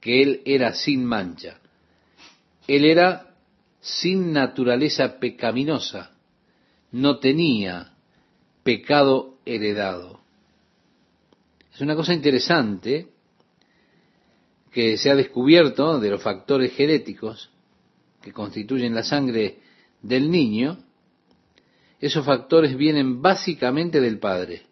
que 0.00 0.22
Él 0.22 0.42
era 0.44 0.72
sin 0.74 1.04
mancha. 1.04 1.60
Él 2.66 2.84
era 2.84 3.34
sin 3.80 4.32
naturaleza 4.32 5.18
pecaminosa, 5.18 6.12
no 6.92 7.18
tenía 7.18 7.94
pecado 8.62 9.38
heredado. 9.44 10.20
Es 11.72 11.80
una 11.80 11.96
cosa 11.96 12.12
interesante 12.12 13.08
que 14.70 14.96
se 14.98 15.10
ha 15.10 15.16
descubierto 15.16 15.98
de 15.98 16.10
los 16.10 16.22
factores 16.22 16.72
genéticos 16.74 17.50
que 18.22 18.32
constituyen 18.32 18.94
la 18.94 19.02
sangre 19.02 19.58
del 20.02 20.30
niño, 20.30 20.78
esos 22.00 22.24
factores 22.24 22.76
vienen 22.76 23.20
básicamente 23.20 24.00
del 24.00 24.18
padre. 24.18 24.62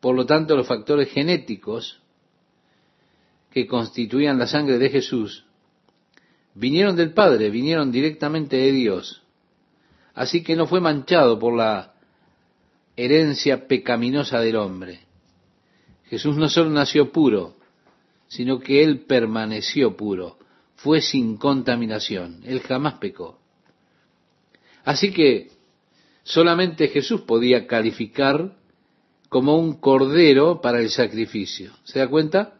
Por 0.00 0.14
lo 0.14 0.26
tanto, 0.26 0.56
los 0.56 0.66
factores 0.66 1.10
genéticos 1.10 2.00
que 3.50 3.66
constituían 3.66 4.38
la 4.38 4.46
sangre 4.46 4.78
de 4.78 4.90
Jesús 4.90 5.46
vinieron 6.54 6.96
del 6.96 7.12
Padre, 7.12 7.50
vinieron 7.50 7.92
directamente 7.92 8.56
de 8.56 8.72
Dios. 8.72 9.22
Así 10.14 10.42
que 10.42 10.56
no 10.56 10.66
fue 10.66 10.80
manchado 10.80 11.38
por 11.38 11.54
la 11.54 11.94
herencia 12.96 13.68
pecaminosa 13.68 14.40
del 14.40 14.56
hombre. 14.56 15.00
Jesús 16.04 16.36
no 16.36 16.48
solo 16.48 16.70
nació 16.70 17.12
puro, 17.12 17.56
sino 18.28 18.58
que 18.58 18.82
Él 18.82 19.00
permaneció 19.00 19.96
puro, 19.96 20.38
fue 20.76 21.00
sin 21.00 21.36
contaminación, 21.36 22.40
Él 22.44 22.60
jamás 22.60 22.94
pecó. 22.94 23.38
Así 24.84 25.12
que 25.12 25.50
solamente 26.22 26.88
Jesús 26.88 27.22
podía 27.22 27.66
calificar 27.66 28.56
como 29.36 29.58
un 29.58 29.74
cordero 29.74 30.62
para 30.62 30.80
el 30.80 30.88
sacrificio. 30.88 31.70
¿Se 31.84 31.98
da 31.98 32.08
cuenta? 32.08 32.54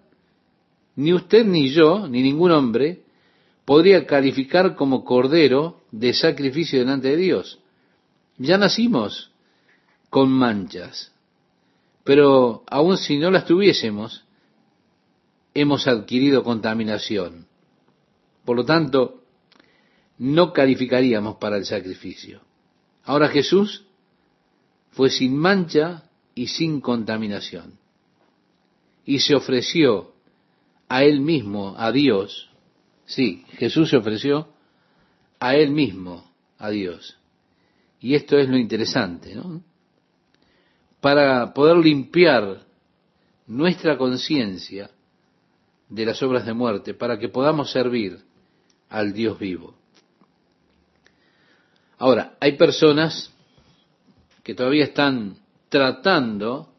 Ni 0.97 1.15
usted 1.15 1.47
ni 1.47 1.71
yo, 1.71 2.07
ni 2.07 2.21
ningún 2.21 2.51
hombre, 2.51 3.03
podría 3.65 4.07
calificar 4.07 4.77
como 4.77 5.03
cordero 5.03 5.81
de 5.91 6.13
sacrificio 6.13 6.79
delante 6.79 7.09
de 7.09 7.17
Dios. 7.17 7.61
Ya 8.37 8.59
nacimos 8.59 9.31
con 10.11 10.31
manchas, 10.31 11.15
pero 12.05 12.63
aun 12.69 12.99
si 12.99 13.17
no 13.17 13.31
las 13.31 13.47
tuviésemos, 13.47 14.27
hemos 15.55 15.87
adquirido 15.87 16.45
contaminación. 16.45 17.47
Por 18.45 18.55
lo 18.55 18.67
tanto, 18.67 19.23
no 20.19 20.53
calificaríamos 20.53 21.37
para 21.37 21.57
el 21.57 21.65
sacrificio. 21.65 22.43
Ahora 23.03 23.29
Jesús 23.29 23.87
fue 24.91 25.09
sin 25.09 25.39
mancha 25.39 26.06
y 26.37 26.49
sin 26.49 26.81
contaminación. 26.81 27.79
Y 29.05 29.19
se 29.21 29.35
ofreció 29.35 30.13
a 30.87 31.03
él 31.03 31.21
mismo, 31.21 31.75
a 31.77 31.91
Dios. 31.91 32.51
Sí, 33.07 33.45
Jesús 33.53 33.91
se 33.91 33.97
ofreció 33.97 34.49
a 35.41 35.57
él 35.57 35.71
mismo, 35.71 36.31
a 36.59 36.69
Dios. 36.71 37.19
Y 38.01 38.15
esto 38.15 38.39
es 38.39 38.49
lo 38.49 38.59
interesante, 38.59 39.35
¿no? 39.35 39.63
Para 41.01 41.55
poder 41.55 41.79
limpiar 41.79 42.67
nuestra 43.47 43.97
conciencia 43.97 44.91
de 45.89 46.05
las 46.05 46.23
obras 46.23 46.45
de 46.45 46.53
muerte, 46.53 46.93
para 46.93 47.19
que 47.19 47.31
podamos 47.31 47.71
servir 47.71 48.21
al 48.91 49.15
Dios 49.15 49.39
vivo. 49.39 49.75
Ahora, 51.97 52.37
hay 52.41 52.59
personas 52.59 53.33
que 54.43 54.55
todavía 54.55 54.85
están 54.85 55.39
tratando 55.69 56.73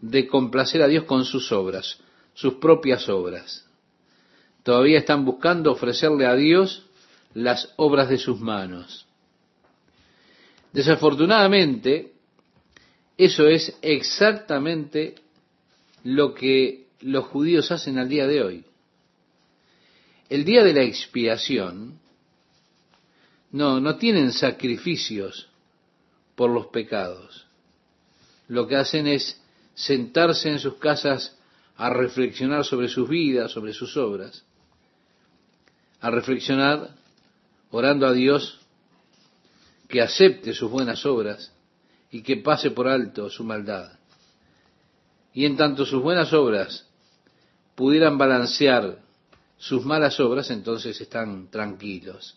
de 0.00 0.26
complacer 0.26 0.82
a 0.82 0.88
Dios 0.88 1.04
con 1.04 1.24
sus 1.24 1.52
obras, 1.52 1.98
sus 2.34 2.54
propias 2.54 3.08
obras. 3.08 3.66
Todavía 4.62 4.98
están 4.98 5.24
buscando 5.24 5.72
ofrecerle 5.72 6.26
a 6.26 6.34
Dios 6.34 6.86
las 7.34 7.72
obras 7.76 8.08
de 8.08 8.18
sus 8.18 8.40
manos. 8.40 9.06
Desafortunadamente, 10.72 12.12
eso 13.16 13.46
es 13.46 13.76
exactamente 13.82 15.16
lo 16.04 16.34
que 16.34 16.86
los 17.00 17.26
judíos 17.26 17.70
hacen 17.70 17.98
al 17.98 18.08
día 18.08 18.26
de 18.26 18.42
hoy. 18.42 18.64
El 20.28 20.44
día 20.44 20.62
de 20.62 20.72
la 20.72 20.82
expiación, 20.82 21.98
no, 23.52 23.80
no 23.80 23.96
tienen 23.96 24.32
sacrificios 24.32 25.48
por 26.36 26.50
los 26.50 26.68
pecados. 26.68 27.46
Lo 28.50 28.66
que 28.66 28.74
hacen 28.74 29.06
es 29.06 29.40
sentarse 29.74 30.50
en 30.50 30.58
sus 30.58 30.74
casas 30.74 31.38
a 31.76 31.88
reflexionar 31.88 32.64
sobre 32.64 32.88
sus 32.88 33.08
vidas, 33.08 33.52
sobre 33.52 33.72
sus 33.72 33.96
obras, 33.96 34.44
a 36.00 36.10
reflexionar 36.10 36.96
orando 37.70 38.08
a 38.08 38.12
Dios 38.12 38.58
que 39.86 40.02
acepte 40.02 40.52
sus 40.52 40.68
buenas 40.68 41.06
obras 41.06 41.52
y 42.10 42.22
que 42.22 42.38
pase 42.38 42.72
por 42.72 42.88
alto 42.88 43.30
su 43.30 43.44
maldad. 43.44 43.92
Y 45.32 45.44
en 45.44 45.56
tanto 45.56 45.86
sus 45.86 46.02
buenas 46.02 46.32
obras 46.32 46.88
pudieran 47.76 48.18
balancear 48.18 48.98
sus 49.58 49.84
malas 49.84 50.18
obras, 50.18 50.50
entonces 50.50 51.00
están 51.00 51.48
tranquilos. 51.50 52.36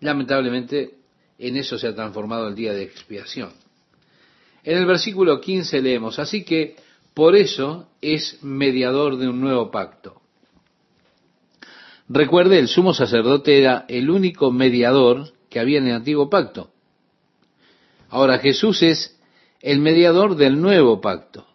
Lamentablemente, 0.00 0.98
en 1.38 1.56
eso 1.56 1.78
se 1.78 1.86
ha 1.86 1.94
transformado 1.94 2.48
el 2.48 2.56
día 2.56 2.72
de 2.72 2.82
expiación. 2.82 3.69
En 4.62 4.78
el 4.78 4.86
versículo 4.86 5.40
15 5.40 5.80
leemos, 5.80 6.18
así 6.18 6.44
que 6.44 6.76
por 7.14 7.36
eso 7.36 7.88
es 8.00 8.42
mediador 8.42 9.16
de 9.16 9.28
un 9.28 9.40
nuevo 9.40 9.70
pacto. 9.70 10.20
Recuerde, 12.08 12.58
el 12.58 12.68
sumo 12.68 12.92
sacerdote 12.92 13.58
era 13.58 13.84
el 13.88 14.10
único 14.10 14.50
mediador 14.50 15.32
que 15.48 15.60
había 15.60 15.78
en 15.78 15.86
el 15.86 15.94
antiguo 15.94 16.28
pacto. 16.28 16.70
Ahora 18.08 18.38
Jesús 18.38 18.82
es 18.82 19.16
el 19.60 19.78
mediador 19.78 20.36
del 20.36 20.60
nuevo 20.60 21.00
pacto. 21.00 21.46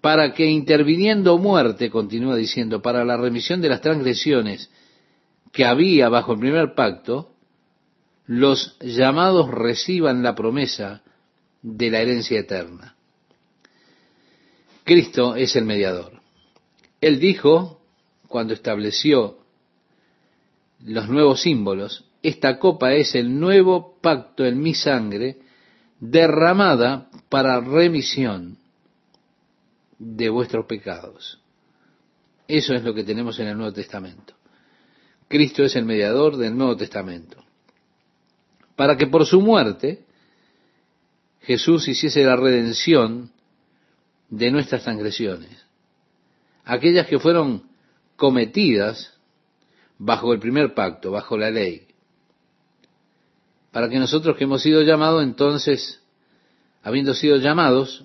Para 0.00 0.34
que 0.34 0.46
interviniendo 0.46 1.38
muerte, 1.38 1.90
continúa 1.90 2.36
diciendo, 2.36 2.82
para 2.82 3.04
la 3.04 3.16
remisión 3.16 3.60
de 3.60 3.68
las 3.68 3.80
transgresiones 3.80 4.70
que 5.52 5.64
había 5.64 6.08
bajo 6.08 6.32
el 6.32 6.40
primer 6.40 6.74
pacto, 6.74 7.30
los 8.26 8.76
llamados 8.80 9.50
reciban 9.50 10.22
la 10.22 10.34
promesa 10.34 11.02
de 11.62 11.90
la 11.90 12.00
herencia 12.00 12.40
eterna. 12.40 12.96
Cristo 14.84 15.36
es 15.36 15.54
el 15.56 15.64
mediador. 15.64 16.20
Él 17.00 17.20
dijo, 17.20 17.80
cuando 18.28 18.52
estableció 18.52 19.38
los 20.84 21.08
nuevos 21.08 21.42
símbolos, 21.42 22.04
esta 22.22 22.58
copa 22.58 22.92
es 22.94 23.14
el 23.14 23.38
nuevo 23.38 23.98
pacto 24.00 24.44
en 24.44 24.60
mi 24.60 24.74
sangre, 24.74 25.38
derramada 26.00 27.08
para 27.28 27.60
remisión 27.60 28.58
de 29.98 30.28
vuestros 30.28 30.66
pecados. 30.66 31.40
Eso 32.48 32.74
es 32.74 32.82
lo 32.82 32.92
que 32.92 33.04
tenemos 33.04 33.38
en 33.38 33.48
el 33.48 33.56
Nuevo 33.56 33.72
Testamento. 33.72 34.34
Cristo 35.28 35.62
es 35.62 35.76
el 35.76 35.84
mediador 35.84 36.36
del 36.36 36.56
Nuevo 36.56 36.76
Testamento. 36.76 37.42
Para 38.76 38.96
que 38.96 39.06
por 39.06 39.24
su 39.24 39.40
muerte 39.40 40.04
Jesús 41.42 41.88
hiciese 41.88 42.24
la 42.24 42.36
redención 42.36 43.30
de 44.28 44.50
nuestras 44.50 44.84
transgresiones, 44.84 45.50
aquellas 46.64 47.06
que 47.06 47.18
fueron 47.18 47.64
cometidas 48.16 49.12
bajo 49.98 50.32
el 50.32 50.38
primer 50.38 50.74
pacto, 50.74 51.10
bajo 51.10 51.36
la 51.36 51.50
ley, 51.50 51.86
para 53.72 53.88
que 53.88 53.98
nosotros 53.98 54.36
que 54.36 54.44
hemos 54.44 54.62
sido 54.62 54.82
llamados, 54.82 55.22
entonces, 55.22 56.00
habiendo 56.82 57.14
sido 57.14 57.36
llamados, 57.36 58.04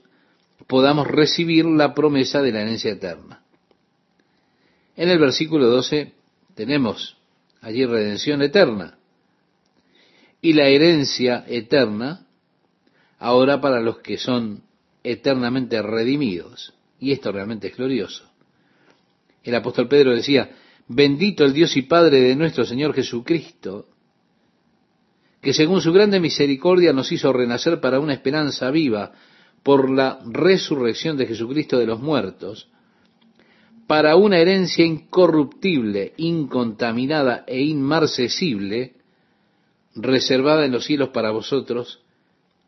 podamos 0.68 1.08
recibir 1.08 1.66
la 1.66 1.94
promesa 1.94 2.42
de 2.42 2.52
la 2.52 2.62
herencia 2.62 2.92
eterna. 2.92 3.44
En 4.96 5.10
el 5.10 5.20
versículo 5.20 5.68
12 5.68 6.14
tenemos 6.56 7.18
allí 7.62 7.86
redención 7.86 8.42
eterna. 8.42 8.98
Y 10.42 10.54
la 10.54 10.68
herencia 10.68 11.46
eterna 11.48 12.26
ahora 13.20 13.59
para 13.61 13.82
los 13.82 13.99
que 13.99 14.18
son 14.18 14.63
eternamente 15.03 15.82
redimidos. 15.82 16.74
Y 16.99 17.11
esto 17.11 17.32
realmente 17.32 17.68
es 17.68 17.78
glorioso. 17.78 18.30
El 19.43 19.55
apóstol 19.55 19.88
Pedro 19.88 20.15
decía, 20.15 20.49
bendito 20.88 21.45
el 21.45 21.53
Dios 21.53 21.78
y 21.78 21.84
Padre 21.84 22.22
de 22.22 22.36
nuestro 22.36 22.65
Señor 22.65 22.93
Jesucristo, 22.93 23.88
que 25.41 25.53
según 25.53 25.82
su 25.82 25.93
grande 25.93 26.20
misericordia 26.20 26.93
nos 26.93 27.11
hizo 27.11 27.32
renacer 27.32 27.80
para 27.80 27.99
una 27.99 28.13
esperanza 28.13 28.70
viva 28.72 29.13
por 29.63 29.89
la 29.89 30.20
resurrección 30.26 31.18
de 31.18 31.28
Jesucristo 31.28 31.78
de 31.78 31.86
los 31.86 31.99
muertos, 31.99 32.70
para 33.86 34.18
una 34.18 34.39
herencia 34.39 34.86
incorruptible, 34.86 36.13
incontaminada 36.18 37.45
e 37.47 37.61
inmarcesible, 37.61 38.95
reservada 39.95 40.65
en 40.65 40.74
los 40.74 40.86
cielos 40.86 41.09
para 41.09 41.32
vosotros, 41.32 42.01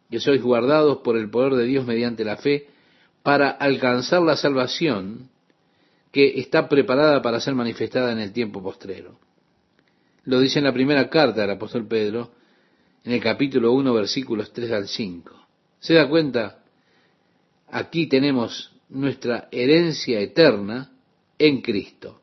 que 0.10 0.20
sois 0.20 0.42
guardados 0.42 1.00
por 1.00 1.18
el 1.18 1.30
poder 1.30 1.54
de 1.54 1.66
Dios 1.66 1.86
mediante 1.86 2.24
la 2.24 2.38
fe, 2.38 2.68
para 3.24 3.50
alcanzar 3.50 4.22
la 4.22 4.36
salvación 4.36 5.30
que 6.12 6.40
está 6.40 6.68
preparada 6.68 7.22
para 7.22 7.40
ser 7.40 7.54
manifestada 7.54 8.12
en 8.12 8.20
el 8.20 8.32
tiempo 8.32 8.64
postrero. 8.64 9.20
Lo 10.24 10.40
dice 10.40 10.60
en 10.60 10.66
la 10.66 10.74
primera 10.74 11.10
carta 11.10 11.42
del 11.42 11.52
apóstol 11.52 11.88
Pedro, 11.88 12.32
en 13.04 13.14
el 13.14 13.22
capítulo 13.22 13.74
1, 13.74 13.94
versículos 13.94 14.52
3 14.52 14.72
al 14.72 14.88
5. 14.88 15.48
¿Se 15.80 15.94
da 15.94 16.10
cuenta? 16.10 16.64
Aquí 17.68 18.08
tenemos 18.08 18.72
nuestra 18.90 19.48
herencia 19.52 20.20
eterna, 20.20 20.92
en 21.40 21.62
Cristo. 21.62 22.20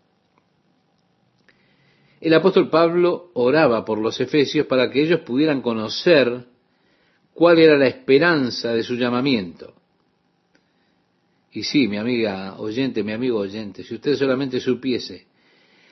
El 2.21 2.35
apóstol 2.35 2.71
Pablo 2.71 3.31
oraba 3.35 3.85
por 3.85 3.99
los 3.99 4.21
efesios 4.21 4.67
para 4.67 4.91
que 4.91 5.03
ellos 5.03 5.21
pudieran 5.21 5.63
conocer 5.63 6.47
cuál 7.37 7.59
era 7.59 7.77
la 7.77 7.87
esperanza 7.87 8.73
de 8.73 8.83
su 8.83 8.95
llamamiento. 8.95 9.75
Y 11.53 11.65
sí, 11.65 11.87
mi 11.87 11.99
amiga 11.99 12.59
oyente, 12.59 13.03
mi 13.03 13.13
amigo 13.13 13.39
oyente, 13.39 13.85
si 13.85 13.95
usted 13.95 14.17
solamente 14.17 14.59
supiese 14.59 15.27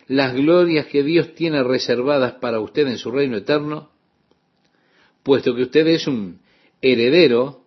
las 0.06 0.34
glorias 0.34 0.86
que 0.86 1.02
Dios 1.02 1.34
tiene 1.34 1.62
reservadas 1.62 2.32
para 2.34 2.60
usted 2.60 2.86
en 2.88 2.96
su 2.96 3.10
reino 3.10 3.36
eterno, 3.36 3.90
puesto 5.22 5.54
que 5.54 5.62
usted 5.62 5.86
es 5.86 6.06
un 6.06 6.40
heredero 6.80 7.62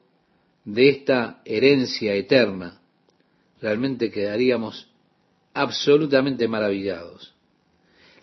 de 0.65 0.89
esta 0.89 1.41
herencia 1.45 2.15
eterna, 2.15 2.81
realmente 3.61 4.09
quedaríamos 4.09 4.89
absolutamente 5.53 6.47
maravillados. 6.47 7.35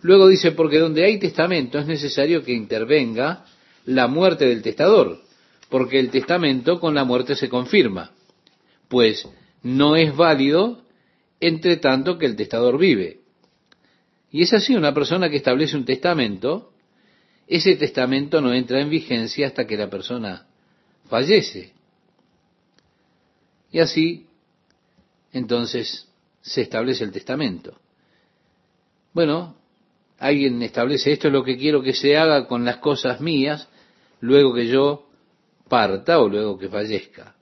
Luego 0.02 0.26
dice, 0.26 0.50
porque 0.50 0.78
donde 0.78 1.04
hay 1.04 1.18
testamento 1.20 1.78
es 1.78 1.86
necesario 1.86 2.42
que 2.42 2.52
intervenga 2.52 3.44
la 3.86 4.08
muerte 4.08 4.46
del 4.46 4.62
testador, 4.62 5.24
porque 5.68 5.98
el 5.98 6.10
testamento 6.10 6.80
con 6.80 6.94
la 6.94 7.04
muerte 7.04 7.34
se 7.36 7.48
confirma, 7.48 8.12
pues 8.88 9.28
no 9.62 9.96
es 9.96 10.14
válido 10.14 10.82
entre 11.40 11.76
tanto 11.76 12.18
que 12.18 12.26
el 12.26 12.36
testador 12.36 12.78
vive. 12.78 13.20
Y 14.30 14.42
es 14.42 14.52
así, 14.52 14.74
una 14.74 14.94
persona 14.94 15.30
que 15.30 15.36
establece 15.36 15.76
un 15.76 15.84
testamento, 15.84 16.72
ese 17.46 17.76
testamento 17.76 18.40
no 18.40 18.52
entra 18.52 18.80
en 18.80 18.90
vigencia 18.90 19.46
hasta 19.46 19.66
que 19.66 19.76
la 19.76 19.90
persona 19.90 20.46
fallece. 21.08 21.72
Y 23.70 23.80
así, 23.80 24.26
entonces, 25.32 26.08
se 26.40 26.62
establece 26.62 27.04
el 27.04 27.12
testamento. 27.12 27.78
Bueno, 29.12 29.56
alguien 30.18 30.62
establece 30.62 31.12
esto 31.12 31.28
es 31.28 31.32
lo 31.32 31.44
que 31.44 31.56
quiero 31.56 31.82
que 31.82 31.92
se 31.92 32.16
haga 32.16 32.46
con 32.46 32.64
las 32.64 32.78
cosas 32.78 33.20
mías 33.20 33.68
luego 34.20 34.54
que 34.54 34.66
yo 34.66 35.03
parta 35.74 36.20
o 36.20 36.28
luego 36.28 36.56
que 36.56 36.68
fallezca. 36.68 37.34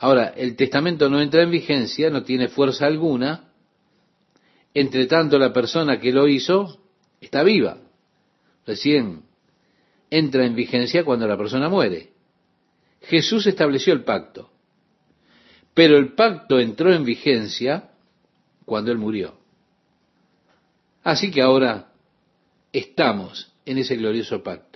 Ahora, 0.00 0.34
el 0.36 0.54
testamento 0.54 1.08
no 1.08 1.18
entra 1.22 1.42
en 1.42 1.50
vigencia, 1.50 2.10
no 2.10 2.24
tiene 2.24 2.48
fuerza 2.48 2.84
alguna, 2.84 3.52
entre 4.74 5.06
tanto 5.06 5.38
la 5.38 5.50
persona 5.50 5.98
que 5.98 6.12
lo 6.12 6.28
hizo 6.28 6.78
está 7.18 7.42
viva. 7.42 7.78
Recién 8.66 9.22
entra 10.10 10.44
en 10.44 10.54
vigencia 10.54 11.06
cuando 11.06 11.26
la 11.26 11.38
persona 11.38 11.70
muere. 11.70 12.12
Jesús 13.00 13.46
estableció 13.46 13.94
el 13.94 14.04
pacto, 14.04 14.50
pero 15.72 15.96
el 15.96 16.12
pacto 16.12 16.60
entró 16.60 16.92
en 16.92 17.02
vigencia 17.02 17.92
cuando 18.66 18.92
Él 18.92 18.98
murió. 18.98 19.38
Así 21.02 21.30
que 21.30 21.40
ahora 21.40 21.92
estamos 22.74 23.54
en 23.64 23.78
ese 23.78 23.96
glorioso 23.96 24.42
pacto. 24.42 24.75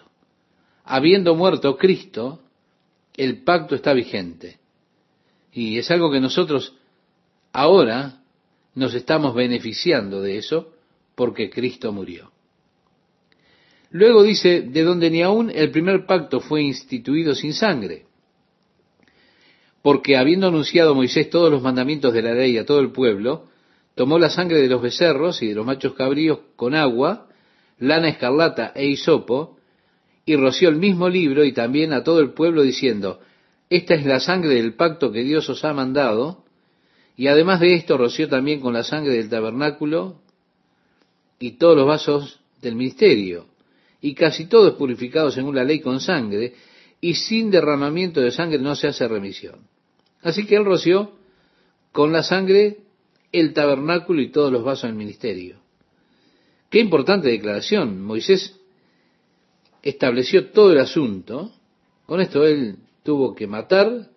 Habiendo 0.92 1.36
muerto 1.36 1.76
Cristo, 1.76 2.40
el 3.16 3.44
pacto 3.44 3.76
está 3.76 3.92
vigente. 3.92 4.58
Y 5.52 5.78
es 5.78 5.88
algo 5.92 6.10
que 6.10 6.18
nosotros 6.18 6.74
ahora 7.52 8.24
nos 8.74 8.94
estamos 8.94 9.32
beneficiando 9.32 10.20
de 10.20 10.38
eso 10.38 10.72
porque 11.14 11.48
Cristo 11.48 11.92
murió. 11.92 12.32
Luego 13.90 14.24
dice, 14.24 14.62
de 14.62 14.82
donde 14.82 15.10
ni 15.10 15.22
aún 15.22 15.52
el 15.54 15.70
primer 15.70 16.06
pacto 16.06 16.40
fue 16.40 16.62
instituido 16.62 17.36
sin 17.36 17.54
sangre, 17.54 18.06
porque 19.82 20.16
habiendo 20.16 20.48
anunciado 20.48 20.96
Moisés 20.96 21.30
todos 21.30 21.52
los 21.52 21.62
mandamientos 21.62 22.12
de 22.12 22.22
la 22.22 22.34
ley 22.34 22.58
a 22.58 22.66
todo 22.66 22.80
el 22.80 22.90
pueblo, 22.90 23.46
tomó 23.94 24.18
la 24.18 24.28
sangre 24.28 24.58
de 24.58 24.68
los 24.68 24.82
becerros 24.82 25.40
y 25.40 25.50
de 25.50 25.54
los 25.54 25.64
machos 25.64 25.94
cabríos 25.94 26.40
con 26.56 26.74
agua, 26.74 27.28
lana 27.78 28.08
escarlata 28.08 28.72
e 28.74 28.86
hisopo, 28.86 29.59
y 30.24 30.36
roció 30.36 30.68
el 30.68 30.76
mismo 30.76 31.08
libro 31.08 31.44
y 31.44 31.52
también 31.52 31.92
a 31.92 32.04
todo 32.04 32.20
el 32.20 32.32
pueblo 32.32 32.62
diciendo, 32.62 33.20
esta 33.68 33.94
es 33.94 34.04
la 34.04 34.20
sangre 34.20 34.54
del 34.54 34.74
pacto 34.74 35.12
que 35.12 35.22
Dios 35.22 35.48
os 35.48 35.64
ha 35.64 35.72
mandado, 35.72 36.44
y 37.16 37.28
además 37.28 37.60
de 37.60 37.74
esto 37.74 37.96
roció 37.96 38.28
también 38.28 38.60
con 38.60 38.72
la 38.72 38.82
sangre 38.82 39.12
del 39.12 39.28
tabernáculo 39.28 40.20
y 41.38 41.52
todos 41.52 41.76
los 41.76 41.86
vasos 41.86 42.40
del 42.60 42.76
ministerio, 42.76 43.46
y 44.00 44.14
casi 44.14 44.46
todos 44.46 44.74
purificados 44.74 45.34
según 45.34 45.54
la 45.54 45.64
ley 45.64 45.80
con 45.80 46.00
sangre, 46.00 46.54
y 47.00 47.14
sin 47.14 47.50
derramamiento 47.50 48.20
de 48.20 48.30
sangre 48.30 48.58
no 48.58 48.74
se 48.74 48.88
hace 48.88 49.08
remisión. 49.08 49.60
Así 50.22 50.44
que 50.44 50.56
él 50.56 50.64
roció 50.64 51.12
con 51.92 52.12
la 52.12 52.22
sangre 52.22 52.78
el 53.32 53.52
tabernáculo 53.54 54.20
y 54.20 54.30
todos 54.30 54.52
los 54.52 54.64
vasos 54.64 54.90
del 54.90 54.96
ministerio. 54.96 55.56
Qué 56.68 56.78
importante 56.78 57.28
declaración. 57.28 58.02
Moisés 58.02 58.59
estableció 59.82 60.50
todo 60.50 60.72
el 60.72 60.78
asunto. 60.78 61.52
Con 62.06 62.20
esto 62.20 62.46
él 62.46 62.76
tuvo 63.02 63.34
que 63.34 63.46
matar 63.46 64.08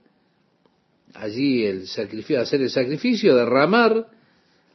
allí 1.13 1.65
el 1.65 1.87
sacrificio, 1.87 2.41
hacer 2.41 2.61
el 2.61 2.69
sacrificio, 2.69 3.35
derramar 3.35 4.07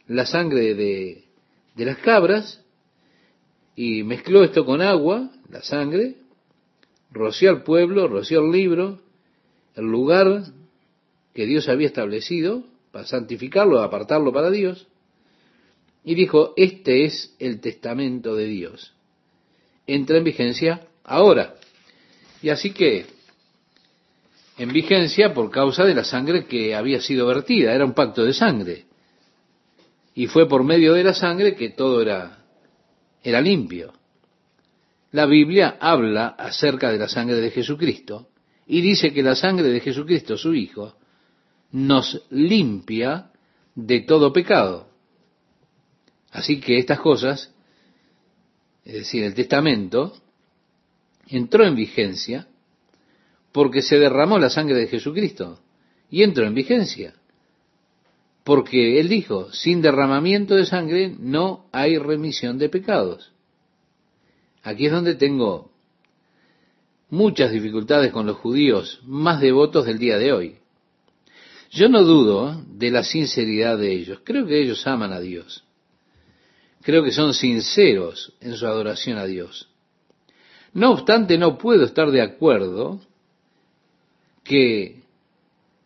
la 0.06 0.24
sangre 0.24 0.74
de, 0.74 1.24
de 1.74 1.84
las 1.84 1.98
cabras 1.98 2.62
y 3.74 4.02
mezcló 4.02 4.42
esto 4.42 4.64
con 4.64 4.82
agua, 4.82 5.30
la 5.50 5.62
sangre, 5.62 6.16
roció 7.10 7.50
al 7.50 7.62
pueblo, 7.62 8.08
roció 8.08 8.40
el 8.40 8.50
libro, 8.50 9.00
el 9.74 9.84
lugar 9.84 10.44
que 11.32 11.46
Dios 11.46 11.68
había 11.68 11.86
establecido, 11.86 12.64
para 12.90 13.06
santificarlo, 13.06 13.80
apartarlo 13.80 14.32
para 14.32 14.50
Dios, 14.50 14.88
y 16.02 16.14
dijo, 16.14 16.54
este 16.56 17.04
es 17.04 17.36
el 17.38 17.60
testamento 17.60 18.34
de 18.34 18.46
Dios. 18.46 18.94
Entra 19.88 20.18
en 20.18 20.24
vigencia 20.24 20.82
ahora. 21.02 21.54
Y 22.42 22.50
así 22.50 22.72
que, 22.72 23.06
en 24.58 24.72
vigencia 24.72 25.34
por 25.34 25.50
causa 25.50 25.84
de 25.84 25.94
la 25.94 26.04
sangre 26.04 26.44
que 26.44 26.76
había 26.76 27.00
sido 27.00 27.26
vertida, 27.26 27.74
era 27.74 27.84
un 27.84 27.94
pacto 27.94 28.24
de 28.24 28.34
sangre. 28.34 28.84
Y 30.14 30.26
fue 30.26 30.46
por 30.48 30.62
medio 30.62 30.92
de 30.92 31.04
la 31.04 31.14
sangre 31.14 31.56
que 31.56 31.70
todo 31.70 32.02
era, 32.02 32.44
era 33.22 33.40
limpio. 33.40 33.92
La 35.12 35.24
Biblia 35.24 35.78
habla 35.80 36.28
acerca 36.28 36.92
de 36.92 36.98
la 36.98 37.08
sangre 37.08 37.36
de 37.36 37.50
Jesucristo 37.50 38.28
y 38.66 38.82
dice 38.82 39.12
que 39.14 39.22
la 39.22 39.34
sangre 39.34 39.68
de 39.68 39.80
Jesucristo, 39.80 40.36
su 40.36 40.54
Hijo, 40.54 40.96
nos 41.72 42.22
limpia 42.30 43.30
de 43.74 44.00
todo 44.00 44.32
pecado. 44.32 44.88
Así 46.30 46.60
que 46.60 46.78
estas 46.78 47.00
cosas, 47.00 47.54
es 48.88 48.94
decir, 48.94 49.22
el 49.22 49.34
testamento, 49.34 50.14
entró 51.26 51.66
en 51.66 51.76
vigencia 51.76 52.48
porque 53.52 53.82
se 53.82 53.98
derramó 53.98 54.38
la 54.38 54.48
sangre 54.48 54.76
de 54.76 54.86
Jesucristo 54.86 55.60
y 56.10 56.22
entró 56.22 56.46
en 56.46 56.54
vigencia. 56.54 57.12
Porque 58.44 58.98
Él 58.98 59.10
dijo, 59.10 59.52
sin 59.52 59.82
derramamiento 59.82 60.54
de 60.54 60.64
sangre 60.64 61.14
no 61.20 61.66
hay 61.70 61.98
remisión 61.98 62.56
de 62.56 62.70
pecados. 62.70 63.30
Aquí 64.62 64.86
es 64.86 64.92
donde 64.92 65.16
tengo 65.16 65.70
muchas 67.10 67.52
dificultades 67.52 68.10
con 68.10 68.26
los 68.26 68.38
judíos 68.38 69.02
más 69.04 69.42
devotos 69.42 69.84
del 69.84 69.98
día 69.98 70.16
de 70.16 70.32
hoy. 70.32 70.56
Yo 71.70 71.90
no 71.90 72.04
dudo 72.04 72.64
de 72.66 72.90
la 72.90 73.04
sinceridad 73.04 73.76
de 73.76 73.92
ellos. 73.92 74.20
Creo 74.24 74.46
que 74.46 74.62
ellos 74.62 74.86
aman 74.86 75.12
a 75.12 75.20
Dios. 75.20 75.67
Creo 76.88 77.04
que 77.04 77.12
son 77.12 77.34
sinceros 77.34 78.32
en 78.40 78.56
su 78.56 78.66
adoración 78.66 79.18
a 79.18 79.26
Dios. 79.26 79.68
No 80.72 80.92
obstante, 80.92 81.36
no 81.36 81.58
puedo 81.58 81.84
estar 81.84 82.10
de 82.10 82.22
acuerdo 82.22 82.98
que 84.42 85.02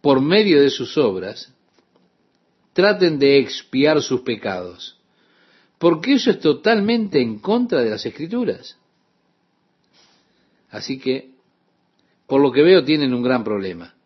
por 0.00 0.20
medio 0.20 0.62
de 0.62 0.70
sus 0.70 0.96
obras 0.96 1.52
traten 2.72 3.18
de 3.18 3.38
expiar 3.38 4.00
sus 4.00 4.20
pecados, 4.20 4.96
porque 5.78 6.12
eso 6.12 6.30
es 6.30 6.38
totalmente 6.38 7.20
en 7.20 7.40
contra 7.40 7.80
de 7.80 7.90
las 7.90 8.06
escrituras. 8.06 8.78
Así 10.70 11.00
que, 11.00 11.32
por 12.28 12.40
lo 12.40 12.52
que 12.52 12.62
veo, 12.62 12.84
tienen 12.84 13.12
un 13.12 13.24
gran 13.24 13.42
problema. 13.42 13.96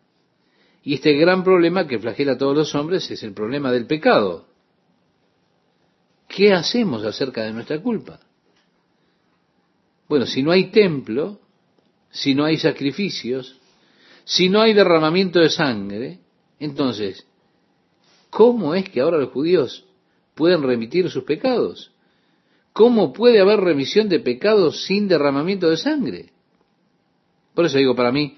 Y 0.81 0.95
este 0.95 1.13
gran 1.13 1.43
problema 1.43 1.85
que 1.87 1.99
flagela 1.99 2.31
a 2.31 2.37
todos 2.39 2.57
los 2.57 2.73
hombres 2.73 3.11
es 3.11 3.21
el 3.21 3.33
problema 3.35 3.71
del 3.71 3.85
pecado. 3.85 4.46
¿Qué 6.27 6.53
hacemos 6.53 7.03
acerca 7.05 7.43
de 7.43 7.53
nuestra 7.53 7.81
culpa? 7.81 8.19
Bueno, 10.07 10.25
si 10.25 10.43
no 10.43 10.51
hay 10.51 10.71
templo, 10.71 11.39
si 12.09 12.33
no 12.33 12.45
hay 12.45 12.57
sacrificios, 12.57 13.59
si 14.23 14.49
no 14.49 14.61
hay 14.61 14.73
derramamiento 14.73 15.39
de 15.39 15.49
sangre, 15.49 16.19
entonces, 16.59 17.25
¿cómo 18.29 18.75
es 18.75 18.89
que 18.89 19.01
ahora 19.01 19.17
los 19.17 19.31
judíos 19.31 19.85
pueden 20.35 20.63
remitir 20.63 21.09
sus 21.09 21.23
pecados? 21.23 21.91
¿Cómo 22.73 23.11
puede 23.11 23.39
haber 23.41 23.59
remisión 23.59 24.07
de 24.07 24.19
pecados 24.19 24.85
sin 24.85 25.07
derramamiento 25.07 25.69
de 25.69 25.77
sangre? 25.77 26.31
Por 27.53 27.65
eso 27.65 27.77
digo, 27.77 27.95
para 27.95 28.11
mí 28.11 28.37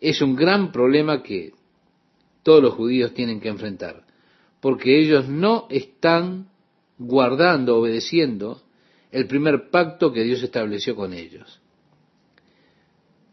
es 0.00 0.20
un 0.20 0.36
gran 0.36 0.70
problema 0.70 1.22
que 1.22 1.52
todos 2.42 2.62
los 2.62 2.74
judíos 2.74 3.14
tienen 3.14 3.40
que 3.40 3.48
enfrentar, 3.48 4.04
porque 4.60 5.00
ellos 5.00 5.28
no 5.28 5.66
están 5.70 6.50
guardando, 6.98 7.76
obedeciendo 7.76 8.62
el 9.10 9.26
primer 9.26 9.70
pacto 9.70 10.12
que 10.12 10.22
Dios 10.22 10.42
estableció 10.42 10.96
con 10.96 11.12
ellos. 11.12 11.60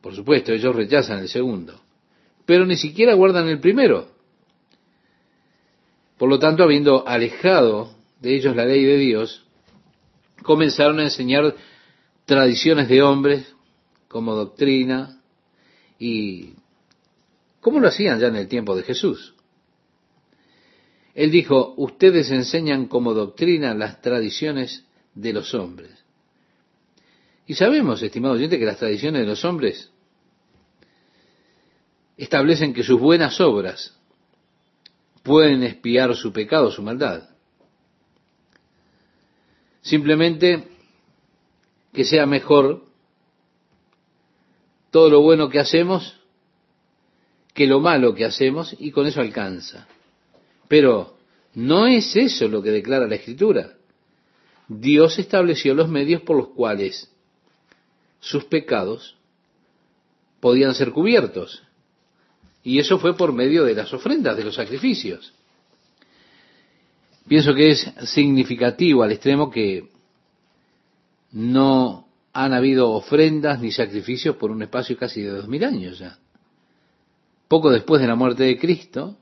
Por 0.01 0.15
supuesto, 0.15 0.51
ellos 0.51 0.75
rechazan 0.75 1.19
el 1.19 1.29
segundo, 1.29 1.79
pero 2.45 2.65
ni 2.65 2.75
siquiera 2.75 3.13
guardan 3.13 3.47
el 3.47 3.59
primero. 3.59 4.09
Por 6.17 6.29
lo 6.29 6.39
tanto, 6.39 6.63
habiendo 6.63 7.07
alejado 7.07 7.95
de 8.19 8.35
ellos 8.35 8.55
la 8.55 8.65
ley 8.65 8.83
de 8.83 8.97
Dios, 8.97 9.45
comenzaron 10.43 10.99
a 10.99 11.03
enseñar 11.03 11.55
tradiciones 12.25 12.87
de 12.87 13.01
hombres 13.01 13.55
como 14.07 14.35
doctrina 14.35 15.21
y 15.97 16.53
¿cómo 17.59 17.79
lo 17.79 17.87
hacían 17.87 18.19
ya 18.19 18.27
en 18.27 18.35
el 18.35 18.47
tiempo 18.47 18.75
de 18.75 18.83
Jesús? 18.83 19.35
Él 21.13 21.31
dijo, 21.31 21.73
ustedes 21.77 22.31
enseñan 22.31 22.87
como 22.87 23.13
doctrina 23.13 23.73
las 23.73 24.01
tradiciones 24.01 24.85
de 25.13 25.33
los 25.33 25.53
hombres. 25.53 25.91
Y 27.47 27.55
sabemos, 27.55 28.01
estimado 28.01 28.35
oyente, 28.35 28.57
que 28.57 28.65
las 28.65 28.77
tradiciones 28.77 29.21
de 29.21 29.27
los 29.27 29.43
hombres 29.43 29.91
establecen 32.17 32.73
que 32.73 32.83
sus 32.83 32.99
buenas 32.99 33.41
obras 33.41 33.97
pueden 35.23 35.63
espiar 35.63 36.15
su 36.15 36.31
pecado, 36.31 36.71
su 36.71 36.81
maldad. 36.81 37.29
Simplemente 39.81 40.67
que 41.91 42.05
sea 42.05 42.25
mejor 42.25 42.85
todo 44.91 45.09
lo 45.09 45.21
bueno 45.21 45.49
que 45.49 45.59
hacemos 45.59 46.21
que 47.53 47.67
lo 47.67 47.79
malo 47.79 48.13
que 48.13 48.25
hacemos 48.25 48.75
y 48.79 48.91
con 48.91 49.07
eso 49.07 49.21
alcanza. 49.21 49.87
Pero 50.71 51.17
no 51.53 51.85
es 51.85 52.15
eso 52.15 52.47
lo 52.47 52.63
que 52.63 52.71
declara 52.71 53.05
la 53.05 53.15
Escritura. 53.15 53.73
Dios 54.69 55.19
estableció 55.19 55.73
los 55.73 55.89
medios 55.89 56.21
por 56.21 56.37
los 56.37 56.47
cuales 56.51 57.11
sus 58.21 58.45
pecados 58.45 59.17
podían 60.39 60.73
ser 60.73 60.93
cubiertos. 60.93 61.61
Y 62.63 62.79
eso 62.79 62.99
fue 62.99 63.17
por 63.17 63.33
medio 63.33 63.65
de 63.65 63.75
las 63.75 63.93
ofrendas, 63.93 64.37
de 64.37 64.45
los 64.45 64.55
sacrificios. 64.55 65.33
Pienso 67.27 67.53
que 67.53 67.71
es 67.71 67.91
significativo 68.05 69.03
al 69.03 69.11
extremo 69.11 69.51
que 69.51 69.89
no 71.33 72.07
han 72.31 72.53
habido 72.53 72.91
ofrendas 72.91 73.59
ni 73.59 73.73
sacrificios 73.73 74.37
por 74.37 74.51
un 74.51 74.61
espacio 74.61 74.95
casi 74.97 75.21
de 75.21 75.31
dos 75.31 75.49
mil 75.49 75.65
años 75.65 75.99
ya. 75.99 76.17
Poco 77.49 77.71
después 77.71 78.01
de 78.01 78.07
la 78.07 78.15
muerte 78.15 78.43
de 78.43 78.57
Cristo, 78.57 79.17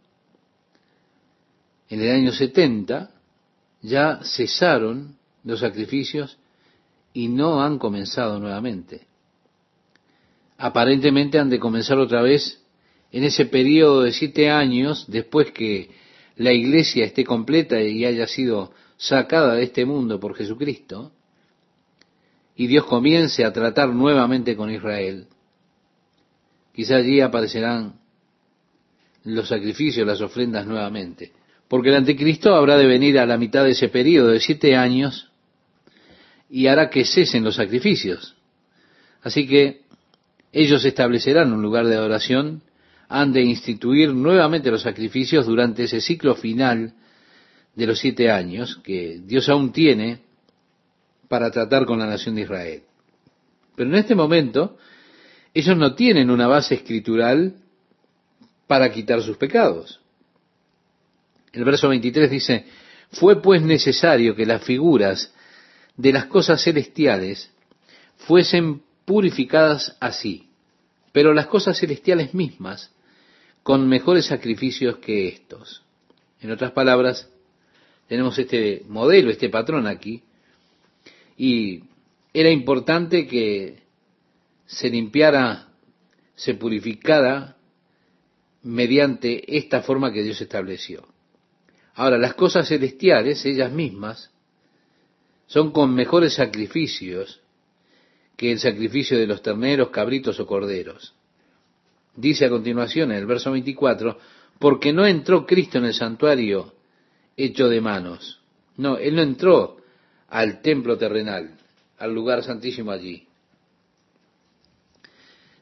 en 1.90 2.02
el 2.02 2.12
año 2.12 2.32
70, 2.32 3.12
ya 3.82 4.20
cesaron 4.24 5.18
los 5.44 5.60
sacrificios 5.60 6.38
y 7.14 7.28
no 7.28 7.62
han 7.62 7.80
comenzado 7.80 8.40
nuevamente. 8.40 9.08
Aparentemente 10.58 11.40
han 11.40 11.50
de 11.50 11.60
comenzar 11.60 11.98
otra 11.98 12.22
vez 12.22 12.62
en 13.12 13.24
ese 13.24 13.46
periodo 13.46 14.04
de 14.04 14.12
siete 14.12 14.50
años 14.50 15.06
después 15.08 15.52
que 15.52 15.90
la 16.36 16.54
iglesia 16.54 17.06
esté 17.06 17.24
completa 17.24 17.82
y 17.82 18.06
haya 18.06 18.28
sido 18.28 18.72
sacada 18.98 19.56
de 19.56 19.64
este 19.64 19.86
mundo 19.86 20.20
por 20.20 20.36
Jesucristo, 20.36 21.12
y 22.56 22.68
Dios 22.68 22.86
comience 22.86 23.46
a 23.46 23.54
tratar 23.54 23.90
nuevamente 23.90 24.56
con 24.56 24.70
Israel, 24.70 25.28
quizá 26.74 26.98
allí 26.98 27.22
aparecerán 27.22 28.00
los 29.24 29.48
sacrificios, 29.48 30.06
las 30.06 30.20
ofrendas 30.20 30.68
nuevamente. 30.68 31.39
Porque 31.70 31.90
el 31.90 31.96
anticristo 31.96 32.56
habrá 32.56 32.78
de 32.78 32.88
venir 32.88 33.20
a 33.20 33.26
la 33.26 33.38
mitad 33.38 33.64
de 33.64 33.72
ese 33.72 33.88
periodo 33.88 34.30
de 34.30 34.40
siete 34.40 34.76
años 34.76 35.30
y 36.50 36.68
hará 36.68 36.90
que 36.90 37.06
cesen 37.06 37.44
los 37.44 37.56
sacrificios. 37.56 38.36
Así 39.22 39.48
que 39.48 39.82
ellos 40.52 40.84
establecerán 40.84 41.54
un 41.54 41.62
lugar 41.62 41.86
de 41.86 41.96
adoración, 41.96 42.64
han 43.08 43.32
de 43.32 43.44
instituir 43.44 44.14
nuevamente 44.14 44.72
los 44.72 44.82
sacrificios 44.82 45.46
durante 45.46 45.84
ese 45.84 46.02
ciclo 46.02 46.36
final 46.36 46.94
de 47.76 47.88
los 47.88 48.00
siete 48.00 48.32
años 48.32 48.80
que 48.84 49.22
Dios 49.24 49.48
aún 49.48 49.72
tiene 49.72 50.22
para 51.28 51.52
tratar 51.52 51.86
con 51.86 52.00
la 52.00 52.08
nación 52.08 52.36
de 52.36 52.42
Israel. 52.42 52.82
Pero 53.76 53.90
en 53.90 53.96
este 53.96 54.16
momento 54.16 54.78
ellos 55.54 55.78
no 55.78 55.94
tienen 55.94 56.32
una 56.32 56.48
base 56.48 56.76
escritural 56.76 57.54
para 58.66 58.92
quitar 58.92 59.22
sus 59.22 59.38
pecados. 59.38 60.00
El 61.54 61.64
verso 61.64 61.90
23 61.90 62.30
dice, 62.30 62.66
fue 63.12 63.42
pues 63.42 63.62
necesario 63.62 64.36
que 64.36 64.46
las 64.46 64.64
figuras 64.64 65.34
de 65.98 66.14
las 66.14 66.26
cosas 66.26 66.64
celestiales 66.64 67.52
fuesen 68.18 68.82
purificadas 69.06 69.98
así, 70.00 70.50
pero 71.12 71.34
las 71.34 71.48
cosas 71.48 71.80
celestiales 71.80 72.34
mismas 72.34 72.92
con 73.64 73.88
mejores 73.88 74.26
sacrificios 74.26 74.98
que 74.98 75.28
estos. 75.28 75.84
En 76.42 76.52
otras 76.52 76.72
palabras, 76.72 77.30
tenemos 78.08 78.38
este 78.38 78.84
modelo, 78.88 79.30
este 79.30 79.50
patrón 79.50 79.88
aquí, 79.88 80.24
y 81.38 81.84
era 82.34 82.50
importante 82.50 83.28
que 83.28 83.84
se 84.66 84.90
limpiara, 84.90 85.70
se 86.36 86.54
purificara 86.54 87.56
mediante 88.64 89.58
esta 89.58 89.82
forma 89.82 90.12
que 90.12 90.24
Dios 90.24 90.40
estableció. 90.42 91.08
Ahora, 92.00 92.18
las 92.18 92.34
cosas 92.34 92.70
celestiales, 92.70 93.46
ellas 93.46 93.74
mismas, 93.74 94.32
son 95.48 95.72
con 95.72 95.94
mejores 95.94 96.34
sacrificios 96.34 97.42
que 98.38 98.54
el 98.54 98.60
sacrificio 98.60 99.18
de 99.18 99.28
los 99.28 99.42
terneros, 99.42 99.90
cabritos 99.90 100.40
o 100.40 100.48
corderos. 100.48 101.14
Dice 102.16 102.46
a 102.46 102.50
continuación 102.50 103.12
en 103.12 103.18
el 103.18 103.26
verso 103.26 103.52
24, 103.52 104.18
porque 104.60 104.94
no 104.94 105.06
entró 105.06 105.46
Cristo 105.46 105.80
en 105.80 105.86
el 105.88 105.94
santuario 105.94 106.74
hecho 107.36 107.68
de 107.68 107.82
manos. 107.82 108.40
No, 108.78 108.96
Él 108.98 109.18
no 109.18 109.22
entró 109.22 109.76
al 110.30 110.62
templo 110.62 110.98
terrenal, 110.98 111.58
al 111.98 112.16
lugar 112.16 112.46
santísimo 112.46 112.92
allí. 112.92 113.28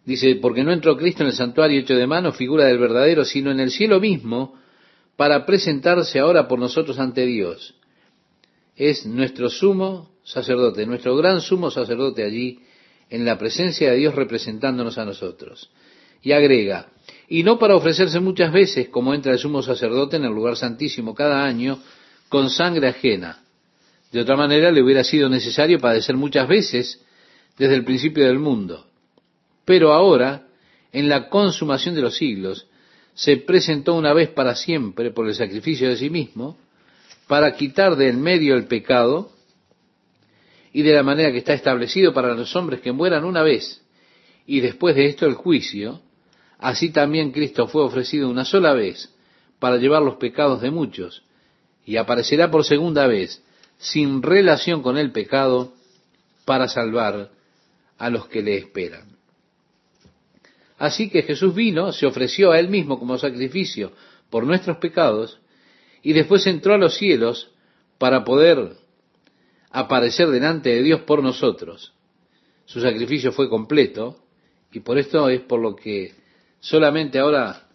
Dice, 0.06 0.36
porque 0.36 0.64
no 0.64 0.72
entró 0.72 0.96
Cristo 0.98 1.24
en 1.24 1.30
el 1.30 1.36
santuario 1.36 1.80
hecho 1.80 1.96
de 1.96 2.06
manos, 2.06 2.38
figura 2.38 2.66
del 2.66 2.78
verdadero, 2.78 3.26
sino 3.26 3.50
en 3.50 3.60
el 3.60 3.72
cielo 3.72 4.00
mismo, 4.00 4.67
para 5.18 5.46
presentarse 5.46 6.20
ahora 6.20 6.48
por 6.48 6.60
nosotros 6.60 6.98
ante 7.00 7.26
Dios. 7.26 7.76
Es 8.76 9.06
nuestro 9.06 9.50
sumo 9.50 10.12
sacerdote, 10.24 10.86
nuestro 10.86 11.18
gran 11.18 11.42
sumo 11.42 11.72
sacerdote 11.72 12.24
allí, 12.24 12.60
en 13.10 13.26
la 13.26 13.38
presencia 13.38 13.92
de 13.92 13.98
Dios 13.98 14.16
representándonos 14.16 14.98
a 14.98 15.06
nosotros. 15.06 15.70
Y 16.22 16.32
agrega, 16.32 16.90
y 17.28 17.44
no 17.44 17.58
para 17.58 17.76
ofrecerse 17.76 18.20
muchas 18.20 18.52
veces, 18.54 18.90
como 18.90 19.14
entra 19.14 19.32
el 19.32 19.40
sumo 19.40 19.62
sacerdote 19.64 20.18
en 20.18 20.26
el 20.26 20.32
lugar 20.32 20.56
santísimo 20.56 21.16
cada 21.16 21.44
año, 21.44 21.80
con 22.30 22.50
sangre 22.50 22.90
ajena. 22.90 23.44
De 24.12 24.22
otra 24.22 24.36
manera 24.36 24.72
le 24.72 24.84
hubiera 24.84 25.04
sido 25.04 25.30
necesario 25.30 25.80
padecer 25.80 26.16
muchas 26.16 26.48
veces 26.48 27.04
desde 27.58 27.76
el 27.76 27.84
principio 27.84 28.26
del 28.26 28.40
mundo. 28.40 28.86
Pero 29.66 29.94
ahora, 29.94 30.48
en 30.92 31.10
la 31.10 31.30
consumación 31.30 31.96
de 31.96 32.02
los 32.02 32.18
siglos, 32.18 32.67
se 33.18 33.38
presentó 33.38 33.96
una 33.96 34.14
vez 34.14 34.30
para 34.30 34.54
siempre 34.54 35.10
por 35.10 35.28
el 35.28 35.34
sacrificio 35.34 35.90
de 35.90 35.98
sí 35.98 36.12
mismo, 36.12 36.56
para 37.28 37.56
quitar 37.56 37.96
de 37.96 38.10
en 38.10 38.22
medio 38.22 38.56
el 38.56 38.68
pecado, 38.68 39.32
y 40.72 40.84
de 40.84 40.94
la 40.94 41.02
manera 41.02 41.32
que 41.32 41.40
está 41.40 41.54
establecido 41.54 42.14
para 42.14 42.36
los 42.36 42.56
hombres 42.56 42.80
que 42.80 42.92
mueran 42.92 43.26
una 43.26 43.42
vez, 43.42 43.82
y 44.46 44.60
después 44.60 44.96
de 44.96 45.08
esto 45.08 45.26
el 45.26 45.34
juicio, 45.34 46.00
así 46.60 46.92
también 46.92 47.32
Cristo 47.32 47.68
fue 47.68 47.82
ofrecido 47.84 48.30
una 48.30 48.46
sola 48.46 48.74
vez 48.74 49.12
para 49.58 49.78
llevar 49.78 50.04
los 50.04 50.18
pecados 50.18 50.62
de 50.62 50.70
muchos, 50.70 51.24
y 51.88 51.98
aparecerá 51.98 52.52
por 52.52 52.66
segunda 52.66 53.08
vez, 53.08 53.44
sin 53.80 54.22
relación 54.22 54.84
con 54.84 54.96
el 54.96 55.12
pecado, 55.12 55.74
para 56.46 56.68
salvar 56.68 57.32
a 57.98 58.10
los 58.12 58.28
que 58.28 58.44
le 58.44 58.58
esperan. 58.58 59.17
Así 60.78 61.10
que 61.10 61.24
Jesús 61.24 61.56
vino, 61.56 61.92
se 61.92 62.06
ofreció 62.06 62.52
a 62.52 62.60
él 62.60 62.70
mismo 62.70 63.00
como 63.00 63.18
sacrificio 63.18 63.92
por 64.30 64.46
nuestros 64.46 64.78
pecados 64.78 65.40
y 66.04 66.14
después 66.14 66.46
entró 66.46 66.76
a 66.76 66.78
los 66.78 66.96
cielos 66.96 67.52
para 67.98 68.24
poder 68.24 68.78
aparecer 69.72 70.30
delante 70.30 70.70
de 70.70 70.84
Dios 70.84 71.02
por 71.02 71.24
nosotros. 71.24 71.94
Su 72.66 72.80
sacrificio 72.80 73.32
fue 73.32 73.50
completo 73.50 74.20
y 74.72 74.82
por 74.82 74.98
esto 74.98 75.30
es 75.30 75.42
por 75.42 75.62
lo 75.62 75.76
que 75.76 76.14
solamente 76.60 77.18
ahora 77.18 77.68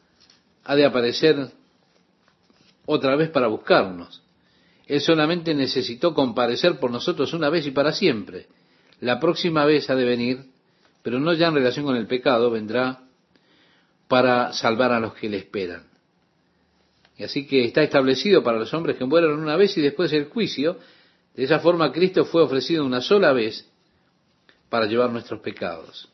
ha 0.65 0.77
de 0.77 0.85
aparecer 0.85 1.49
otra 2.87 3.17
vez 3.17 3.31
para 3.31 3.49
buscarnos. 3.49 4.23
Él 4.87 5.01
solamente 5.01 5.55
necesitó 5.55 6.15
comparecer 6.15 6.79
por 6.79 6.91
nosotros 6.91 7.33
una 7.33 7.49
vez 7.49 7.67
y 7.67 7.71
para 7.71 7.93
siempre. 7.93 8.47
La 9.01 9.19
próxima 9.19 9.65
vez 9.65 9.89
ha 9.91 9.95
de 9.95 10.05
venir 10.05 10.52
pero 11.03 11.19
no 11.19 11.33
ya 11.35 11.49
en 11.49 11.55
relación 11.55 11.85
con 11.85 11.97
el 11.97 12.07
pecado, 12.07 12.51
vendrá 12.51 13.01
para 14.09 14.53
salvar 14.53 14.93
a 14.93 15.01
los 15.01 15.15
que 15.15 15.29
le 15.29 15.39
esperan. 15.39 15.85
Y 17.17 17.25
así 17.25 17.47
que 17.47 17.65
está 17.65 17.83
establecido 17.83 18.43
para 18.43 18.59
los 18.59 18.73
hombres 18.75 18.97
que 18.97 19.05
mueran 19.05 19.33
una 19.33 19.57
vez 19.57 19.77
y 19.77 19.81
después 19.81 20.13
el 20.13 20.27
juicio. 20.27 20.79
De 21.35 21.45
esa 21.45 21.61
forma 21.61 21.93
Cristo 21.93 22.25
fue 22.25 22.43
ofrecido 22.43 22.85
una 22.85 23.01
sola 23.01 23.33
vez 23.33 23.69
para 24.69 24.87
llevar 24.87 25.11
nuestros 25.11 25.41
pecados. 25.41 26.09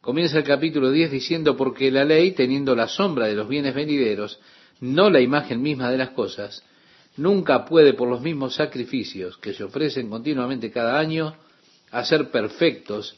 Comienza 0.00 0.38
el 0.38 0.44
capítulo 0.44 0.90
10 0.90 1.10
diciendo, 1.10 1.56
porque 1.56 1.90
la 1.90 2.04
ley, 2.04 2.32
teniendo 2.32 2.74
la 2.74 2.88
sombra 2.88 3.26
de 3.26 3.34
los 3.34 3.48
bienes 3.48 3.74
venideros, 3.74 4.40
no 4.80 5.10
la 5.10 5.20
imagen 5.20 5.60
misma 5.60 5.90
de 5.90 5.98
las 5.98 6.10
cosas, 6.10 6.64
nunca 7.16 7.66
puede 7.66 7.92
por 7.92 8.08
los 8.08 8.22
mismos 8.22 8.54
sacrificios 8.54 9.36
que 9.36 9.52
se 9.52 9.64
ofrecen 9.64 10.08
continuamente 10.08 10.70
cada 10.70 10.98
año 10.98 11.34
hacer 11.90 12.30
perfectos 12.30 13.16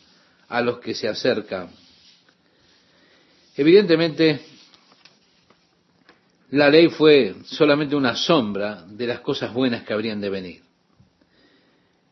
a 0.52 0.60
los 0.60 0.80
que 0.80 0.94
se 0.94 1.08
acercan. 1.08 1.70
Evidentemente, 3.56 4.38
la 6.50 6.68
ley 6.68 6.88
fue 6.88 7.36
solamente 7.44 7.96
una 7.96 8.14
sombra 8.14 8.84
de 8.86 9.06
las 9.06 9.20
cosas 9.20 9.54
buenas 9.54 9.82
que 9.84 9.94
habrían 9.94 10.20
de 10.20 10.28
venir. 10.28 10.62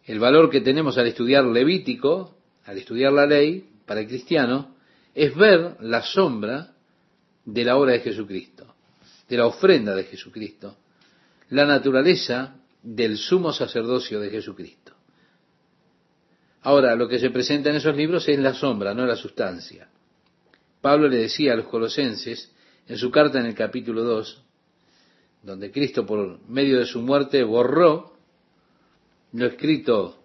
El 0.06 0.18
valor 0.18 0.48
que 0.48 0.62
tenemos 0.62 0.96
al 0.96 1.08
estudiar 1.08 1.44
Levítico, 1.44 2.34
al 2.64 2.78
estudiar 2.78 3.12
la 3.12 3.26
ley, 3.26 3.68
para 3.84 4.00
el 4.00 4.06
cristiano, 4.06 4.74
es 5.14 5.34
ver 5.34 5.76
la 5.80 6.02
sombra 6.02 6.72
de 7.44 7.64
la 7.64 7.76
obra 7.76 7.92
de 7.92 8.00
Jesucristo, 8.00 8.74
de 9.28 9.36
la 9.36 9.46
ofrenda 9.46 9.94
de 9.94 10.04
Jesucristo, 10.04 10.78
la 11.50 11.66
naturaleza 11.66 12.56
del 12.82 13.18
sumo 13.18 13.52
sacerdocio 13.52 14.18
de 14.18 14.30
Jesucristo. 14.30 14.79
Ahora, 16.62 16.94
lo 16.94 17.08
que 17.08 17.18
se 17.18 17.30
presenta 17.30 17.70
en 17.70 17.76
esos 17.76 17.96
libros 17.96 18.28
es 18.28 18.38
la 18.38 18.54
sombra, 18.54 18.94
no 18.94 19.06
la 19.06 19.16
sustancia. 19.16 19.88
Pablo 20.80 21.08
le 21.08 21.18
decía 21.18 21.52
a 21.52 21.56
los 21.56 21.66
colosenses, 21.66 22.52
en 22.86 22.96
su 22.98 23.10
carta 23.10 23.38
en 23.38 23.46
el 23.46 23.54
capítulo 23.54 24.02
2, 24.02 24.42
donde 25.42 25.70
Cristo 25.70 26.04
por 26.04 26.40
medio 26.48 26.78
de 26.78 26.86
su 26.86 27.00
muerte 27.00 27.42
borró 27.44 28.14
lo 29.32 29.46
escrito 29.46 30.18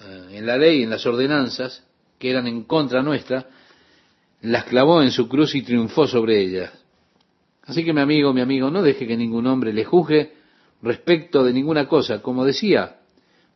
eh, 0.00 0.28
en 0.32 0.46
la 0.46 0.56
ley, 0.56 0.82
en 0.82 0.90
las 0.90 1.04
ordenanzas, 1.04 1.84
que 2.18 2.30
eran 2.30 2.46
en 2.46 2.64
contra 2.64 3.02
nuestra, 3.02 3.48
las 4.42 4.64
clavó 4.64 5.02
en 5.02 5.10
su 5.10 5.28
cruz 5.28 5.54
y 5.54 5.62
triunfó 5.62 6.06
sobre 6.06 6.40
ellas. 6.40 6.72
Así 7.62 7.84
que 7.84 7.92
mi 7.92 8.00
amigo, 8.00 8.32
mi 8.32 8.40
amigo, 8.40 8.70
no 8.70 8.82
deje 8.82 9.06
que 9.06 9.16
ningún 9.16 9.46
hombre 9.46 9.72
le 9.72 9.84
juzgue 9.84 10.34
respecto 10.82 11.44
de 11.44 11.52
ninguna 11.52 11.86
cosa. 11.86 12.22
Como 12.22 12.44
decía 12.44 13.00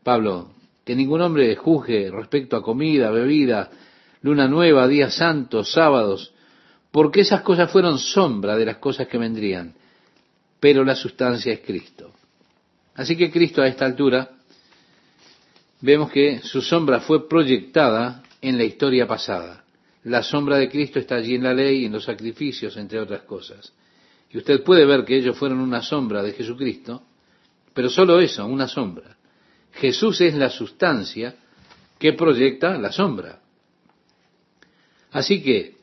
Pablo, 0.03 0.54
que 0.85 0.95
ningún 0.95 1.21
hombre 1.23 1.57
juzgue 1.57 2.11
respecto 2.11 2.57
a 2.57 2.63
comida, 2.63 3.11
bebida, 3.11 3.71
luna 4.23 4.47
nueva, 4.49 4.87
días 4.87 5.15
santos, 5.15 5.73
sábados, 5.73 6.33
porque 6.91 7.23
esas 7.23 7.43
cosas 7.43 7.71
fueron 7.71 7.99
sombra 7.99 8.57
de 8.57 8.67
las 8.67 8.77
cosas 8.77 9.09
que 9.09 9.19
vendrían, 9.19 9.75
pero 10.61 10.85
la 10.85 10.95
sustancia 10.95 11.53
es 11.53 11.61
Cristo. 11.61 12.13
Así 12.95 13.17
que 13.17 13.31
Cristo 13.31 13.63
a 13.63 13.67
esta 13.67 13.85
altura 13.85 14.31
vemos 15.81 16.11
que 16.11 16.41
su 16.43 16.63
sombra 16.63 17.01
fue 17.01 17.29
proyectada 17.29 18.23
en 18.41 18.57
la 18.57 18.65
historia 18.65 19.07
pasada. 19.07 19.65
La 20.05 20.23
sombra 20.23 20.59
de 20.59 20.69
Cristo 20.69 20.99
está 20.99 21.17
allí 21.17 21.35
en 21.35 21.43
la 21.43 21.55
ley 21.55 21.87
en 21.87 21.93
los 21.93 22.05
sacrificios, 22.05 22.77
entre 22.77 23.01
otras 23.01 23.23
cosas. 23.23 23.73
Y 24.31 24.39
usted 24.39 24.63
puede 24.63 24.85
ver 24.85 25.05
que 25.05 25.17
ellos 25.17 25.37
fueron 25.37 25.61
una 25.61 25.83
sombra 25.83 26.23
de 26.23 26.33
Jesucristo, 26.33 27.03
pero 27.73 27.89
solo 27.89 28.21
eso, 28.21 28.47
una 28.47 28.69
sombra. 28.69 29.17
Jesús 29.77 30.21
es 30.21 30.35
la 30.35 30.51
sustancia 30.51 31.35
que 31.99 32.13
proyecta 32.13 32.79
la 32.79 32.93
sombra. 32.93 33.41
Así 35.11 35.43
que 35.43 35.77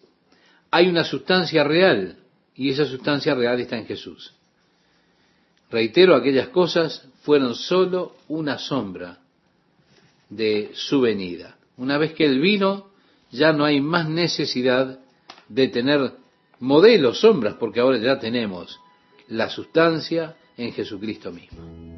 hay 0.70 0.88
una 0.88 1.04
sustancia 1.04 1.64
real 1.64 2.18
y 2.56 2.70
esa 2.70 2.86
sustancia 2.86 3.34
real 3.34 3.60
está 3.60 3.78
en 3.78 3.86
Jesús. 3.86 4.34
Reitero, 5.70 6.16
aquellas 6.16 6.50
cosas 6.50 7.08
fueron 7.22 7.56
solo 7.56 8.16
una 8.28 8.58
sombra 8.58 9.20
de 10.30 10.72
su 10.74 11.02
venida. 11.02 11.58
Una 11.78 11.98
vez 11.98 12.14
que 12.14 12.26
Él 12.26 12.40
vino, 12.40 12.92
ya 13.32 13.54
no 13.54 13.64
hay 13.64 13.80
más 13.80 14.10
necesidad 14.10 15.00
de 15.48 15.68
tener 15.70 16.14
modelos, 16.60 17.20
sombras, 17.20 17.56
porque 17.56 17.80
ahora 17.80 17.98
ya 17.98 18.20
tenemos 18.20 18.80
la 19.30 19.50
sustancia 19.50 20.36
en 20.58 20.74
Jesucristo 20.74 21.32
mismo. 21.32 21.91